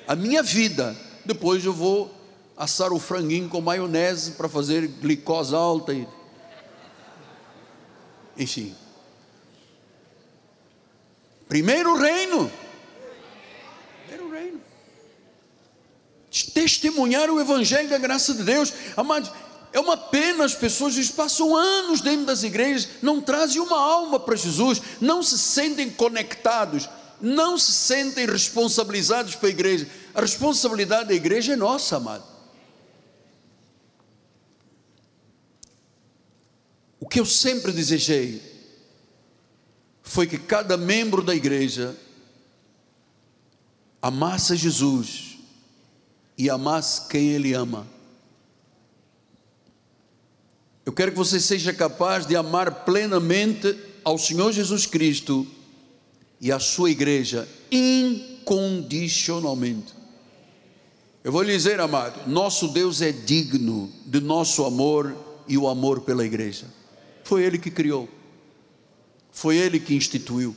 a 0.07 0.15
minha 0.15 0.41
vida, 0.41 0.95
depois 1.25 1.63
eu 1.63 1.73
vou 1.73 2.13
assar 2.57 2.91
o 2.91 2.99
franguinho 2.99 3.47
com 3.47 3.61
maionese 3.61 4.31
para 4.31 4.49
fazer 4.49 4.87
glicose 4.87 5.53
alta. 5.53 5.93
E... 5.93 6.07
Enfim. 8.37 8.75
Primeiro 11.47 11.95
reino. 11.95 12.51
Primeiro 14.07 14.31
reino. 14.31 14.61
Testemunhar 16.53 17.29
o 17.29 17.39
evangelho 17.39 17.89
da 17.89 17.97
graça 17.97 18.33
de 18.33 18.43
Deus. 18.43 18.73
Amados, 18.95 19.31
é 19.71 19.79
uma 19.79 19.95
pena 19.95 20.45
as 20.45 20.55
pessoas 20.55 20.95
eles 20.95 21.11
passam 21.11 21.55
anos 21.55 22.01
dentro 22.01 22.25
das 22.25 22.43
igrejas, 22.43 22.89
não 23.01 23.21
trazem 23.21 23.61
uma 23.61 23.79
alma 23.79 24.19
para 24.19 24.35
Jesus, 24.35 24.81
não 24.99 25.21
se 25.21 25.37
sentem 25.37 25.89
conectados, 25.89 26.89
não 27.21 27.57
se 27.57 27.71
sentem 27.71 28.25
responsabilizados 28.25 29.35
para 29.35 29.47
a 29.47 29.51
igreja. 29.51 29.87
A 30.13 30.21
responsabilidade 30.21 31.09
da 31.09 31.13
igreja 31.13 31.53
é 31.53 31.55
nossa, 31.55 31.97
amado. 31.97 32.23
O 36.99 37.07
que 37.07 37.19
eu 37.19 37.25
sempre 37.25 37.71
desejei 37.71 38.41
foi 40.01 40.25
que 40.25 40.37
cada 40.37 40.75
membro 40.75 41.21
da 41.21 41.35
igreja 41.35 41.95
amasse 44.01 44.55
Jesus 44.55 45.37
e 46.37 46.49
amasse 46.49 47.07
quem 47.07 47.29
ele 47.29 47.53
ama. 47.53 47.98
Eu 50.89 50.93
quero 50.93 51.11
que 51.11 51.17
você 51.19 51.39
seja 51.39 51.71
capaz 51.71 52.25
de 52.25 52.35
amar 52.35 52.83
plenamente 52.83 53.77
ao 54.03 54.17
Senhor 54.17 54.51
Jesus 54.51 54.87
Cristo 54.87 55.45
e 56.41 56.51
à 56.51 56.57
sua 56.57 56.89
igreja 56.89 57.47
incondicionalmente. 57.71 59.93
Eu 61.23 61.31
vou 61.31 61.43
lhe 61.43 61.55
dizer, 61.55 61.79
amado, 61.79 62.27
nosso 62.27 62.69
Deus 62.69 63.03
é 63.03 63.11
digno 63.11 63.91
de 64.03 64.19
nosso 64.19 64.65
amor 64.65 65.15
e 65.47 65.59
o 65.59 65.67
amor 65.67 66.01
pela 66.01 66.25
igreja. 66.25 66.65
Foi 67.23 67.43
Ele 67.43 67.59
que 67.59 67.69
criou, 67.69 68.09
foi 69.31 69.57
Ele 69.57 69.79
que 69.79 69.93
instituiu. 69.93 70.55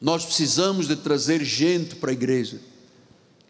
Nós 0.00 0.24
precisamos 0.24 0.88
de 0.88 0.96
trazer 0.96 1.44
gente 1.44 1.94
para 1.94 2.10
a 2.10 2.14
igreja. 2.14 2.60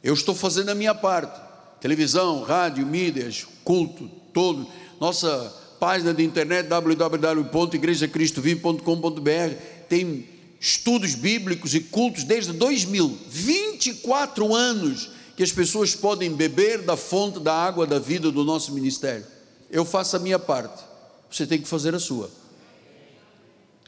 Eu 0.04 0.12
estou 0.12 0.34
fazendo 0.34 0.68
a 0.68 0.74
minha 0.74 0.94
parte. 0.94 1.40
Televisão, 1.80 2.42
rádio, 2.42 2.86
mídias, 2.86 3.46
culto, 3.64 4.10
todo. 4.34 4.66
Nossa 5.00 5.58
página 5.80 6.12
de 6.12 6.22
internet 6.22 6.68
www.igrejacristovive.com.br 6.68 9.54
tem 9.88 10.28
estudos 10.60 11.14
bíblicos 11.14 11.74
e 11.74 11.80
cultos 11.80 12.22
desde 12.22 12.52
2000, 12.52 13.18
24 13.26 14.54
anos 14.54 15.08
que 15.34 15.42
as 15.42 15.50
pessoas 15.50 15.96
podem 15.96 16.34
beber 16.34 16.82
da 16.82 16.98
fonte 16.98 17.40
da 17.40 17.54
água 17.54 17.86
da 17.86 17.98
vida 17.98 18.30
do 18.30 18.44
nosso 18.44 18.74
ministério. 18.74 19.24
Eu 19.70 19.86
faço 19.86 20.16
a 20.16 20.18
minha 20.18 20.38
parte, 20.38 20.84
você 21.30 21.46
tem 21.46 21.58
que 21.58 21.66
fazer 21.66 21.94
a 21.94 21.98
sua. 21.98 22.30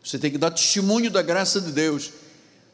Você 0.02 0.18
tem 0.18 0.30
que 0.30 0.38
dar 0.38 0.50
testemunho 0.50 1.10
da 1.10 1.20
graça 1.20 1.60
de 1.60 1.70
Deus. 1.70 2.10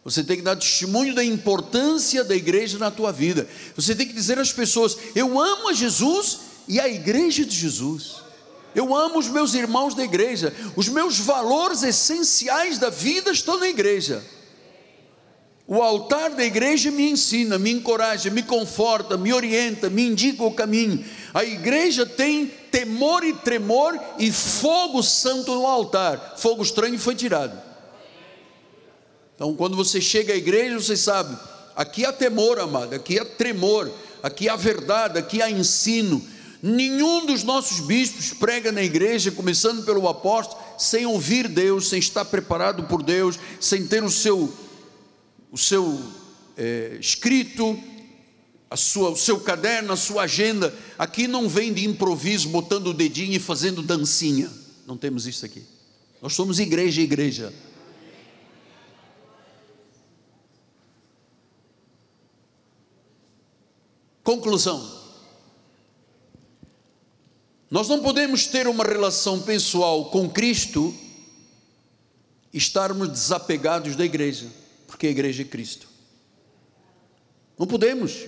Você 0.04 0.22
tem 0.22 0.36
que 0.36 0.42
dar 0.42 0.54
testemunho 0.56 1.12
da 1.14 1.24
importância 1.24 2.22
da 2.24 2.36
igreja 2.36 2.78
na 2.78 2.90
tua 2.90 3.12
vida. 3.12 3.46
Você 3.76 3.94
tem 3.94 4.06
que 4.06 4.14
dizer 4.14 4.38
às 4.38 4.50
pessoas: 4.52 4.96
Eu 5.14 5.38
amo 5.38 5.68
a 5.68 5.74
Jesus 5.74 6.38
e 6.66 6.80
a 6.80 6.88
igreja 6.88 7.44
de 7.44 7.54
Jesus. 7.54 8.27
Eu 8.74 8.94
amo 8.94 9.18
os 9.18 9.28
meus 9.28 9.54
irmãos 9.54 9.94
da 9.94 10.04
igreja. 10.04 10.54
Os 10.76 10.88
meus 10.88 11.18
valores 11.18 11.82
essenciais 11.82 12.78
da 12.78 12.90
vida 12.90 13.30
estão 13.30 13.58
na 13.58 13.68
igreja. 13.68 14.22
O 15.66 15.82
altar 15.82 16.30
da 16.30 16.44
igreja 16.44 16.90
me 16.90 17.10
ensina, 17.10 17.58
me 17.58 17.70
encoraja, 17.70 18.30
me 18.30 18.42
conforta, 18.42 19.18
me 19.18 19.34
orienta, 19.34 19.90
me 19.90 20.06
indica 20.06 20.42
o 20.42 20.54
caminho. 20.54 21.04
A 21.34 21.44
igreja 21.44 22.06
tem 22.06 22.46
temor 22.46 23.22
e 23.22 23.34
tremor 23.34 23.98
e 24.18 24.32
fogo 24.32 25.02
santo 25.02 25.54
no 25.54 25.66
altar. 25.66 26.36
Fogo 26.38 26.62
estranho 26.62 26.98
foi 26.98 27.14
tirado. 27.14 27.60
Então, 29.34 29.54
quando 29.54 29.76
você 29.76 30.00
chega 30.00 30.32
à 30.32 30.36
igreja, 30.36 30.80
você 30.80 30.96
sabe, 30.96 31.36
aqui 31.76 32.04
há 32.04 32.12
temor, 32.12 32.58
amado, 32.58 32.94
aqui 32.94 33.18
há 33.18 33.24
tremor. 33.24 33.90
aqui 34.22 34.48
há 34.48 34.56
verdade, 34.56 35.18
aqui 35.18 35.42
há 35.42 35.50
ensino. 35.50 36.22
Nenhum 36.62 37.24
dos 37.24 37.44
nossos 37.44 37.80
bispos 37.80 38.32
prega 38.32 38.72
na 38.72 38.82
igreja, 38.82 39.30
começando 39.30 39.84
pelo 39.84 40.08
apóstolo, 40.08 40.60
sem 40.76 41.06
ouvir 41.06 41.46
Deus, 41.46 41.88
sem 41.88 42.00
estar 42.00 42.24
preparado 42.24 42.84
por 42.84 43.02
Deus, 43.02 43.38
sem 43.60 43.86
ter 43.86 44.02
o 44.02 44.10
seu, 44.10 44.52
o 45.52 45.56
seu 45.56 46.00
é, 46.56 46.96
escrito, 47.00 47.78
a 48.68 48.76
sua, 48.76 49.10
o 49.10 49.16
seu 49.16 49.38
caderno, 49.38 49.92
a 49.92 49.96
sua 49.96 50.22
agenda. 50.22 50.74
Aqui 50.98 51.28
não 51.28 51.48
vem 51.48 51.72
de 51.72 51.86
improviso, 51.86 52.48
botando 52.48 52.88
o 52.88 52.94
dedinho 52.94 53.34
e 53.34 53.38
fazendo 53.38 53.80
dancinha. 53.80 54.50
Não 54.84 54.96
temos 54.96 55.28
isso 55.28 55.46
aqui. 55.46 55.62
Nós 56.20 56.34
somos 56.34 56.58
igreja, 56.58 57.00
igreja. 57.00 57.52
Conclusão. 64.24 64.97
Nós 67.70 67.88
não 67.88 68.00
podemos 68.02 68.46
ter 68.46 68.66
uma 68.66 68.84
relação 68.84 69.42
pessoal 69.42 70.06
com 70.06 70.28
Cristo 70.28 70.94
e 72.52 72.56
estarmos 72.56 73.08
desapegados 73.08 73.94
da 73.94 74.04
igreja, 74.04 74.46
porque 74.86 75.06
a 75.06 75.10
igreja 75.10 75.42
é 75.42 75.44
Cristo. 75.44 75.86
Não 77.58 77.66
podemos. 77.66 78.26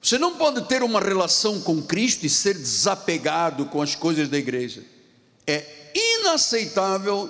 Você 0.00 0.18
não 0.18 0.36
pode 0.36 0.62
ter 0.68 0.82
uma 0.82 1.00
relação 1.00 1.60
com 1.60 1.82
Cristo 1.82 2.24
e 2.24 2.30
ser 2.30 2.54
desapegado 2.54 3.66
com 3.66 3.82
as 3.82 3.94
coisas 3.94 4.28
da 4.28 4.38
igreja. 4.38 4.84
É 5.46 5.92
inaceitável 5.94 7.28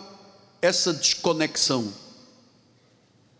essa 0.61 0.93
desconexão. 0.93 1.93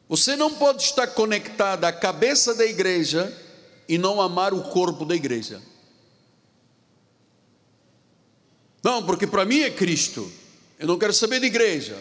Você 0.09 0.37
não 0.37 0.55
pode 0.55 0.83
estar 0.83 1.09
conectado 1.09 1.85
à 1.85 1.93
cabeça 1.93 2.55
da 2.55 2.65
igreja 2.65 3.35
e 3.89 3.99
não 3.99 4.21
amar 4.21 4.55
o 4.55 4.63
corpo 4.65 5.05
da 5.05 5.15
igreja. 5.15 5.61
Não, 8.83 9.05
porque 9.05 9.27
para 9.27 9.45
mim 9.45 9.61
é 9.61 9.71
Cristo. 9.71 10.31
Eu 10.79 10.89
não 10.89 10.99
quero 10.99 11.13
saber 11.13 11.39
de 11.39 11.47
igreja, 11.47 11.97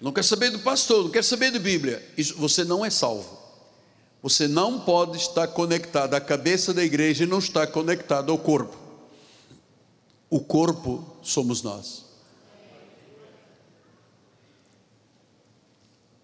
não 0.00 0.12
quero 0.12 0.26
saber 0.26 0.50
do 0.50 0.58
pastor, 0.58 1.04
não 1.04 1.10
quero 1.10 1.24
saber 1.24 1.52
de 1.52 1.58
Bíblia. 1.58 2.04
Isso, 2.18 2.34
você 2.36 2.64
não 2.64 2.84
é 2.84 2.90
salvo. 2.90 3.38
Você 4.22 4.48
não 4.48 4.80
pode 4.80 5.16
estar 5.18 5.46
conectado 5.48 6.14
à 6.14 6.20
cabeça 6.20 6.74
da 6.74 6.82
igreja 6.82 7.22
e 7.22 7.26
não 7.26 7.38
estar 7.38 7.68
conectado 7.68 8.32
ao 8.32 8.38
corpo. 8.38 8.76
O 10.28 10.40
corpo 10.40 11.16
somos 11.22 11.62
nós. 11.62 12.04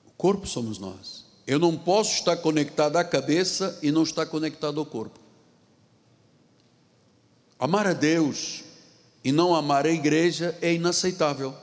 O 0.04 0.10
corpo 0.16 0.48
somos 0.48 0.78
nós. 0.78 1.24
Eu 1.46 1.60
não 1.60 1.76
posso 1.76 2.14
estar 2.14 2.36
conectado 2.38 2.96
à 2.96 3.04
cabeça 3.04 3.78
e 3.80 3.92
não 3.92 4.02
estar 4.02 4.26
conectado 4.26 4.80
ao 4.80 4.86
corpo. 4.86 5.20
Amar 7.58 7.86
a 7.86 7.92
Deus 7.92 8.64
e 9.24 9.30
não 9.30 9.54
amar 9.54 9.86
a 9.86 9.90
igreja 9.90 10.56
é 10.60 10.74
inaceitável. 10.74 11.54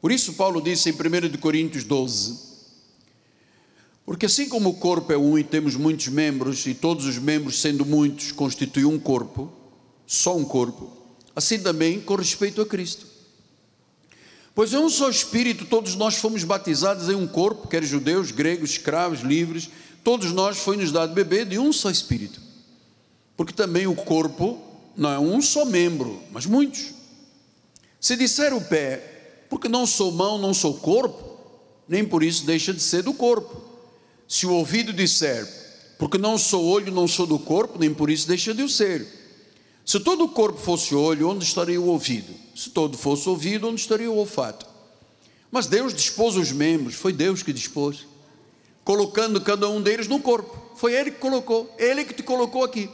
Por 0.00 0.12
isso, 0.12 0.34
Paulo 0.34 0.60
disse 0.60 0.90
em 0.90 0.92
1 0.92 1.36
Coríntios 1.38 1.84
12: 1.84 2.38
Porque 4.04 4.26
assim 4.26 4.48
como 4.48 4.70
o 4.70 4.74
corpo 4.74 5.12
é 5.12 5.18
um 5.18 5.38
e 5.38 5.44
temos 5.44 5.74
muitos 5.76 6.08
membros, 6.08 6.66
e 6.66 6.74
todos 6.74 7.06
os 7.06 7.18
membros, 7.18 7.60
sendo 7.60 7.84
muitos, 7.84 8.32
constituem 8.32 8.86
um 8.86 8.98
corpo, 8.98 9.52
só 10.06 10.36
um 10.36 10.44
corpo, 10.44 10.90
assim 11.34 11.58
também 11.58 12.00
com 12.00 12.14
respeito 12.14 12.60
a 12.60 12.66
Cristo. 12.66 13.06
Pois 14.54 14.72
é 14.72 14.78
um 14.78 14.88
só 14.88 15.10
Espírito, 15.10 15.66
todos 15.66 15.94
nós 15.96 16.16
fomos 16.16 16.42
batizados 16.42 17.10
em 17.10 17.14
um 17.14 17.26
corpo, 17.26 17.68
quer 17.68 17.82
judeus, 17.82 18.30
gregos, 18.30 18.70
escravos, 18.70 19.20
livres, 19.20 19.68
todos 20.02 20.32
nós 20.32 20.56
foi-nos 20.56 20.90
dado 20.90 21.12
beber 21.12 21.44
de 21.44 21.58
um 21.58 21.70
só 21.74 21.90
Espírito. 21.90 22.40
Porque 23.36 23.52
também 23.52 23.86
o 23.86 23.94
corpo 23.94 24.65
não 24.96 25.10
é 25.10 25.18
um 25.18 25.42
só 25.42 25.64
membro, 25.64 26.22
mas 26.32 26.46
muitos. 26.46 26.94
Se 28.00 28.16
disser 28.16 28.54
o 28.54 28.60
pé, 28.60 29.44
porque 29.50 29.68
não 29.68 29.86
sou 29.86 30.10
mão, 30.10 30.38
não 30.38 30.54
sou 30.54 30.74
corpo, 30.74 31.38
nem 31.88 32.04
por 32.04 32.22
isso 32.22 32.44
deixa 32.44 32.72
de 32.72 32.80
ser 32.80 33.02
do 33.02 33.12
corpo. 33.12 33.62
Se 34.28 34.46
o 34.46 34.52
ouvido 34.52 34.92
disser, 34.92 35.46
porque 35.98 36.18
não 36.18 36.36
sou 36.36 36.64
olho, 36.64 36.92
não 36.92 37.06
sou 37.06 37.26
do 37.26 37.38
corpo, 37.38 37.78
nem 37.78 37.92
por 37.92 38.10
isso 38.10 38.26
deixa 38.26 38.54
de 38.54 38.62
o 38.62 38.68
ser. 38.68 39.06
Se 39.84 40.00
todo 40.00 40.24
o 40.24 40.28
corpo 40.28 40.58
fosse 40.58 40.94
olho, 40.94 41.28
onde 41.28 41.44
estaria 41.44 41.80
o 41.80 41.86
ouvido? 41.86 42.32
Se 42.54 42.70
todo 42.70 42.98
fosse 42.98 43.28
ouvido, 43.28 43.68
onde 43.68 43.80
estaria 43.80 44.10
o 44.10 44.16
olfato? 44.16 44.66
Mas 45.50 45.66
Deus 45.66 45.94
dispôs 45.94 46.36
os 46.36 46.50
membros, 46.50 46.96
foi 46.96 47.12
Deus 47.12 47.42
que 47.42 47.52
dispôs, 47.52 48.06
colocando 48.84 49.40
cada 49.40 49.68
um 49.68 49.80
deles 49.80 50.08
no 50.08 50.20
corpo. 50.20 50.74
Foi 50.74 50.92
Ele 50.92 51.12
que 51.12 51.18
colocou, 51.18 51.72
Ele 51.78 52.04
que 52.04 52.14
te 52.14 52.22
colocou 52.22 52.64
aqui. 52.64 52.90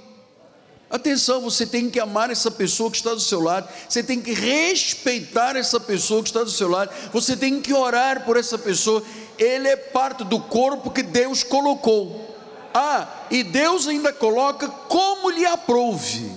Atenção, 0.92 1.40
você 1.40 1.64
tem 1.64 1.88
que 1.88 1.98
amar 1.98 2.28
essa 2.28 2.50
pessoa 2.50 2.90
que 2.90 2.98
está 2.98 3.14
do 3.14 3.20
seu 3.20 3.40
lado, 3.40 3.66
você 3.88 4.02
tem 4.02 4.20
que 4.20 4.34
respeitar 4.34 5.56
essa 5.56 5.80
pessoa 5.80 6.22
que 6.22 6.28
está 6.28 6.44
do 6.44 6.50
seu 6.50 6.68
lado, 6.68 6.92
você 7.10 7.34
tem 7.34 7.62
que 7.62 7.72
orar 7.72 8.26
por 8.26 8.36
essa 8.36 8.58
pessoa. 8.58 9.02
Ele 9.38 9.68
é 9.68 9.74
parte 9.74 10.22
do 10.22 10.38
corpo 10.38 10.90
que 10.90 11.02
Deus 11.02 11.42
colocou. 11.42 12.36
Ah, 12.74 13.08
e 13.30 13.42
Deus 13.42 13.88
ainda 13.88 14.12
coloca 14.12 14.68
como 14.68 15.30
lhe 15.30 15.46
aprouve. 15.46 16.30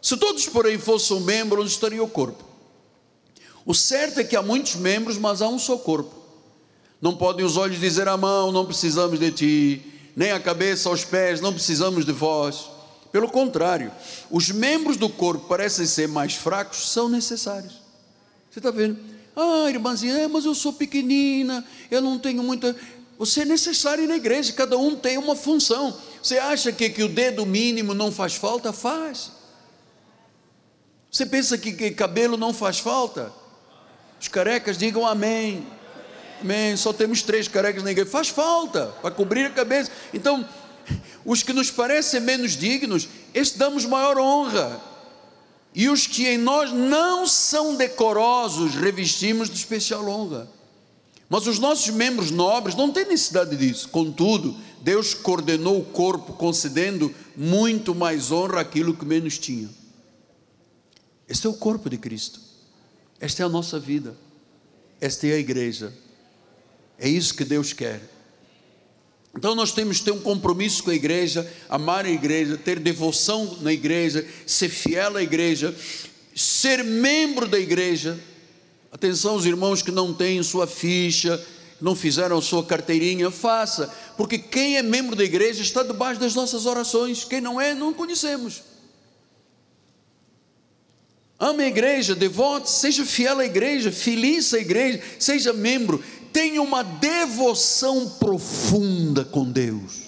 Se 0.00 0.16
todos, 0.16 0.46
porém, 0.46 0.78
fossem 0.78 1.16
um 1.16 1.20
membro, 1.20 1.62
onde 1.62 1.70
estaria 1.72 2.00
o 2.00 2.08
corpo? 2.08 2.44
O 3.64 3.74
certo 3.74 4.20
é 4.20 4.24
que 4.24 4.36
há 4.36 4.42
muitos 4.42 4.76
membros, 4.76 5.18
mas 5.18 5.42
há 5.42 5.48
um 5.48 5.58
só 5.58 5.76
corpo. 5.76 6.14
Não 7.02 7.16
podem 7.16 7.44
os 7.44 7.56
olhos 7.56 7.80
dizer 7.80 8.06
à 8.06 8.16
mão: 8.16 8.52
Não 8.52 8.64
precisamos 8.64 9.18
de 9.18 9.32
ti 9.32 9.95
nem 10.16 10.32
a 10.32 10.40
cabeça 10.40 10.88
aos 10.88 11.04
pés, 11.04 11.42
não 11.42 11.52
precisamos 11.52 12.06
de 12.06 12.12
vós. 12.12 12.70
Pelo 13.12 13.30
contrário, 13.30 13.92
os 14.30 14.50
membros 14.50 14.96
do 14.96 15.10
corpo 15.10 15.46
parecem 15.46 15.84
ser 15.86 16.08
mais 16.08 16.34
fracos, 16.34 16.90
são 16.90 17.06
necessários. 17.06 17.74
Você 18.50 18.58
está 18.58 18.70
vendo? 18.70 18.98
Ah, 19.36 19.68
irmãzinha, 19.68 20.14
é, 20.14 20.26
mas 20.26 20.46
eu 20.46 20.54
sou 20.54 20.72
pequenina, 20.72 21.62
eu 21.90 22.00
não 22.00 22.18
tenho 22.18 22.42
muita. 22.42 22.74
Você 23.18 23.42
é 23.42 23.44
necessário 23.44 24.08
na 24.08 24.16
igreja, 24.16 24.54
cada 24.54 24.78
um 24.78 24.96
tem 24.96 25.18
uma 25.18 25.36
função. 25.36 25.94
Você 26.22 26.38
acha 26.38 26.72
que, 26.72 26.88
que 26.88 27.02
o 27.02 27.08
dedo 27.08 27.44
mínimo 27.44 27.92
não 27.92 28.10
faz 28.10 28.34
falta? 28.34 28.72
Faz. 28.72 29.32
Você 31.10 31.26
pensa 31.26 31.58
que, 31.58 31.72
que 31.72 31.90
cabelo 31.90 32.38
não 32.38 32.54
faz 32.54 32.78
falta? 32.78 33.30
Os 34.18 34.28
carecas 34.28 34.78
digam 34.78 35.06
amém. 35.06 35.66
Amém. 36.40 36.76
Só 36.76 36.92
temos 36.92 37.22
três 37.22 37.48
carecas 37.48 37.82
na 37.82 37.90
igreja. 37.90 38.10
Faz 38.10 38.28
falta 38.28 38.86
para 39.02 39.10
cobrir 39.10 39.46
a 39.46 39.50
cabeça. 39.50 39.90
Então, 40.12 40.46
os 41.24 41.42
que 41.42 41.52
nos 41.52 41.70
parecem 41.70 42.20
menos 42.20 42.52
dignos, 42.56 43.08
estes 43.34 43.58
damos 43.58 43.84
maior 43.84 44.18
honra. 44.18 44.80
E 45.74 45.88
os 45.88 46.06
que 46.06 46.26
em 46.26 46.38
nós 46.38 46.72
não 46.72 47.26
são 47.26 47.74
decorosos, 47.74 48.74
revestimos 48.74 49.50
de 49.50 49.56
especial 49.56 50.08
honra. 50.08 50.48
Mas 51.28 51.46
os 51.46 51.58
nossos 51.58 51.88
membros 51.88 52.30
nobres 52.30 52.76
não 52.76 52.90
têm 52.90 53.04
necessidade 53.04 53.56
disso. 53.56 53.88
Contudo, 53.88 54.56
Deus 54.80 55.12
coordenou 55.12 55.80
o 55.80 55.84
corpo, 55.84 56.32
concedendo 56.34 57.12
muito 57.36 57.94
mais 57.94 58.30
honra 58.30 58.60
àquilo 58.60 58.94
que 58.94 59.04
menos 59.04 59.36
tinha. 59.38 59.68
Este 61.28 61.46
é 61.46 61.50
o 61.50 61.54
corpo 61.54 61.90
de 61.90 61.98
Cristo. 61.98 62.40
Esta 63.18 63.42
é 63.42 63.46
a 63.46 63.48
nossa 63.48 63.78
vida. 63.80 64.16
Esta 65.00 65.26
é 65.26 65.32
a 65.32 65.38
igreja. 65.38 65.92
É 66.98 67.08
isso 67.08 67.34
que 67.34 67.44
Deus 67.44 67.72
quer. 67.72 68.00
Então 69.36 69.54
nós 69.54 69.72
temos 69.72 69.98
que 69.98 70.04
ter 70.04 70.12
um 70.12 70.20
compromisso 70.20 70.82
com 70.82 70.90
a 70.90 70.94
igreja, 70.94 71.50
amar 71.68 72.06
a 72.06 72.10
igreja, 72.10 72.56
ter 72.56 72.78
devoção 72.78 73.58
na 73.60 73.72
igreja, 73.72 74.26
ser 74.46 74.70
fiel 74.70 75.16
à 75.16 75.22
igreja, 75.22 75.76
ser 76.34 76.82
membro 76.82 77.46
da 77.46 77.58
igreja. 77.58 78.18
Atenção, 78.90 79.34
os 79.34 79.44
irmãos 79.44 79.82
que 79.82 79.90
não 79.90 80.14
têm 80.14 80.42
sua 80.42 80.66
ficha, 80.66 81.44
não 81.78 81.94
fizeram 81.94 82.40
sua 82.40 82.64
carteirinha, 82.64 83.30
faça, 83.30 83.92
porque 84.16 84.38
quem 84.38 84.78
é 84.78 84.82
membro 84.82 85.14
da 85.14 85.24
igreja 85.24 85.60
está 85.60 85.82
debaixo 85.82 86.18
das 86.18 86.34
nossas 86.34 86.64
orações, 86.64 87.24
quem 87.24 87.40
não 87.40 87.60
é, 87.60 87.74
não 87.74 87.92
conhecemos. 87.92 88.62
Ame 91.38 91.64
a 91.64 91.68
igreja, 91.68 92.14
devote, 92.14 92.70
seja 92.70 93.04
fiel 93.04 93.40
à 93.40 93.44
igreja, 93.44 93.92
feliz 93.92 94.54
à 94.54 94.58
igreja, 94.58 95.02
seja 95.18 95.52
membro 95.52 96.02
tenha 96.36 96.60
uma 96.60 96.82
devoção 96.82 98.10
profunda 98.10 99.24
com 99.24 99.50
Deus. 99.50 100.02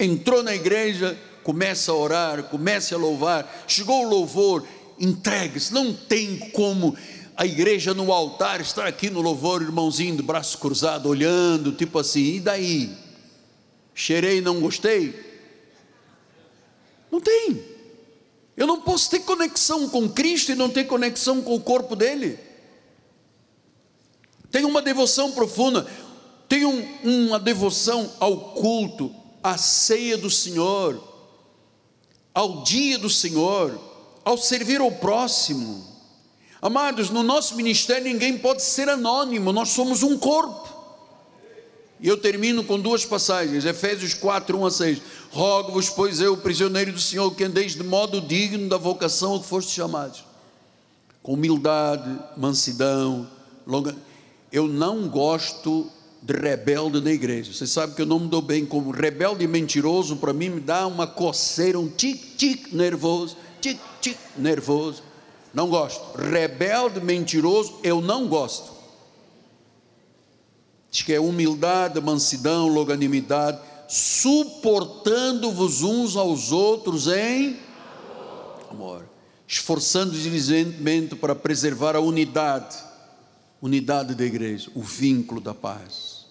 Entrou 0.00 0.42
na 0.42 0.52
igreja, 0.52 1.16
começa 1.44 1.92
a 1.92 1.94
orar, 1.94 2.42
começa 2.42 2.96
a 2.96 2.98
louvar, 2.98 3.64
chegou 3.68 4.04
o 4.04 4.08
louvor, 4.08 4.66
entregue-se, 4.98 5.72
não 5.72 5.94
tem 5.94 6.36
como 6.50 6.96
a 7.36 7.46
igreja 7.46 7.94
no 7.94 8.12
altar 8.12 8.60
estar 8.60 8.84
aqui 8.84 9.08
no 9.08 9.20
louvor, 9.20 9.62
irmãozinho 9.62 10.16
de 10.16 10.24
braço 10.24 10.58
cruzado, 10.58 11.08
olhando, 11.08 11.70
tipo 11.70 12.00
assim, 12.00 12.34
e 12.34 12.40
daí? 12.40 12.92
Cheirei, 13.94 14.40
não 14.40 14.58
gostei? 14.60 15.14
Não 17.12 17.20
tem. 17.20 17.62
Eu 18.56 18.66
não 18.66 18.80
posso 18.80 19.08
ter 19.08 19.20
conexão 19.20 19.88
com 19.88 20.08
Cristo 20.08 20.50
e 20.50 20.56
não 20.56 20.68
ter 20.68 20.82
conexão 20.82 21.40
com 21.42 21.54
o 21.54 21.60
corpo 21.60 21.94
dele 21.94 22.45
tem 24.50 24.64
uma 24.64 24.82
devoção 24.82 25.32
profunda. 25.32 25.86
tenham 26.48 26.72
uma 27.02 27.38
devoção 27.38 28.10
ao 28.20 28.52
culto, 28.52 29.14
à 29.42 29.58
ceia 29.58 30.16
do 30.16 30.30
Senhor, 30.30 31.02
ao 32.32 32.62
dia 32.62 32.98
do 32.98 33.10
Senhor, 33.10 33.78
ao 34.24 34.36
servir 34.36 34.80
ao 34.80 34.92
próximo. 34.92 35.84
Amados, 36.60 37.10
no 37.10 37.22
nosso 37.22 37.54
ministério 37.54 38.04
ninguém 38.04 38.38
pode 38.38 38.62
ser 38.62 38.88
anônimo, 38.88 39.52
nós 39.52 39.70
somos 39.70 40.02
um 40.02 40.18
corpo. 40.18 40.74
E 41.98 42.08
eu 42.08 42.16
termino 42.16 42.62
com 42.62 42.78
duas 42.78 43.04
passagens, 43.04 43.64
Efésios 43.64 44.12
4, 44.14 44.58
1 44.58 44.66
a 44.66 44.70
6. 44.70 45.02
Rogo-vos, 45.30 45.88
pois 45.88 46.20
eu, 46.20 46.36
prisioneiro 46.36 46.92
do 46.92 47.00
Senhor, 47.00 47.34
que 47.34 47.44
andeis 47.44 47.74
de 47.74 47.82
modo 47.82 48.20
digno 48.20 48.68
da 48.68 48.76
vocação 48.76 49.36
a 49.36 49.40
que 49.40 49.46
fostes 49.46 49.74
chamados, 49.74 50.24
com 51.22 51.32
humildade, 51.32 52.18
mansidão, 52.36 53.26
longa. 53.66 53.96
Eu 54.56 54.66
não 54.66 55.06
gosto 55.06 55.92
de 56.22 56.32
rebelde 56.32 56.98
na 57.02 57.10
igreja. 57.10 57.52
Você 57.52 57.66
sabe 57.66 57.94
que 57.94 58.00
eu 58.00 58.06
não 58.06 58.18
me 58.18 58.28
dou 58.28 58.40
bem 58.40 58.64
como 58.64 58.90
rebelde 58.90 59.44
e 59.44 59.46
mentiroso, 59.46 60.16
para 60.16 60.32
mim 60.32 60.48
me 60.48 60.62
dá 60.62 60.86
uma 60.86 61.06
coceira, 61.06 61.78
um 61.78 61.90
tic-tic 61.90 62.72
nervoso, 62.72 63.36
tic-tic 63.60 64.16
nervoso. 64.34 65.02
Não 65.52 65.68
gosto. 65.68 66.16
Rebelde, 66.16 67.02
mentiroso, 67.02 67.80
eu 67.82 68.00
não 68.00 68.26
gosto. 68.28 68.72
Diz 70.90 71.02
que 71.02 71.12
é 71.12 71.20
humildade, 71.20 72.00
mansidão, 72.00 72.66
longanimidade, 72.66 73.60
suportando-vos 73.86 75.82
uns 75.82 76.16
aos 76.16 76.50
outros 76.50 77.08
em 77.08 77.58
amor, 78.70 79.04
esforçando-vos 79.46 80.22
diligentemente 80.22 81.14
para 81.14 81.34
preservar 81.34 81.94
a 81.94 82.00
unidade, 82.00 82.85
unidade 83.66 84.14
da 84.14 84.24
igreja, 84.24 84.70
o 84.74 84.82
vínculo 84.82 85.40
da 85.40 85.52
paz. 85.52 86.24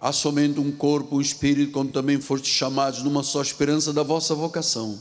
Há 0.00 0.12
somente 0.12 0.60
um 0.60 0.70
corpo, 0.70 1.16
um 1.16 1.20
espírito, 1.20 1.72
como 1.72 1.90
também 1.90 2.20
fostes 2.20 2.50
chamados 2.50 3.02
numa 3.02 3.22
só 3.22 3.40
esperança 3.40 3.92
da 3.92 4.02
vossa 4.02 4.34
vocação. 4.34 4.98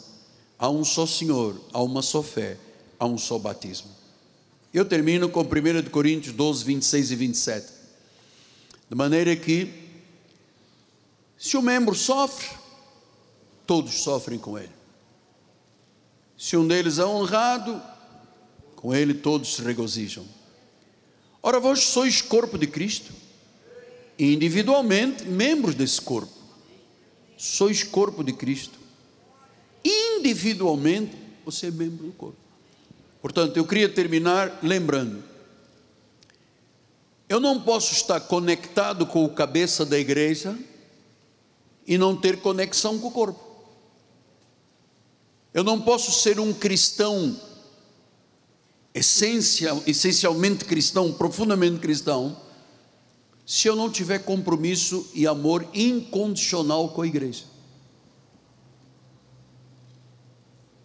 Há 0.57 0.69
um 0.69 0.83
só 0.83 1.05
Senhor, 1.05 1.59
há 1.71 1.81
uma 1.81 2.01
só 2.01 2.23
fé, 2.23 2.57
há 2.99 3.05
um 3.05 3.17
só 3.17 3.37
batismo. 3.37 3.89
Eu 4.73 4.85
termino 4.85 5.29
com 5.29 5.41
1 5.41 5.89
Coríntios 5.91 6.35
12, 6.35 6.63
26 6.63 7.11
e 7.11 7.15
27. 7.15 7.67
De 8.89 8.95
maneira 8.95 9.35
que, 9.35 9.71
se 11.37 11.57
o 11.57 11.61
membro 11.61 11.93
sofre, 11.93 12.47
todos 13.65 14.01
sofrem 14.01 14.39
com 14.39 14.57
ele. 14.57 14.75
Se 16.37 16.55
um 16.55 16.67
deles 16.67 16.97
é 16.99 17.05
honrado, 17.05 17.81
com 18.75 18.93
ele 18.93 19.13
todos 19.13 19.55
se 19.55 19.61
regozijam. 19.61 20.36
Ora, 21.47 21.61
vós 21.61 21.79
sois 21.85 22.21
corpo 22.21 22.57
de 22.57 22.67
Cristo, 22.67 23.13
individualmente 24.19 25.23
membros 25.23 25.75
desse 25.75 26.01
corpo. 26.01 26.33
Sois 27.37 27.83
corpo 27.83 28.21
de 28.21 28.33
Cristo. 28.33 28.77
Individualmente, 29.81 31.15
você 31.45 31.67
é 31.67 31.71
membro 31.71 32.07
do 32.07 32.11
corpo. 32.11 32.35
Portanto, 33.21 33.55
eu 33.55 33.65
queria 33.65 33.87
terminar 33.87 34.59
lembrando 34.61 35.23
eu 37.29 37.39
não 37.39 37.61
posso 37.61 37.93
estar 37.93 38.19
conectado 38.19 39.05
com 39.05 39.23
o 39.23 39.29
cabeça 39.29 39.85
da 39.85 39.97
igreja 39.97 40.53
e 41.85 41.97
não 41.97 42.13
ter 42.13 42.41
conexão 42.41 42.99
com 42.99 43.07
o 43.07 43.11
corpo. 43.11 43.39
Eu 45.53 45.63
não 45.63 45.81
posso 45.81 46.11
ser 46.11 46.41
um 46.41 46.53
cristão 46.53 47.39
essencial, 48.97 49.83
essencialmente 49.85 50.65
cristão, 50.65 51.13
profundamente 51.13 51.79
cristão, 51.79 52.35
se 53.45 53.67
eu 53.67 53.75
não 53.75 53.91
tiver 53.91 54.19
compromisso 54.19 55.09
e 55.13 55.27
amor 55.27 55.67
incondicional 55.73 56.89
com 56.89 57.03
a 57.03 57.07
igreja. 57.07 57.45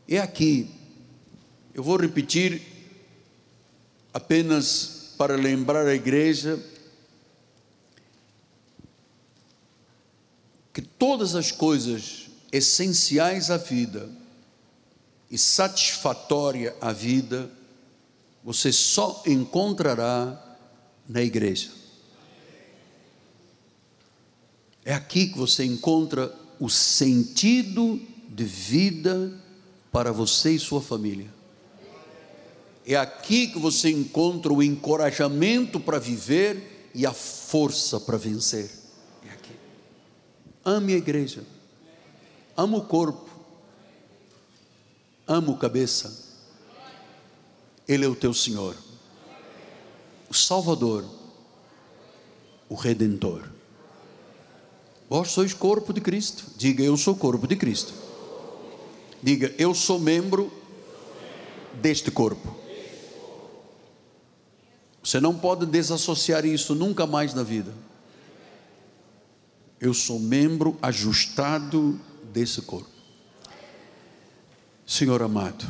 É 0.07 0.19
aqui, 0.19 0.71
eu 1.73 1.83
vou 1.83 1.97
repetir 1.97 2.61
apenas 4.13 5.15
para 5.17 5.35
lembrar 5.35 5.87
a 5.87 5.95
igreja 5.95 6.63
que 10.73 10.83
todas 10.83 11.35
as 11.35 11.51
coisas 11.51 12.29
essenciais 12.53 13.51
à 13.51 13.57
vida 13.57 14.11
e 15.31 15.39
satisfatória 15.39 16.77
à 16.79 16.93
vida 16.93 17.51
você 18.43 18.73
só 18.73 19.23
encontrará 19.27 20.59
na 21.09 21.23
igreja. 21.23 21.71
É 24.85 24.93
aqui 24.93 25.29
que 25.29 25.39
você 25.39 25.65
encontra 25.65 26.35
o 26.59 26.69
sentido 26.69 28.01
de 28.29 28.45
vida 28.45 29.33
para 29.93 30.11
você 30.11 30.53
e 30.53 30.59
sua 30.59 30.81
família. 30.81 31.33
É 32.85 32.97
aqui 32.97 33.47
que 33.47 33.59
você 33.61 33.91
encontra 33.91 34.53
o 34.53 34.63
encorajamento 34.63 35.79
para 35.79 36.01
viver 36.01 36.91
e 36.95 37.07
a 37.07 37.13
força 37.13 38.01
para 38.01 38.17
vencer. 38.19 38.71
É 39.25 39.33
aqui. 39.33 39.53
Ame 40.65 40.95
a 40.95 40.97
igreja. 40.97 41.45
Ame 42.57 42.77
o 42.77 42.83
corpo. 42.83 43.31
Ame 45.29 45.51
o 45.51 45.57
cabeça. 45.57 46.22
Ele 47.87 48.05
é 48.05 48.09
o 48.09 48.15
teu 48.15 48.33
Senhor. 48.33 48.77
O 50.29 50.35
Salvador. 50.35 51.05
O 52.69 52.75
Redentor. 52.75 53.49
Vós 55.09 55.31
sois 55.31 55.53
corpo 55.53 55.93
de 55.93 56.01
Cristo. 56.01 56.45
Diga, 56.57 56.83
eu 56.83 56.97
sou 56.97 57.15
corpo 57.15 57.47
de 57.47 57.57
Cristo. 57.57 57.93
Diga, 59.23 59.55
eu 59.59 59.75
sou 59.75 60.01
membro 60.01 60.51
deste 61.81 62.11
corpo. 62.11 62.57
Você 65.03 65.21
não 65.21 65.37
pode 65.37 65.67
desassociar 65.67 66.47
isso 66.47 66.75
nunca 66.75 67.07
mais 67.07 67.35
na 67.35 67.43
vida. 67.43 67.75
Eu 69.81 69.93
sou 69.93 70.19
membro 70.19 70.79
ajustado 70.81 72.01
desse 72.33 72.63
corpo. 72.63 72.89
Senhor 74.87 75.23
amado, 75.23 75.67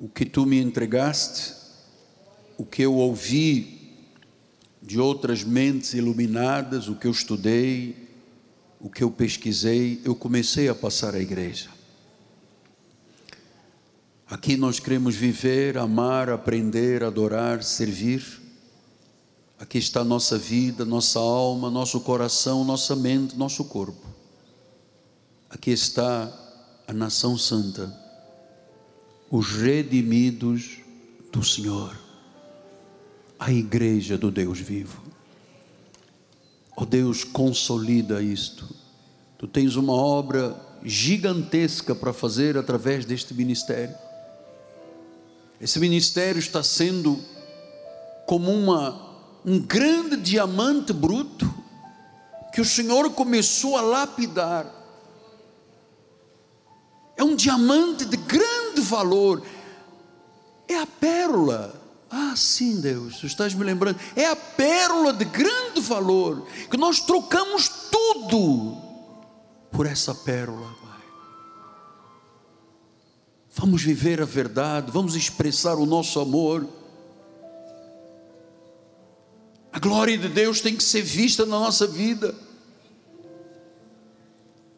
o 0.00 0.08
que 0.08 0.24
tu 0.24 0.46
me 0.46 0.60
entregaste, 0.60 1.54
o 2.56 2.64
que 2.64 2.82
eu 2.82 2.94
ouvi 2.94 3.96
de 4.80 4.98
outras 4.98 5.42
mentes 5.42 5.94
iluminadas, 5.94 6.88
o 6.88 6.94
que 6.94 7.06
eu 7.06 7.10
estudei, 7.10 8.08
o 8.80 8.88
que 8.88 9.02
eu 9.02 9.10
pesquisei, 9.10 10.00
eu 10.04 10.14
comecei 10.14 10.68
a 10.68 10.74
passar 10.74 11.14
à 11.14 11.20
igreja. 11.20 11.68
Aqui 14.30 14.56
nós 14.56 14.78
queremos 14.78 15.16
viver, 15.16 15.78
amar, 15.78 16.28
aprender, 16.28 17.02
adorar, 17.02 17.62
servir. 17.62 18.24
Aqui 19.58 19.78
está 19.78 20.04
nossa 20.04 20.38
vida, 20.38 20.84
nossa 20.84 21.18
alma, 21.18 21.70
nosso 21.70 22.00
coração, 22.00 22.62
nossa 22.62 22.94
mente, 22.94 23.36
nosso 23.36 23.64
corpo. 23.64 24.06
Aqui 25.50 25.70
está 25.70 26.30
a 26.86 26.92
nação 26.92 27.36
santa, 27.36 27.92
os 29.30 29.52
redimidos 29.52 30.78
do 31.30 31.44
Senhor, 31.44 31.96
a 33.38 33.52
igreja 33.52 34.16
do 34.16 34.30
Deus 34.30 34.58
vivo. 34.58 35.02
Ó 36.76 36.82
oh 36.82 36.86
Deus, 36.86 37.24
consolida 37.24 38.22
isto. 38.22 38.68
Tu 39.36 39.46
tens 39.46 39.76
uma 39.76 39.92
obra 39.92 40.56
gigantesca 40.82 41.94
para 41.94 42.12
fazer 42.12 42.56
através 42.56 43.04
deste 43.04 43.34
ministério. 43.34 43.94
Esse 45.60 45.78
ministério 45.78 46.38
está 46.38 46.62
sendo 46.62 47.18
como 48.26 48.52
uma, 48.52 49.18
um 49.44 49.60
grande 49.60 50.16
diamante 50.16 50.92
bruto 50.92 51.52
que 52.52 52.60
o 52.60 52.64
Senhor 52.64 53.10
começou 53.10 53.76
a 53.76 53.80
lapidar. 53.80 54.72
É 57.16 57.24
um 57.24 57.34
diamante 57.34 58.04
de 58.04 58.16
grande 58.16 58.67
valor. 58.80 59.42
É 60.66 60.78
a 60.78 60.86
pérola. 60.86 61.74
Ah, 62.10 62.34
sim, 62.34 62.80
Deus, 62.80 63.18
tu 63.18 63.26
estás 63.26 63.54
me 63.54 63.64
lembrando. 63.64 63.98
É 64.16 64.26
a 64.26 64.36
pérola 64.36 65.12
de 65.12 65.24
grande 65.24 65.80
valor 65.80 66.46
que 66.70 66.76
nós 66.76 67.00
trocamos 67.00 67.68
tudo 67.90 68.76
por 69.70 69.86
essa 69.86 70.14
pérola. 70.14 70.78
Vamos 73.54 73.82
viver 73.82 74.22
a 74.22 74.24
verdade, 74.24 74.92
vamos 74.92 75.16
expressar 75.16 75.74
o 75.74 75.84
nosso 75.84 76.20
amor. 76.20 76.66
A 79.72 79.80
glória 79.80 80.16
de 80.16 80.28
Deus 80.28 80.60
tem 80.60 80.76
que 80.76 80.82
ser 80.82 81.02
vista 81.02 81.44
na 81.44 81.58
nossa 81.58 81.86
vida. 81.86 82.34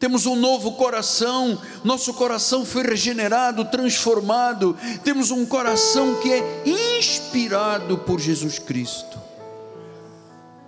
Temos 0.01 0.25
um 0.25 0.35
novo 0.35 0.73
coração, 0.73 1.61
nosso 1.85 2.15
coração 2.15 2.65
foi 2.65 2.83
regenerado, 2.83 3.67
transformado. 3.67 4.75
Temos 5.05 5.31
um 5.31 5.45
coração 5.45 6.15
que 6.23 6.33
é 6.33 6.63
inspirado 6.99 7.99
por 7.99 8.19
Jesus 8.19 8.59
Cristo. 8.59 9.21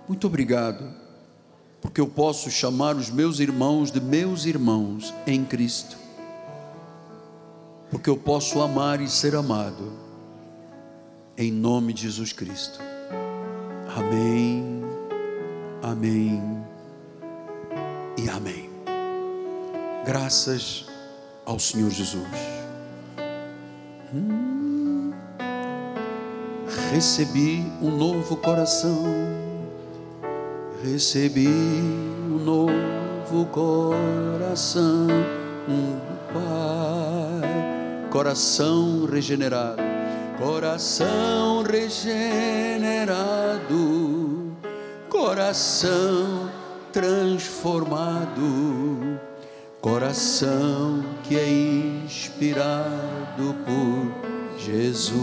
Muito 0.07 0.27
obrigado, 0.27 0.87
porque 1.81 1.99
eu 1.99 2.05
posso 2.05 2.51
chamar 2.51 2.95
os 2.95 3.09
meus 3.09 3.39
irmãos 3.39 3.91
de 3.91 3.99
meus 3.99 4.45
irmãos 4.45 5.11
em 5.25 5.43
Cristo, 5.43 5.97
porque 7.89 8.11
eu 8.11 8.17
posso 8.17 8.61
amar 8.61 9.01
e 9.01 9.09
ser 9.09 9.35
amado, 9.35 9.93
em 11.35 11.51
nome 11.51 11.91
de 11.91 12.03
Jesus 12.03 12.31
Cristo. 12.31 12.79
Amém, 13.97 14.83
amém 15.81 16.39
e 18.15 18.29
amém. 18.29 18.62
Graças 20.05 20.85
ao 21.45 21.57
Senhor 21.57 21.89
Jesus. 21.89 22.27
Hum, 24.13 25.13
recebi 26.91 27.65
um 27.81 27.89
novo 27.89 28.35
coração, 28.35 29.01
recebi 30.83 31.47
um 31.47 32.37
novo 32.37 33.45
coração, 33.45 35.07
um 35.69 35.97
Pai, 36.33 38.09
coração 38.11 39.05
regenerado, 39.05 39.81
coração 40.37 41.63
regenerado, 41.63 42.17
coração 45.09 46.51
transformado 46.91 49.12
coração 49.83 51.03
que 51.23 51.37
é 51.37 51.45
inspirado 52.05 53.53
por 53.65 54.57
Jesus, 54.57 55.17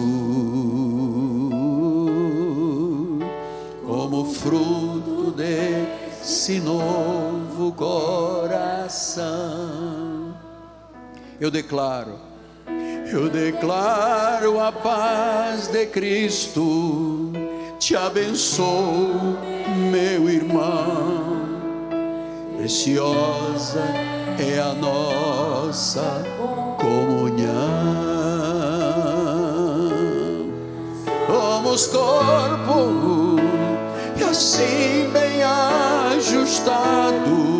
como 3.86 4.26
fruto 4.26 5.30
desse 5.30 6.60
novo 6.60 7.72
coração. 7.72 9.24
Eu 11.40 11.50
declaro, 11.50 12.18
eu 13.10 13.30
declaro 13.30 14.60
a 14.60 14.70
paz 14.70 15.68
de 15.68 15.86
Cristo, 15.86 17.32
te 17.78 17.96
abençoo, 17.96 19.38
meu 19.90 20.28
irmão, 20.28 21.48
preciosa 22.58 24.19
é 24.40 24.58
a 24.58 24.72
nossa 24.72 26.24
comunhão. 26.78 27.50
Somos 31.26 31.86
corpo 31.88 33.36
e 34.18 34.24
assim 34.24 35.10
bem 35.12 35.42
ajustado 36.14 37.50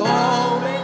ao 0.00 0.77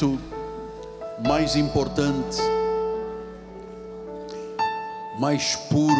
momento 0.00 0.18
mais 1.26 1.56
importante, 1.56 2.40
mais 5.18 5.56
puro, 5.68 5.94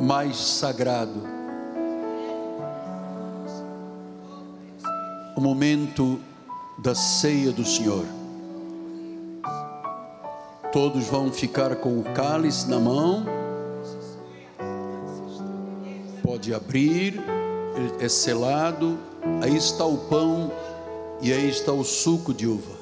mais 0.00 0.36
sagrado. 0.36 1.22
O 5.36 5.40
momento 5.40 6.18
da 6.78 6.94
ceia 6.94 7.52
do 7.52 7.64
Senhor. 7.64 8.04
Todos 10.72 11.06
vão 11.06 11.30
ficar 11.30 11.76
com 11.76 11.98
o 11.98 12.02
cálice 12.14 12.68
na 12.68 12.78
mão. 12.78 13.26
Pode 16.22 16.54
abrir, 16.54 17.20
é 18.00 18.08
selado. 18.08 18.98
Aí 19.42 19.56
está 19.56 19.84
o 19.84 19.98
pão 19.98 20.50
e 21.22 21.32
aí 21.32 21.48
está 21.48 21.72
o 21.72 21.84
suco 21.84 22.34
de 22.34 22.48
uva. 22.48 22.76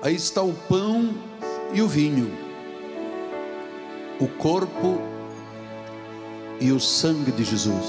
Aí 0.00 0.14
está 0.14 0.40
o 0.42 0.54
pão 0.54 1.14
e 1.74 1.82
o 1.82 1.86
vinho. 1.86 2.32
O 4.18 4.26
corpo 4.26 4.98
e 6.58 6.72
o 6.72 6.80
sangue 6.80 7.30
de 7.30 7.44
Jesus. 7.44 7.86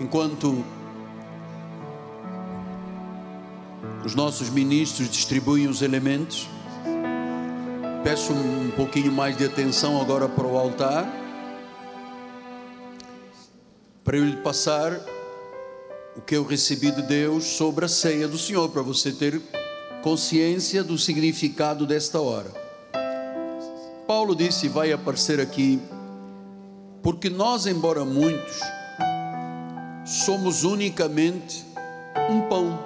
Enquanto 0.00 0.64
os 4.04 4.14
nossos 4.16 4.50
ministros 4.50 5.08
distribuem 5.08 5.68
os 5.68 5.82
elementos, 5.82 6.48
Peço 8.02 8.32
um 8.32 8.70
pouquinho 8.70 9.10
mais 9.10 9.36
de 9.36 9.44
atenção 9.44 10.00
agora 10.00 10.28
para 10.28 10.46
o 10.46 10.56
altar, 10.56 11.04
para 14.04 14.16
eu 14.16 14.24
lhe 14.24 14.36
passar 14.36 14.98
o 16.16 16.20
que 16.20 16.36
eu 16.36 16.44
recebi 16.44 16.90
de 16.92 17.02
Deus 17.02 17.44
sobre 17.44 17.84
a 17.84 17.88
ceia 17.88 18.28
do 18.28 18.38
Senhor, 18.38 18.68
para 18.70 18.82
você 18.82 19.12
ter 19.12 19.40
consciência 20.02 20.82
do 20.84 20.96
significado 20.96 21.84
desta 21.84 22.20
hora. 22.20 22.50
Paulo 24.06 24.34
disse, 24.34 24.68
vai 24.68 24.92
aparecer 24.92 25.40
aqui, 25.40 25.80
porque 27.02 27.28
nós, 27.28 27.66
embora 27.66 28.04
muitos, 28.04 28.60
somos 30.06 30.62
unicamente 30.62 31.64
um 32.30 32.42
pão, 32.42 32.78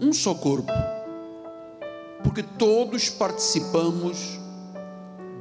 um 0.00 0.12
só 0.12 0.34
corpo 0.34 0.99
porque 2.40 2.42
todos 2.58 3.10
participamos 3.10 4.38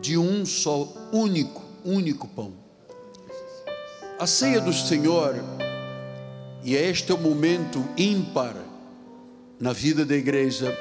de 0.01 0.17
um 0.17 0.45
só 0.45 0.87
único, 1.13 1.61
único 1.85 2.27
pão. 2.27 2.53
A 4.19 4.27
ceia 4.27 4.59
do 4.59 4.73
Senhor, 4.73 5.35
e 6.63 6.75
este 6.75 7.11
é 7.11 7.15
o 7.15 7.17
momento 7.17 7.85
ímpar 7.97 8.55
na 9.59 9.71
vida 9.71 10.05
da 10.05 10.15
igreja, 10.15 10.77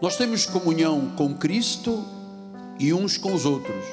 nós 0.00 0.16
temos 0.16 0.46
comunhão 0.46 1.12
com 1.16 1.34
Cristo 1.34 2.02
e 2.78 2.94
uns 2.94 3.18
com 3.18 3.34
os 3.34 3.44
outros. 3.44 3.84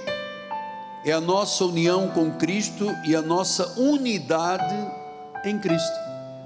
É 1.05 1.11
a 1.11 1.19
nossa 1.19 1.65
união 1.65 2.09
com 2.09 2.31
Cristo 2.31 2.87
e 3.05 3.15
a 3.15 3.21
nossa 3.21 3.77
unidade 3.79 4.75
em 5.43 5.59
Cristo. 5.59 5.97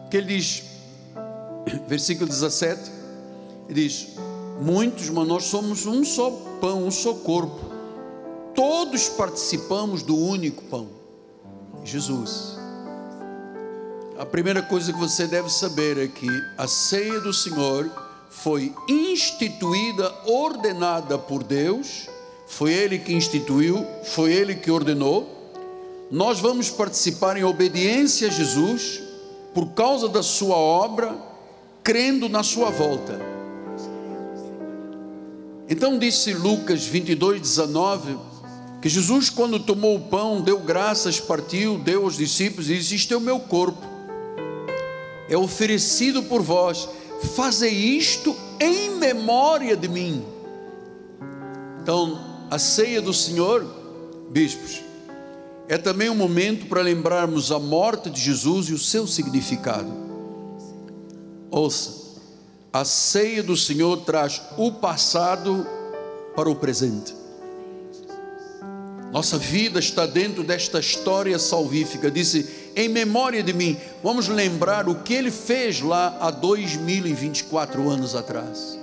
Que 0.10 0.18
ele 0.18 0.38
diz, 0.38 0.64
versículo 1.88 2.28
17: 2.28 2.97
ele 3.70 3.84
diz: 3.84 4.08
Muitos, 4.62 5.10
mas 5.10 5.28
nós 5.28 5.44
somos 5.46 5.86
um 5.86 6.04
só 6.04 6.32
pão, 6.60 6.86
um 6.86 6.92
só 6.92 7.14
corpo. 7.14 7.68
Todos 8.56 9.08
participamos 9.10 10.02
do 10.02 10.18
único 10.18 10.64
pão, 10.64 10.90
Jesus. 11.84 12.58
A 14.18 14.26
primeira 14.26 14.64
coisa 14.64 14.92
que 14.92 14.98
você 14.98 15.28
deve 15.28 15.50
saber 15.50 15.98
é 16.00 16.08
que 16.08 16.28
a 16.58 16.68
ceia 16.68 17.20
do 17.20 17.32
Senhor 17.32 17.92
foi 18.32 18.74
instituída, 18.90 20.12
ordenada 20.26 21.20
por 21.20 21.44
Deus, 21.44 22.08
foi 22.48 22.74
Ele 22.74 22.98
que 22.98 23.14
instituiu, 23.14 23.86
foi 24.04 24.34
Ele 24.34 24.56
que 24.56 24.72
ordenou. 24.72 25.30
Nós 26.10 26.40
vamos 26.40 26.72
participar 26.72 27.38
em 27.38 27.44
obediência 27.44 28.28
a 28.28 28.32
Jesus, 28.32 29.04
por 29.54 29.68
causa 29.74 30.10
da 30.10 30.24
Sua 30.24 30.56
obra, 30.56 31.16
crendo 31.84 32.28
na 32.28 32.42
Sua 32.42 32.72
volta. 32.72 33.37
Então 35.70 36.00
disse 36.00 36.34
Lucas 36.34 36.86
22, 36.86 37.42
19, 37.42 38.18
que 38.82 38.90
Jesus, 38.90 39.30
quando 39.30 39.60
tomou 39.60 39.96
o 39.96 40.02
pão, 40.02 40.42
deu 40.42 40.60
graças, 40.60 41.20
partiu, 41.20 41.78
deu 41.78 42.04
aos 42.04 42.16
discípulos 42.16 42.70
e 42.70 42.78
disse: 42.78 42.96
Isto 42.96 43.14
é 43.14 43.18
o 43.18 43.22
meu 43.22 43.40
corpo, 43.40 43.86
é 45.30 45.38
oferecido 45.38 46.24
por 46.24 46.42
vós 46.42 46.88
Fazei 47.22 47.72
isto 47.72 48.36
em 48.60 48.92
memória 48.96 49.76
de 49.76 49.88
mim. 49.88 50.24
Então, 51.82 52.20
a 52.50 52.60
ceia 52.60 53.02
do 53.02 53.14
Senhor, 53.14 53.66
bispos, 54.30 54.82
é 55.68 55.78
também 55.78 56.10
um 56.10 56.16
momento 56.16 56.68
para 56.68 56.82
lembrarmos 56.82 57.52
a 57.52 57.60
morte 57.60 58.10
de 58.10 58.22
Jesus 58.22 58.70
e 58.70 58.74
o 58.74 58.78
seu 58.78 59.08
significado. 59.08 59.92
Ouça, 61.50 62.07
a 62.72 62.84
ceia 62.86 63.42
do 63.42 63.56
Senhor 63.56 63.98
traz 64.02 64.42
o 64.58 64.72
passado 64.72 65.66
para 66.36 66.50
o 66.50 66.56
presente. 66.56 67.16
Nossa 69.12 69.38
vida 69.38 69.80
está 69.80 70.06
dentro 70.06 70.44
desta 70.44 70.80
história 70.80 71.40
salvífica. 71.40 72.12
Disse: 72.12 72.72
em 72.76 72.88
memória 72.88 73.42
de 73.42 73.54
mim, 73.54 73.76
vamos 74.04 74.28
lembrar 74.28 74.88
o 74.88 74.96
que 74.96 75.14
ele 75.14 75.32
fez 75.32 75.82
lá 75.82 76.16
há 76.20 76.30
2024 76.30 77.90
anos 77.90 78.16
atrás. 78.16 78.78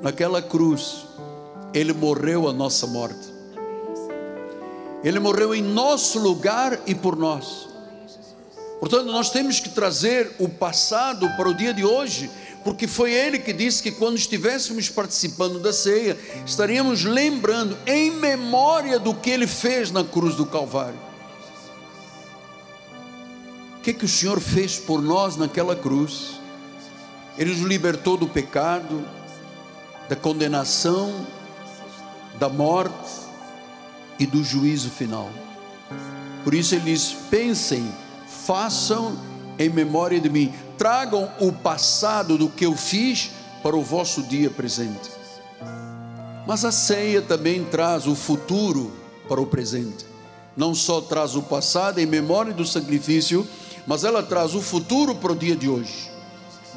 Naquela 0.00 0.40
cruz, 0.40 1.06
ele 1.74 1.92
morreu 1.92 2.48
a 2.48 2.52
nossa 2.52 2.86
morte. 2.86 3.34
Ele 5.02 5.18
morreu 5.18 5.52
em 5.52 5.60
nosso 5.60 6.20
lugar 6.20 6.80
e 6.86 6.94
por 6.94 7.16
nós. 7.16 7.68
Portanto, 8.78 9.06
nós 9.06 9.30
temos 9.30 9.58
que 9.58 9.70
trazer 9.70 10.36
o 10.38 10.48
passado 10.48 11.28
para 11.36 11.48
o 11.48 11.54
dia 11.54 11.74
de 11.74 11.84
hoje, 11.84 12.30
porque 12.66 12.86
foi 12.86 13.14
ele 13.14 13.38
que 13.38 13.54
disse 13.54 13.82
que 13.82 13.92
quando 13.92 14.16
estivéssemos 14.16 14.90
participando 14.90 15.58
da 15.58 15.72
ceia, 15.72 16.18
estaríamos 16.44 17.04
lembrando 17.04 17.78
em 17.86 18.10
memória 18.10 18.98
do 18.98 19.14
que 19.14 19.30
ele 19.30 19.46
fez 19.46 19.90
na 19.90 20.04
cruz 20.04 20.34
do 20.34 20.44
Calvário 20.44 21.06
que, 23.86 23.92
que 23.92 24.04
o 24.04 24.08
Senhor 24.08 24.40
fez 24.40 24.80
por 24.80 25.00
nós 25.00 25.36
naquela 25.36 25.76
cruz? 25.76 26.40
Ele 27.38 27.52
nos 27.52 27.60
libertou 27.60 28.16
do 28.16 28.26
pecado, 28.26 29.06
da 30.08 30.16
condenação, 30.16 31.24
da 32.36 32.48
morte 32.48 33.12
e 34.18 34.26
do 34.26 34.42
juízo 34.42 34.90
final. 34.90 35.30
Por 36.42 36.52
isso 36.52 36.74
ele 36.74 36.86
diz: 36.86 37.14
pensem, 37.30 37.88
façam 38.26 39.16
em 39.56 39.68
memória 39.68 40.18
de 40.18 40.28
mim, 40.28 40.52
tragam 40.78 41.30
o 41.40 41.52
passado 41.52 42.38
do 42.38 42.48
que 42.48 42.66
eu 42.66 42.76
fiz 42.76 43.30
para 43.62 43.76
o 43.76 43.82
vosso 43.82 44.22
dia 44.22 44.50
presente. 44.50 45.10
Mas 46.46 46.64
a 46.64 46.70
ceia 46.70 47.20
também 47.20 47.64
traz 47.64 48.06
o 48.06 48.14
futuro 48.14 48.92
para 49.28 49.40
o 49.40 49.46
presente. 49.46 50.06
Não 50.56 50.74
só 50.74 51.00
traz 51.00 51.34
o 51.34 51.42
passado 51.42 51.98
em 51.98 52.06
memória 52.06 52.52
do 52.52 52.64
sacrifício, 52.64 53.46
mas 53.86 54.04
ela 54.04 54.22
traz 54.22 54.54
o 54.54 54.60
futuro 54.60 55.14
para 55.14 55.32
o 55.32 55.36
dia 55.36 55.56
de 55.56 55.68
hoje. 55.68 56.10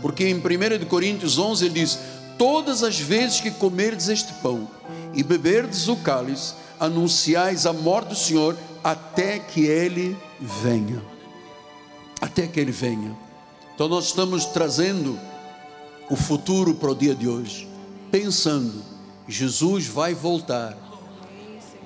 Porque 0.02 0.28
em 0.28 0.36
1 0.36 0.86
Coríntios 0.88 1.38
11 1.38 1.66
ele 1.66 1.74
diz: 1.76 2.00
Todas 2.38 2.84
as 2.84 3.00
vezes 3.00 3.40
que 3.40 3.52
comerdes 3.52 4.10
este 4.10 4.34
pão 4.42 4.68
e 5.14 5.22
beberdes 5.22 5.88
o 5.88 5.96
cálice, 5.98 6.54
anunciais 6.80 7.66
a 7.66 7.74
morte 7.74 8.10
do 8.10 8.16
Senhor 8.16 8.58
até 8.84 9.38
que 9.38 9.66
ele 9.66 10.18
venha. 10.40 11.02
Até 12.22 12.48
que 12.48 12.60
ele 12.60 12.72
venha. 12.72 13.29
Então 13.80 13.88
nós 13.88 14.08
estamos 14.08 14.44
trazendo 14.44 15.18
o 16.10 16.16
futuro 16.18 16.76
para 16.76 16.92
o 16.92 16.96
dia 16.96 17.16
de 17.16 17.30
hoje, 17.30 17.66
pensando: 18.12 18.84
Jesus 19.26 19.88
vai 19.88 20.14
voltar, 20.14 20.78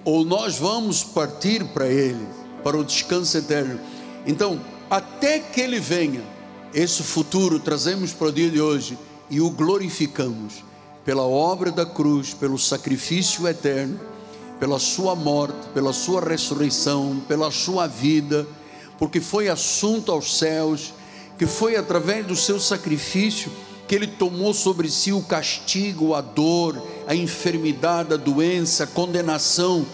ou 0.03 0.25
nós 0.25 0.57
vamos 0.57 1.03
partir 1.03 1.63
para 1.65 1.87
ele, 1.87 2.27
para 2.63 2.75
o 2.75 2.83
descanso 2.83 3.37
eterno. 3.37 3.79
Então, 4.25 4.59
até 4.89 5.37
que 5.37 5.61
Ele 5.61 5.79
venha. 5.79 6.23
Esse 6.73 7.03
futuro 7.03 7.59
trazemos 7.59 8.11
para 8.11 8.29
o 8.29 8.31
dia 8.31 8.49
de 8.49 8.59
hoje 8.59 8.97
e 9.29 9.39
o 9.39 9.51
glorificamos 9.51 10.63
pela 11.05 11.21
obra 11.21 11.71
da 11.71 11.85
cruz, 11.85 12.33
pelo 12.33 12.57
sacrifício 12.57 13.47
eterno, 13.47 13.99
pela 14.59 14.79
Sua 14.79 15.15
morte, 15.15 15.69
pela 15.75 15.93
Sua 15.93 16.21
ressurreição, 16.21 17.21
pela 17.27 17.51
Sua 17.51 17.85
vida, 17.85 18.47
porque 18.97 19.21
foi 19.21 19.47
assunto 19.47 20.11
aos 20.11 20.39
céus, 20.39 20.91
que 21.37 21.45
foi 21.45 21.75
através 21.75 22.25
do 22.25 22.35
seu 22.35 22.59
sacrifício 22.59 23.51
que 23.87 23.95
Ele 23.95 24.07
tomou 24.07 24.53
sobre 24.53 24.89
si 24.89 25.11
o 25.11 25.21
castigo, 25.21 26.13
a 26.13 26.21
dor, 26.21 26.81
a 27.05 27.13
enfermidade, 27.13 28.13
a 28.13 28.17
doença, 28.17 28.85
a 28.85 28.87
condenação 28.87 29.85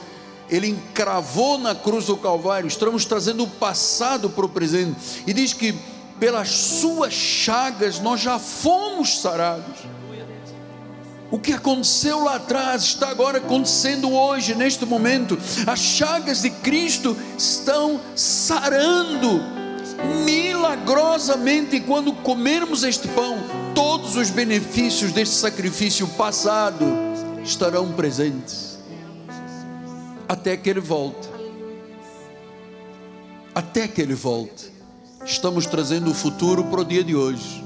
ele 0.49 0.69
encravou 0.69 1.57
na 1.57 1.75
cruz 1.75 2.05
do 2.05 2.17
Calvário. 2.17 2.67
Estamos 2.67 3.05
trazendo 3.05 3.43
o 3.43 3.47
passado 3.47 4.29
para 4.29 4.45
o 4.45 4.49
presente. 4.49 5.23
E 5.27 5.33
diz 5.33 5.53
que 5.53 5.75
pelas 6.19 6.49
suas 6.49 7.13
chagas 7.13 7.99
nós 7.99 8.19
já 8.19 8.39
fomos 8.39 9.19
sarados. 9.21 9.79
O 11.31 11.37
que 11.37 11.53
aconteceu 11.53 12.23
lá 12.23 12.37
atrás 12.37 12.81
está 12.81 13.09
agora 13.09 13.37
acontecendo 13.37 14.11
hoje, 14.11 14.55
neste 14.55 14.83
momento. 14.83 15.37
As 15.67 15.79
chagas 15.79 16.41
de 16.41 16.49
Cristo 16.49 17.15
estão 17.37 18.01
sarando 18.15 19.39
milagrosamente. 20.25 21.79
Quando 21.79 22.13
comermos 22.13 22.83
este 22.83 23.07
pão, 23.09 23.37
todos 23.75 24.15
os 24.15 24.29
benefícios 24.29 25.11
deste 25.11 25.35
sacrifício 25.35 26.07
passado 26.09 26.85
estarão 27.43 27.91
presentes 27.93 28.69
até 30.29 30.55
que 30.55 30.69
ele 30.69 30.79
volte. 30.79 31.27
Até 33.55 33.87
que 33.87 33.99
ele 33.99 34.13
volte. 34.13 34.71
Estamos 35.25 35.65
trazendo 35.65 36.11
o 36.11 36.13
futuro 36.13 36.65
para 36.65 36.81
o 36.81 36.85
dia 36.85 37.03
de 37.03 37.15
hoje. 37.15 37.63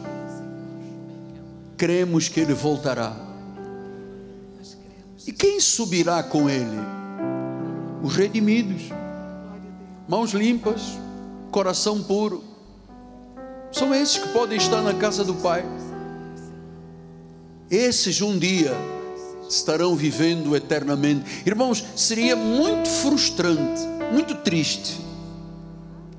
Cremos 1.76 2.30
que 2.30 2.40
ele 2.40 2.54
voltará. 2.54 3.14
E 5.28 5.34
quem 5.34 5.60
subirá 5.60 6.24
com 6.24 6.50
ele? 6.50 6.80
Os 8.02 8.16
redimidos, 8.16 8.84
mãos 10.08 10.32
limpas, 10.32 10.98
coração 11.54 12.02
puro. 12.02 12.44
São 13.72 13.94
esses 13.94 14.18
que 14.18 14.28
podem 14.30 14.58
estar 14.58 14.82
na 14.82 14.96
casa 14.96 15.24
do 15.24 15.36
Pai. 15.36 15.64
Esses 17.70 18.22
um 18.22 18.38
dia 18.38 18.76
estarão 19.48 19.96
vivendo 19.96 20.56
eternamente. 20.56 21.44
Irmãos, 21.46 21.86
seria 21.96 22.36
muito 22.36 22.90
frustrante, 22.90 23.82
muito 24.12 24.36
triste, 24.36 25.00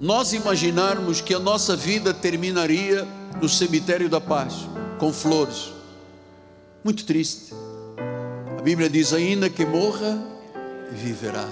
nós 0.00 0.32
imaginarmos 0.32 1.20
que 1.20 1.34
a 1.34 1.38
nossa 1.38 1.76
vida 1.76 2.12
terminaria 2.14 3.06
no 3.40 3.48
cemitério 3.48 4.08
da 4.08 4.20
paz, 4.20 4.54
com 4.98 5.12
flores. 5.12 5.72
Muito 6.82 7.04
triste. 7.04 7.52
A 8.58 8.62
Bíblia 8.62 8.88
diz: 8.88 9.12
ainda 9.12 9.48
que 9.48 9.64
morra, 9.64 10.22
viverá. 10.92 11.48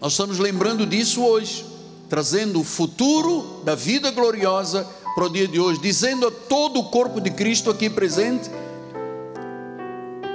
Nós 0.00 0.12
estamos 0.12 0.38
lembrando 0.38 0.84
disso 0.84 1.24
hoje, 1.24 1.64
trazendo 2.08 2.60
o 2.60 2.64
futuro 2.64 3.62
da 3.64 3.74
vida 3.74 4.10
gloriosa 4.10 4.86
para 5.14 5.24
o 5.24 5.30
dia 5.30 5.48
de 5.48 5.58
hoje, 5.58 5.80
dizendo 5.80 6.26
a 6.26 6.30
todo 6.30 6.78
o 6.80 6.90
corpo 6.90 7.20
de 7.20 7.30
Cristo 7.30 7.70
aqui 7.70 7.88
presente 7.88 8.50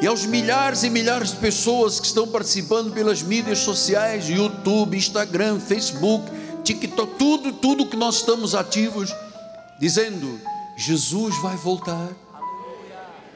e 0.02 0.08
aos 0.08 0.26
milhares 0.26 0.82
e 0.82 0.90
milhares 0.90 1.30
de 1.30 1.38
pessoas 1.38 2.00
que 2.00 2.08
estão 2.08 2.28
participando 2.28 2.92
pelas 2.92 3.22
mídias 3.22 3.60
sociais, 3.60 4.28
YouTube, 4.28 4.98
Instagram, 4.98 5.60
Facebook, 5.60 6.26
TikTok, 6.64 7.16
tudo, 7.20 7.54
tudo 7.54 7.86
que 7.86 7.96
nós 7.96 8.16
estamos 8.16 8.56
ativos, 8.56 9.14
dizendo: 9.80 10.42
Jesus 10.76 11.38
vai 11.38 11.56
voltar. 11.56 12.10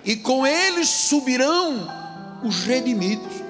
E 0.04 0.16
com 0.16 0.46
eles 0.46 0.90
subirão 0.90 1.88
os 2.44 2.64
redimidos. 2.64 3.45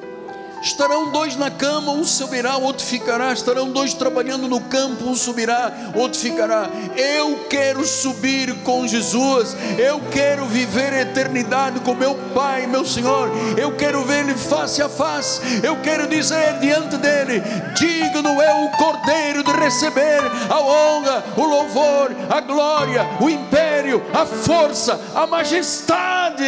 Estarão 0.65 1.11
dois 1.11 1.35
na 1.35 1.51
cama, 1.51 1.91
um 1.91 2.03
subirá, 2.03 2.57
outro 2.57 2.83
ficará. 2.83 3.31
Estarão 3.31 3.69
dois 3.69 3.93
trabalhando 3.93 4.47
no 4.47 4.59
campo, 4.59 5.07
um 5.07 5.15
subirá, 5.15 5.71
outro 5.93 6.19
ficará. 6.19 6.67
Eu 6.97 7.45
quero 7.47 7.85
subir 7.85 8.63
com 8.63 8.87
Jesus. 8.87 9.55
Eu 9.77 10.01
quero 10.09 10.47
viver 10.47 10.91
a 10.91 11.01
eternidade 11.01 11.81
com 11.81 11.93
meu 11.93 12.15
Pai, 12.33 12.65
meu 12.65 12.83
Senhor. 12.83 13.29
Eu 13.55 13.75
quero 13.75 14.03
ver 14.05 14.21
Ele 14.21 14.33
face 14.33 14.81
a 14.81 14.89
face. 14.89 15.39
Eu 15.61 15.75
quero 15.81 16.07
dizer 16.07 16.57
diante 16.59 16.97
dele: 16.97 17.43
digno 17.75 18.41
é 18.41 18.65
o 18.65 18.71
Cordeiro 18.71 19.43
de 19.43 19.51
receber 19.51 20.23
a 20.49 20.59
honra, 20.59 21.23
o 21.37 21.45
louvor, 21.45 22.09
a 22.27 22.41
glória, 22.41 23.07
o 23.21 23.29
império, 23.29 24.03
a 24.11 24.25
força, 24.25 24.99
a 25.13 25.27
majestade. 25.27 26.43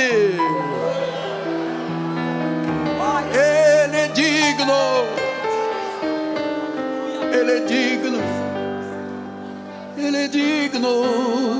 Ele 3.25 3.97
é 3.97 4.07
digno. 4.09 4.73
Ele 7.33 7.51
é 7.51 7.59
digno. 7.65 8.19
Ele 9.97 10.17
é 10.17 10.27
digno 10.27 11.59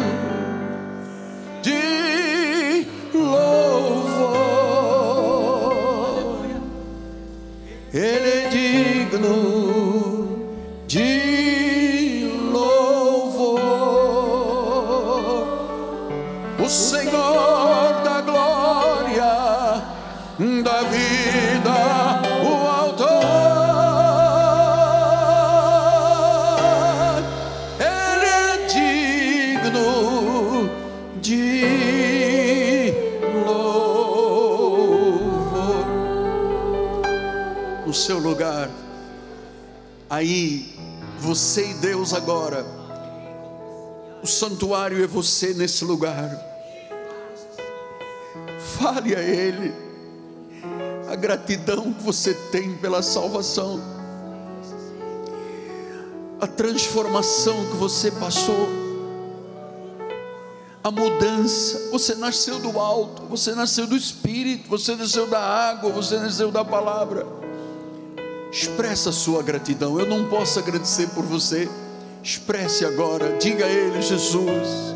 de 1.64 2.88
louvor. 3.14 4.48
Ele 7.94 8.30
é 8.30 8.50
digno 8.50 9.57
aí, 40.18 40.76
você 41.20 41.72
e 41.72 41.74
Deus 41.76 42.14
agora. 42.14 42.66
O 44.22 44.28
santuário 44.28 45.04
é 45.04 45.08
você 45.08 45.54
nesse 45.54 45.86
lugar. 45.86 46.30
Fale 48.78 49.16
a 49.16 49.22
Ele 49.22 49.74
a 51.10 51.16
gratidão 51.16 51.94
que 51.94 52.04
você 52.04 52.34
tem 52.34 52.76
pela 52.76 53.02
salvação, 53.02 53.80
a 56.42 56.46
transformação 56.46 57.66
que 57.68 57.78
você 57.78 58.12
passou, 58.12 58.68
a 60.84 60.92
mudança. 60.92 61.90
Você 61.92 62.16
nasceu 62.16 62.60
do 62.60 62.78
alto, 62.78 63.24
você 63.24 63.56
nasceu 63.56 63.88
do 63.88 63.96
Espírito, 63.96 64.68
você 64.68 64.96
nasceu 64.96 65.28
da 65.28 65.40
água, 65.40 65.90
você 65.92 66.18
nasceu 66.18 66.52
da 66.52 66.66
palavra. 66.66 67.47
Expressa 68.60 69.12
sua 69.12 69.44
gratidão. 69.44 70.00
Eu 70.00 70.08
não 70.08 70.28
posso 70.30 70.58
agradecer 70.58 71.10
por 71.10 71.24
você. 71.24 71.70
Expresse 72.24 72.84
agora, 72.84 73.38
diga 73.38 73.64
a 73.64 73.70
Ele, 73.70 74.02
Jesus, 74.02 74.96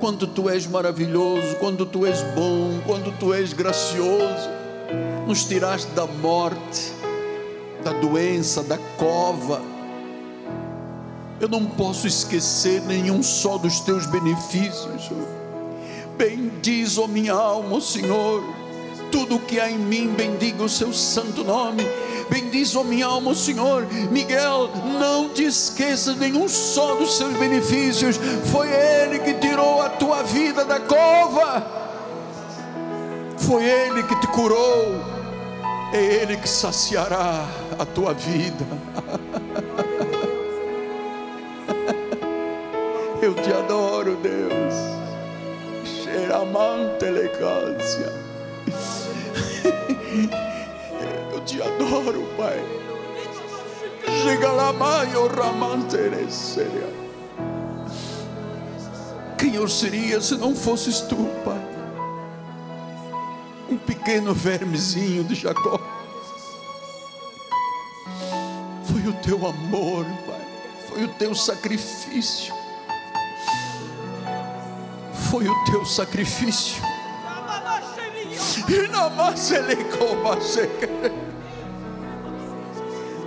quanto 0.00 0.26
tu 0.26 0.48
és 0.48 0.66
maravilhoso, 0.66 1.56
quanto 1.56 1.84
tu 1.84 2.06
és 2.06 2.22
bom, 2.34 2.80
quanto 2.86 3.12
tu 3.20 3.34
és 3.34 3.52
gracioso, 3.52 4.48
nos 5.26 5.44
tiraste 5.44 5.90
da 5.92 6.06
morte, 6.06 6.90
da 7.84 7.92
doença, 7.92 8.62
da 8.62 8.78
cova. 8.96 9.60
Eu 11.38 11.50
não 11.50 11.66
posso 11.66 12.06
esquecer 12.06 12.80
nenhum 12.80 13.22
só 13.22 13.58
dos 13.58 13.80
teus 13.80 14.06
benefícios. 14.06 15.10
Bendiz, 16.16 16.96
ó 16.96 17.06
minha 17.06 17.34
alma, 17.34 17.78
Senhor, 17.78 18.42
tudo 19.12 19.38
que 19.38 19.60
há 19.60 19.70
em 19.70 19.78
mim, 19.78 20.12
bendiga 20.16 20.64
o 20.64 20.68
seu 20.68 20.92
santo 20.92 21.44
nome. 21.44 21.86
Bendiz, 22.30 22.74
ó 22.74 22.82
minha 22.82 23.06
alma, 23.06 23.30
o 23.30 23.34
Senhor. 23.34 23.86
Miguel, 24.10 24.70
não 24.98 25.28
te 25.28 25.44
esqueça 25.44 26.14
nenhum 26.14 26.48
só 26.48 26.94
dos 26.94 27.18
seus 27.18 27.36
benefícios. 27.36 28.18
Foi 28.50 28.68
Ele 28.68 29.18
que 29.18 29.34
tirou 29.34 29.82
a 29.82 29.90
tua 29.90 30.22
vida 30.22 30.64
da 30.64 30.80
cova. 30.80 31.62
Foi 33.36 33.62
Ele 33.62 34.02
que 34.02 34.18
te 34.18 34.26
curou. 34.28 35.04
É 35.92 36.02
Ele 36.02 36.38
que 36.38 36.48
saciará 36.48 37.46
a 37.78 37.84
tua 37.84 38.14
vida. 38.14 38.64
Eu 43.20 43.34
te 43.34 43.52
adoro, 43.52 44.16
Deus. 44.16 44.74
Xeramante 45.84 47.04
elegância. 47.04 48.31
Eu 51.32 51.40
te 51.44 51.62
adoro, 51.62 52.26
Pai. 52.36 52.62
Chega 54.22 54.52
lá, 54.52 54.72
maio, 54.72 55.26
ramantereseria. 55.28 56.92
Quem 59.38 59.54
eu 59.54 59.66
seria 59.66 60.20
se 60.20 60.36
não 60.36 60.54
fosses 60.54 61.00
tu, 61.00 61.16
Pai? 61.44 61.60
Um 63.70 63.78
pequeno 63.78 64.34
vermezinho 64.34 65.24
de 65.24 65.34
Jacó. 65.34 65.80
Foi 68.84 69.08
o 69.08 69.12
teu 69.14 69.46
amor, 69.46 70.04
Pai. 70.26 70.46
Foi 70.88 71.04
o 71.04 71.08
teu 71.08 71.34
sacrifício. 71.34 72.54
Foi 75.30 75.48
o 75.48 75.64
teu 75.64 75.86
sacrifício. 75.86 76.91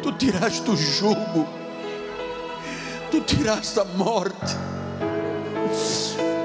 Tu 0.03 0.11
tiraste 0.11 0.69
o 0.69 0.75
jugo, 0.75 1.47
tu 3.09 3.21
tiraste 3.21 3.79
a 3.79 3.85
morte, 3.85 4.55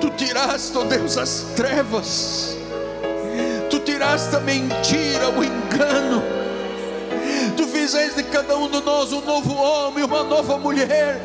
tu 0.01 0.09
tiraste, 0.11 0.79
oh 0.79 0.85
Deus, 0.85 1.19
as 1.19 1.43
trevas, 1.55 2.57
tu 3.69 3.79
tiraste 3.81 4.35
a 4.35 4.41
mentira, 4.41 5.29
o 5.29 5.45
engano, 5.45 6.23
tu 7.55 7.67
fizeste 7.67 8.23
de 8.23 8.31
cada 8.31 8.57
um 8.57 8.71
de 8.71 8.81
nós 8.81 9.13
um 9.13 9.21
novo 9.21 9.53
homem, 9.53 10.05
uma 10.05 10.23
nova 10.25 10.57
mulher, 10.57 11.21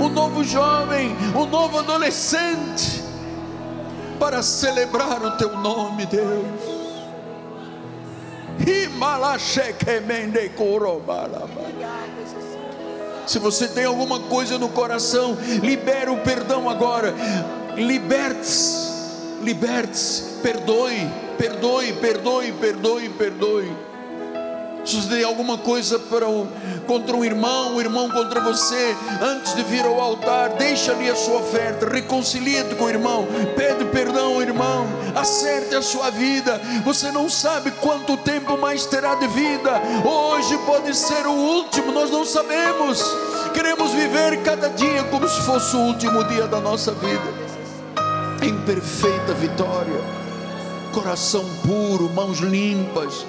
um 0.00 0.08
novo 0.08 0.42
jovem, 0.42 1.16
um 1.36 1.46
novo 1.46 1.78
adolescente, 1.78 3.04
para 4.18 4.42
celebrar 4.42 5.22
o 5.22 5.36
teu 5.36 5.56
nome, 5.56 6.06
Deus. 6.06 6.77
Se 13.26 13.38
você 13.38 13.68
tem 13.68 13.84
alguma 13.84 14.20
coisa 14.20 14.58
no 14.58 14.68
coração, 14.70 15.36
libere 15.62 16.10
o 16.10 16.18
perdão 16.18 16.68
agora. 16.68 17.14
Liberte-se, 17.76 19.42
liberte-se, 19.42 20.40
perdoe, 20.42 21.08
perdoe, 21.36 21.92
perdoe, 21.92 22.52
perdoe, 22.52 23.08
perdoe. 23.10 23.87
Tem 24.88 25.22
alguma 25.22 25.58
coisa 25.58 25.98
para 25.98 26.26
o, 26.26 26.48
contra 26.86 27.14
um 27.14 27.22
irmão, 27.22 27.74
um 27.74 27.80
irmão 27.80 28.08
contra 28.08 28.40
você, 28.40 28.96
antes 29.20 29.54
de 29.54 29.62
vir 29.64 29.84
ao 29.84 30.00
altar, 30.00 30.48
deixa 30.54 30.92
ali 30.92 31.10
a 31.10 31.14
sua 31.14 31.40
oferta, 31.40 31.86
reconcilie-te 31.86 32.74
com 32.74 32.84
o 32.84 32.88
irmão, 32.88 33.26
pede 33.54 33.84
perdão 33.84 34.36
ao 34.36 34.40
irmão, 34.40 34.86
acerte 35.14 35.74
a 35.74 35.82
sua 35.82 36.10
vida. 36.10 36.58
Você 36.86 37.12
não 37.12 37.28
sabe 37.28 37.70
quanto 37.82 38.16
tempo 38.16 38.56
mais 38.56 38.86
terá 38.86 39.14
de 39.16 39.26
vida. 39.28 39.78
Hoje 40.02 40.56
pode 40.64 40.96
ser 40.96 41.26
o 41.26 41.32
último, 41.32 41.92
nós 41.92 42.10
não 42.10 42.24
sabemos. 42.24 43.04
Queremos 43.52 43.92
viver 43.92 44.42
cada 44.42 44.70
dia 44.70 45.04
como 45.04 45.28
se 45.28 45.42
fosse 45.42 45.76
o 45.76 45.80
último 45.80 46.24
dia 46.24 46.46
da 46.46 46.60
nossa 46.60 46.92
vida, 46.92 47.34
em 48.42 48.58
perfeita 48.62 49.34
vitória, 49.34 50.00
coração 50.94 51.44
puro, 51.66 52.08
mãos 52.08 52.38
limpas 52.38 53.26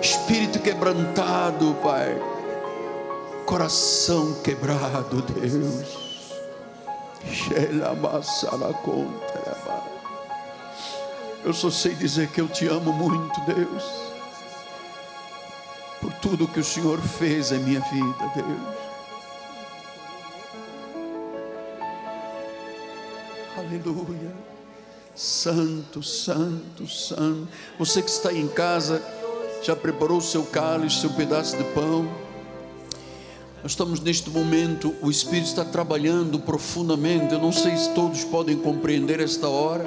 espírito 0.00 0.58
quebrantado, 0.60 1.74
Pai, 1.82 2.16
coração 3.44 4.34
quebrado, 4.42 5.22
Deus. 5.22 6.00
Eu 11.44 11.52
só 11.52 11.70
sei 11.70 11.94
dizer 11.94 12.28
que 12.28 12.40
eu 12.40 12.48
te 12.48 12.66
amo 12.66 12.92
muito, 12.92 13.40
Deus, 13.42 13.84
por 16.00 16.12
tudo 16.14 16.48
que 16.48 16.60
o 16.60 16.64
Senhor 16.64 16.98
fez 17.00 17.52
em 17.52 17.58
minha 17.58 17.80
vida, 17.80 18.32
Deus. 18.34 18.90
Aleluia. 23.56 24.32
Santo, 25.14 26.02
santo, 26.02 26.86
santo. 26.88 27.48
Você 27.78 28.00
que 28.00 28.10
está 28.10 28.32
em 28.32 28.48
casa, 28.48 29.02
já 29.62 29.76
preparou 29.76 30.18
o 30.18 30.22
seu 30.22 30.42
cálice, 30.44 31.00
seu 31.00 31.10
pedaço 31.10 31.56
de 31.56 31.64
pão. 31.64 32.08
Nós 33.62 33.72
estamos 33.72 34.00
neste 34.00 34.30
momento, 34.30 34.94
o 35.02 35.10
Espírito 35.10 35.48
está 35.48 35.64
trabalhando 35.64 36.38
profundamente. 36.38 37.34
Eu 37.34 37.40
não 37.40 37.52
sei 37.52 37.76
se 37.76 37.90
todos 37.90 38.24
podem 38.24 38.56
compreender 38.56 39.20
esta 39.20 39.48
hora. 39.48 39.84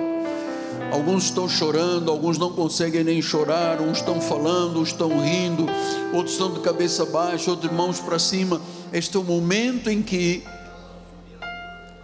Alguns 0.92 1.26
estão 1.26 1.50
chorando, 1.50 2.12
alguns 2.12 2.38
não 2.38 2.52
conseguem 2.52 3.04
nem 3.04 3.20
chorar, 3.20 3.82
uns 3.82 3.98
estão 3.98 4.22
falando, 4.22 4.80
uns 4.80 4.90
estão 4.90 5.10
rindo, 5.20 5.66
outros 6.14 6.34
estão 6.34 6.54
de 6.54 6.60
cabeça 6.60 7.04
baixa, 7.06 7.50
outros 7.50 7.72
mãos 7.72 8.00
para 8.00 8.20
cima. 8.20 8.62
Este 8.92 9.18
é 9.18 9.20
o 9.20 9.24
momento 9.24 9.90
em 9.90 10.04
que 10.04 10.44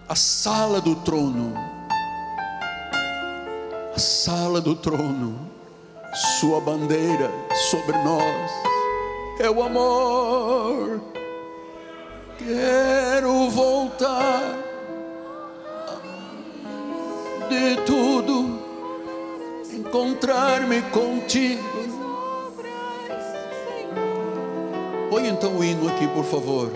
a 0.08 0.16
sala 0.16 0.82
do 0.82 0.96
trono, 0.96 1.54
a 3.96 4.00
sala 4.00 4.60
do 4.60 4.74
trono, 4.76 5.48
Sua 6.14 6.60
bandeira 6.60 7.30
sobre 7.69 7.95
nós 8.03 8.52
é 9.40 9.49
o 9.49 9.61
amor. 9.61 10.99
Quero 12.38 13.49
voltar 13.49 14.56
de 17.48 17.76
tudo, 17.86 18.60
encontrar-me 19.72 20.81
contigo. 20.84 21.61
Põe 25.10 25.27
então 25.27 25.57
o 25.57 25.64
hino 25.64 25.88
aqui, 25.90 26.07
por 26.07 26.23
favor. 26.23 26.72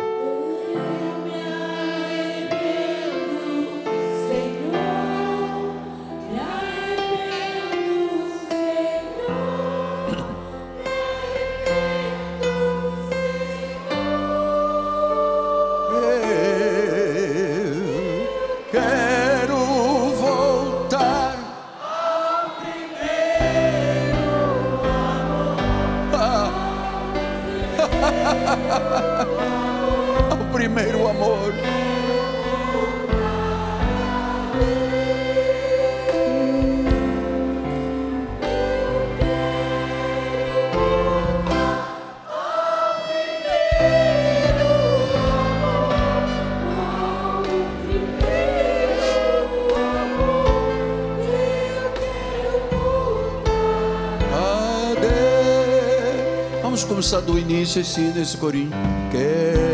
Começar 57.04 57.20
do 57.20 57.38
início 57.38 57.82
assim 57.82 58.14
nesse 58.14 58.38
corinho. 58.38 58.72
Quero 59.12 59.73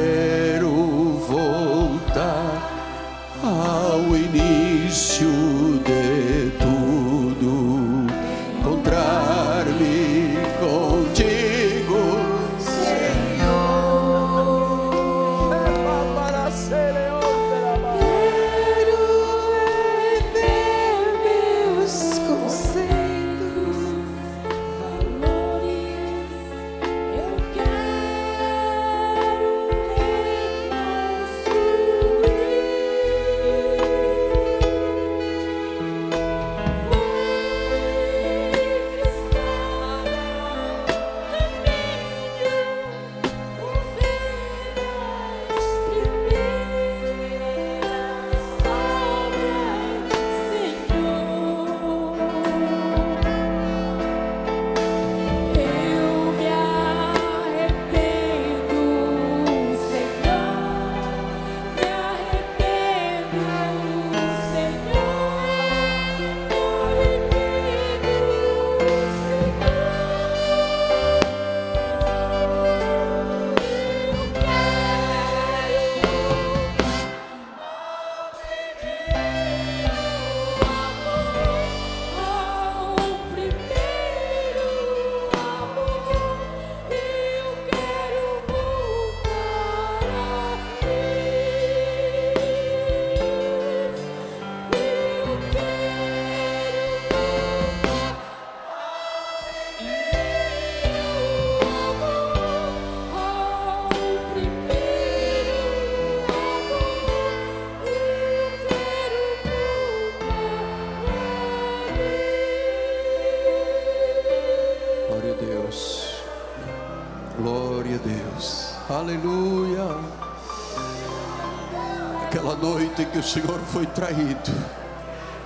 que 123.11 123.17
o 123.17 123.23
Senhor 123.23 123.59
foi 123.71 123.85
traído, 123.85 124.51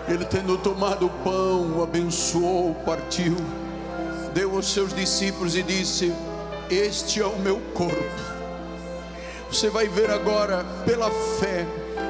Ele 0.08 0.26
tendo 0.26 0.58
tomado 0.58 1.06
o 1.06 1.10
pão, 1.10 1.78
o 1.78 1.84
abençoou, 1.84 2.76
partiu, 2.86 3.38
deu 4.34 4.56
aos 4.56 4.72
seus 4.72 4.94
discípulos 4.94 5.56
e 5.56 5.64
disse: 5.64 6.14
Este 6.70 7.22
é 7.22 7.26
o 7.26 7.38
meu 7.40 7.60
corpo. 7.74 8.34
Você 9.50 9.70
vai 9.70 9.88
ver 9.88 10.10
agora 10.10 10.66
pela 10.86 11.10
fé 11.40 11.66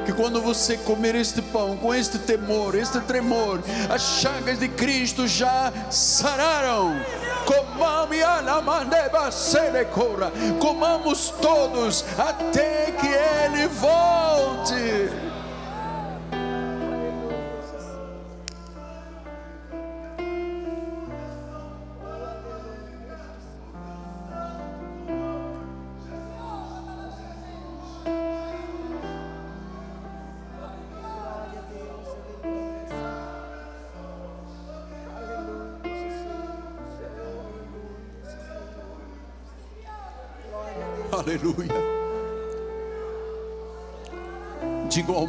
que 0.06 0.14
quando 0.14 0.42
você 0.42 0.78
comer 0.78 1.16
este 1.16 1.42
pão 1.42 1.78
com 1.78 1.94
este 1.94 2.18
temor, 2.18 2.76
este 2.76 3.00
tremor, 3.02 3.62
as 3.90 4.02
chagas 4.22 4.60
de 4.60 4.68
Cristo 4.70 5.28
já 5.28 5.72
sararam. 5.90 6.94
Comamos 10.60 11.30
todos 11.42 12.06
até 12.18 12.92
que 12.92 13.08
ele 13.08 13.68
volte. 13.68 15.33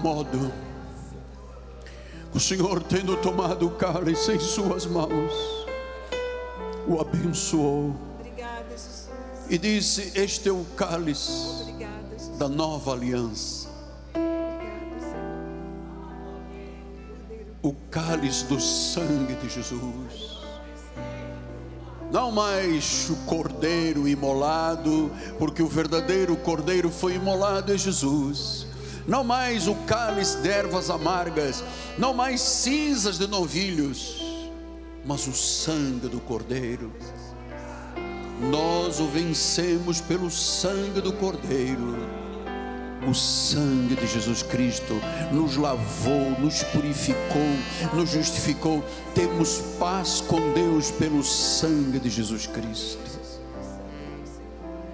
Modo, 0.05 0.52
o 2.35 2.39
Senhor, 2.39 2.82
tendo 2.82 3.16
tomado 3.16 3.66
o 3.66 3.70
cálice 3.70 4.32
em 4.32 4.39
suas 4.39 4.85
mãos, 4.85 5.32
o 6.86 7.01
abençoou 7.01 7.97
Obrigada, 8.20 8.76
e 9.48 9.56
disse: 9.56 10.12
Este 10.14 10.51
é 10.51 10.52
o 10.52 10.62
cálice 10.76 11.62
Obrigada, 11.62 12.16
da 12.39 12.48
nova 12.51 12.93
aliança, 12.93 13.66
Obrigada, 14.10 15.16
o 17.62 17.72
cálice 17.90 18.44
do 18.44 18.60
sangue 18.60 19.35
de 19.36 19.48
Jesus. 19.48 20.35
Não 22.12 22.31
mais 22.31 23.09
o 23.09 23.16
cordeiro 23.24 24.06
imolado, 24.06 25.10
porque 25.39 25.62
o 25.62 25.66
verdadeiro 25.66 26.36
cordeiro 26.36 26.90
foi 26.90 27.14
imolado 27.14 27.72
é 27.72 27.78
Jesus. 27.78 28.63
Não 29.06 29.22
mais 29.22 29.68
o 29.68 29.74
cálice 29.86 30.39
de 30.39 30.48
ervas 30.48 30.89
amargas, 30.89 31.62
não 31.98 32.14
mais 32.14 32.40
cinzas 32.40 33.18
de 33.18 33.26
novilhos, 33.26 34.22
mas 35.05 35.26
o 35.26 35.32
sangue 35.32 36.09
do 36.09 36.20
Cordeiro. 36.20 36.90
Nós 38.51 39.01
o 39.01 39.06
vencemos 39.06 40.01
pelo 40.01 40.31
sangue 40.31 41.02
do 41.02 41.12
Cordeiro. 41.12 42.24
O 43.06 43.12
sangue 43.12 43.94
de 43.94 44.06
Jesus 44.06 44.43
Cristo 44.43 44.94
nos 45.31 45.59
lavou, 45.59 46.31
nos 46.40 46.62
purificou, 46.62 47.52
nos 47.93 48.10
justificou. 48.10 48.82
Temos 49.14 49.59
paz 49.78 50.22
com 50.22 50.40
Deus 50.55 50.90
pelo 50.90 51.22
sangue 51.22 51.98
de 51.98 52.09
Jesus 52.09 52.47
Cristo. 52.47 53.05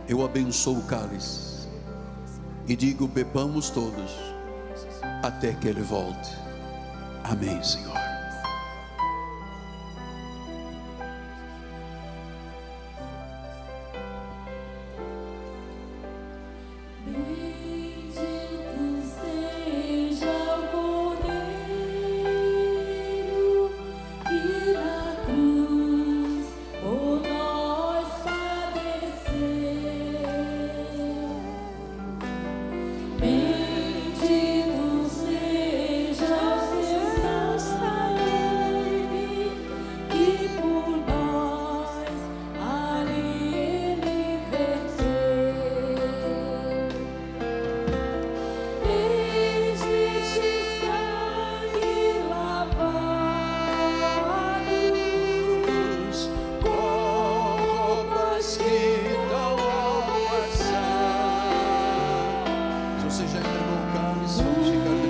Eu 0.09 0.25
abençoo 0.25 0.79
o 0.79 0.83
cálice 0.83 1.50
e 2.67 2.77
digo: 2.77 3.07
bebamos 3.07 3.71
todos 3.71 4.11
até 5.23 5.53
que 5.53 5.69
Ele 5.69 5.83
volte. 5.83 6.37
Amém, 7.25 7.63
Senhor. 7.63 8.10
Você 63.11 63.27
já 63.27 63.41
entregou 63.41 63.75
o 63.75 63.93
cálice, 63.93 64.41
vamos 64.41 64.69
ficar 64.69 64.95
de 64.95 65.09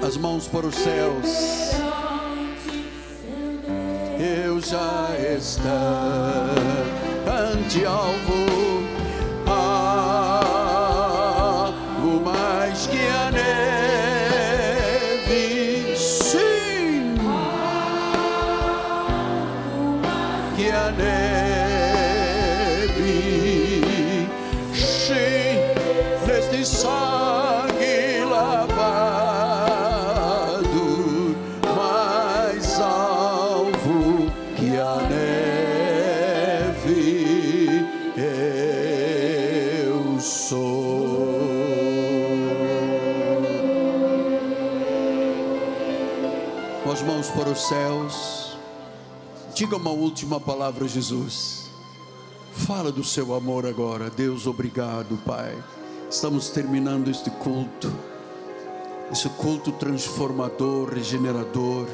pé. 0.00 0.06
As 0.06 0.16
mãos 0.16 0.46
para 0.46 0.66
os 0.66 0.76
céus. 0.76 1.72
Eu 4.20 4.60
já 4.60 5.08
estou 5.36 6.59
Diga 49.70 49.80
uma 49.80 49.92
última 49.92 50.40
palavra, 50.40 50.88
Jesus. 50.88 51.70
Fala 52.52 52.90
do 52.90 53.04
seu 53.04 53.32
amor 53.32 53.64
agora. 53.64 54.10
Deus, 54.10 54.44
obrigado, 54.48 55.16
Pai. 55.24 55.56
Estamos 56.10 56.48
terminando 56.48 57.08
este 57.08 57.30
culto. 57.30 57.88
Esse 59.12 59.28
culto 59.28 59.70
transformador, 59.70 60.92
regenerador. 60.92 61.86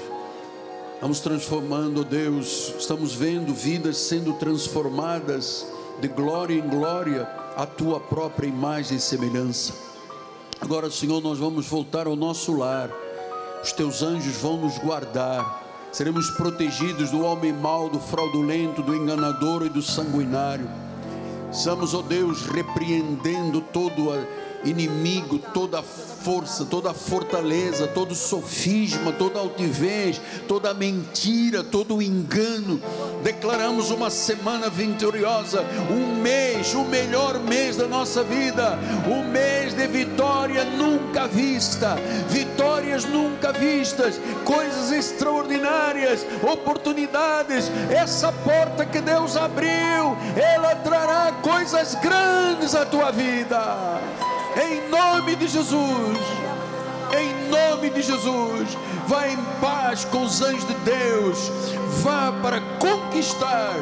Estamos 0.95 1.21
transformando, 1.21 2.03
Deus. 2.03 2.73
Estamos 2.79 3.15
vendo 3.15 3.53
vidas 3.53 3.99
sendo 3.99 4.33
transformadas 4.33 5.67
de 6.01 6.09
glória 6.09 6.55
em 6.55 6.67
glória, 6.67 7.29
a 7.59 7.67
tua 7.67 8.01
própria 8.01 8.49
imagem 8.49 8.97
e 8.97 9.01
semelhança. 9.01 9.75
Agora, 10.63 10.91
Senhor, 10.91 11.21
nós 11.21 11.39
vamos 11.39 11.67
voltar 11.67 12.07
ao 12.07 12.17
nosso 12.17 12.57
lar. 12.57 12.89
Os 13.63 13.71
teus 13.73 14.01
anjos 14.03 14.39
vão 14.39 14.57
nos 14.57 14.79
guardar. 14.79 15.66
Seremos 15.93 16.31
protegidos 16.31 17.11
do 17.11 17.23
homem 17.23 17.53
mau, 17.53 17.89
do 17.89 17.99
fraudulento, 17.99 18.83
do 18.83 18.95
enganador 18.95 19.65
e 19.65 19.69
do 19.69 19.81
sanguinário. 19.81 20.69
Estamos, 21.51 21.95
ó 21.95 22.03
Deus, 22.03 22.43
repreendendo 22.47 23.61
todo 23.61 24.13
a- 24.13 24.46
inimigo, 24.65 25.39
toda 25.39 25.83
força, 25.83 26.65
toda 26.65 26.93
fortaleza, 26.93 27.87
todo 27.87 28.15
sofisma, 28.15 29.13
toda 29.13 29.39
altivez, 29.39 30.21
toda 30.49 30.75
mentira, 30.75 31.63
todo 31.63 32.03
engano. 32.03 32.81
Declaramos 33.23 33.91
uma 33.91 34.11
semana 34.11 34.69
vitoriosa, 34.69 35.65
um 35.91 36.21
mês, 36.21 36.75
o 36.75 36.85
melhor 36.85 37.39
mês 37.39 37.77
da 37.77 37.87
nossa 37.87 38.25
vida, 38.25 38.79
um 39.09 39.31
mês 39.31 39.75
de 39.75 39.87
vitória 39.87 40.65
nunca 40.65 41.29
vista, 41.29 41.97
vitórias 42.29 43.05
nunca 43.05 43.53
vistas, 43.53 44.21
coisas 44.45 44.91
extraordinárias, 44.91 46.27
oportunidades. 46.43 47.71
Essa 47.91 48.33
porta 48.33 48.85
que 48.85 49.01
Deus 49.01 49.37
abriu, 49.37 50.17
ela 50.37 50.75
trará 50.77 51.33
coisas 51.43 51.95
grandes 51.97 52.75
à 52.75 52.85
tua 52.85 53.11
vida. 53.11 54.01
Em 54.57 54.89
nome 54.89 55.37
de 55.37 55.49
Jesus. 55.49 56.19
Em 57.13 57.49
nome 57.51 57.91
de 57.91 58.03
Jesus, 58.03 58.77
vá 59.07 59.29
em 59.29 59.37
paz 59.61 60.05
com 60.05 60.23
os 60.23 60.43
anjos 60.43 60.67
de 60.67 60.75
Deus, 60.75 61.51
vá 62.03 62.33
para 62.43 62.61
conquistar. 62.81 63.75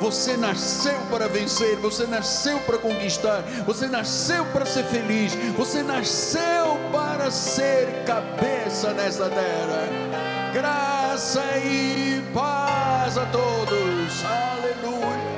Você 0.00 0.36
nasceu 0.36 0.98
para 1.10 1.28
vencer, 1.28 1.76
você 1.76 2.06
nasceu 2.06 2.58
para 2.60 2.78
conquistar, 2.78 3.42
você 3.66 3.86
nasceu 3.86 4.44
para 4.46 4.66
ser 4.66 4.84
feliz, 4.84 5.34
você 5.56 5.82
nasceu 5.82 6.78
para 6.90 7.30
ser 7.30 8.02
cabeça 8.04 8.92
nesta 8.92 9.28
terra. 9.28 10.52
Graça 10.52 11.44
e 11.58 12.22
paz 12.34 13.16
a 13.16 13.26
todos. 13.26 14.24
Aleluia. 14.24 15.32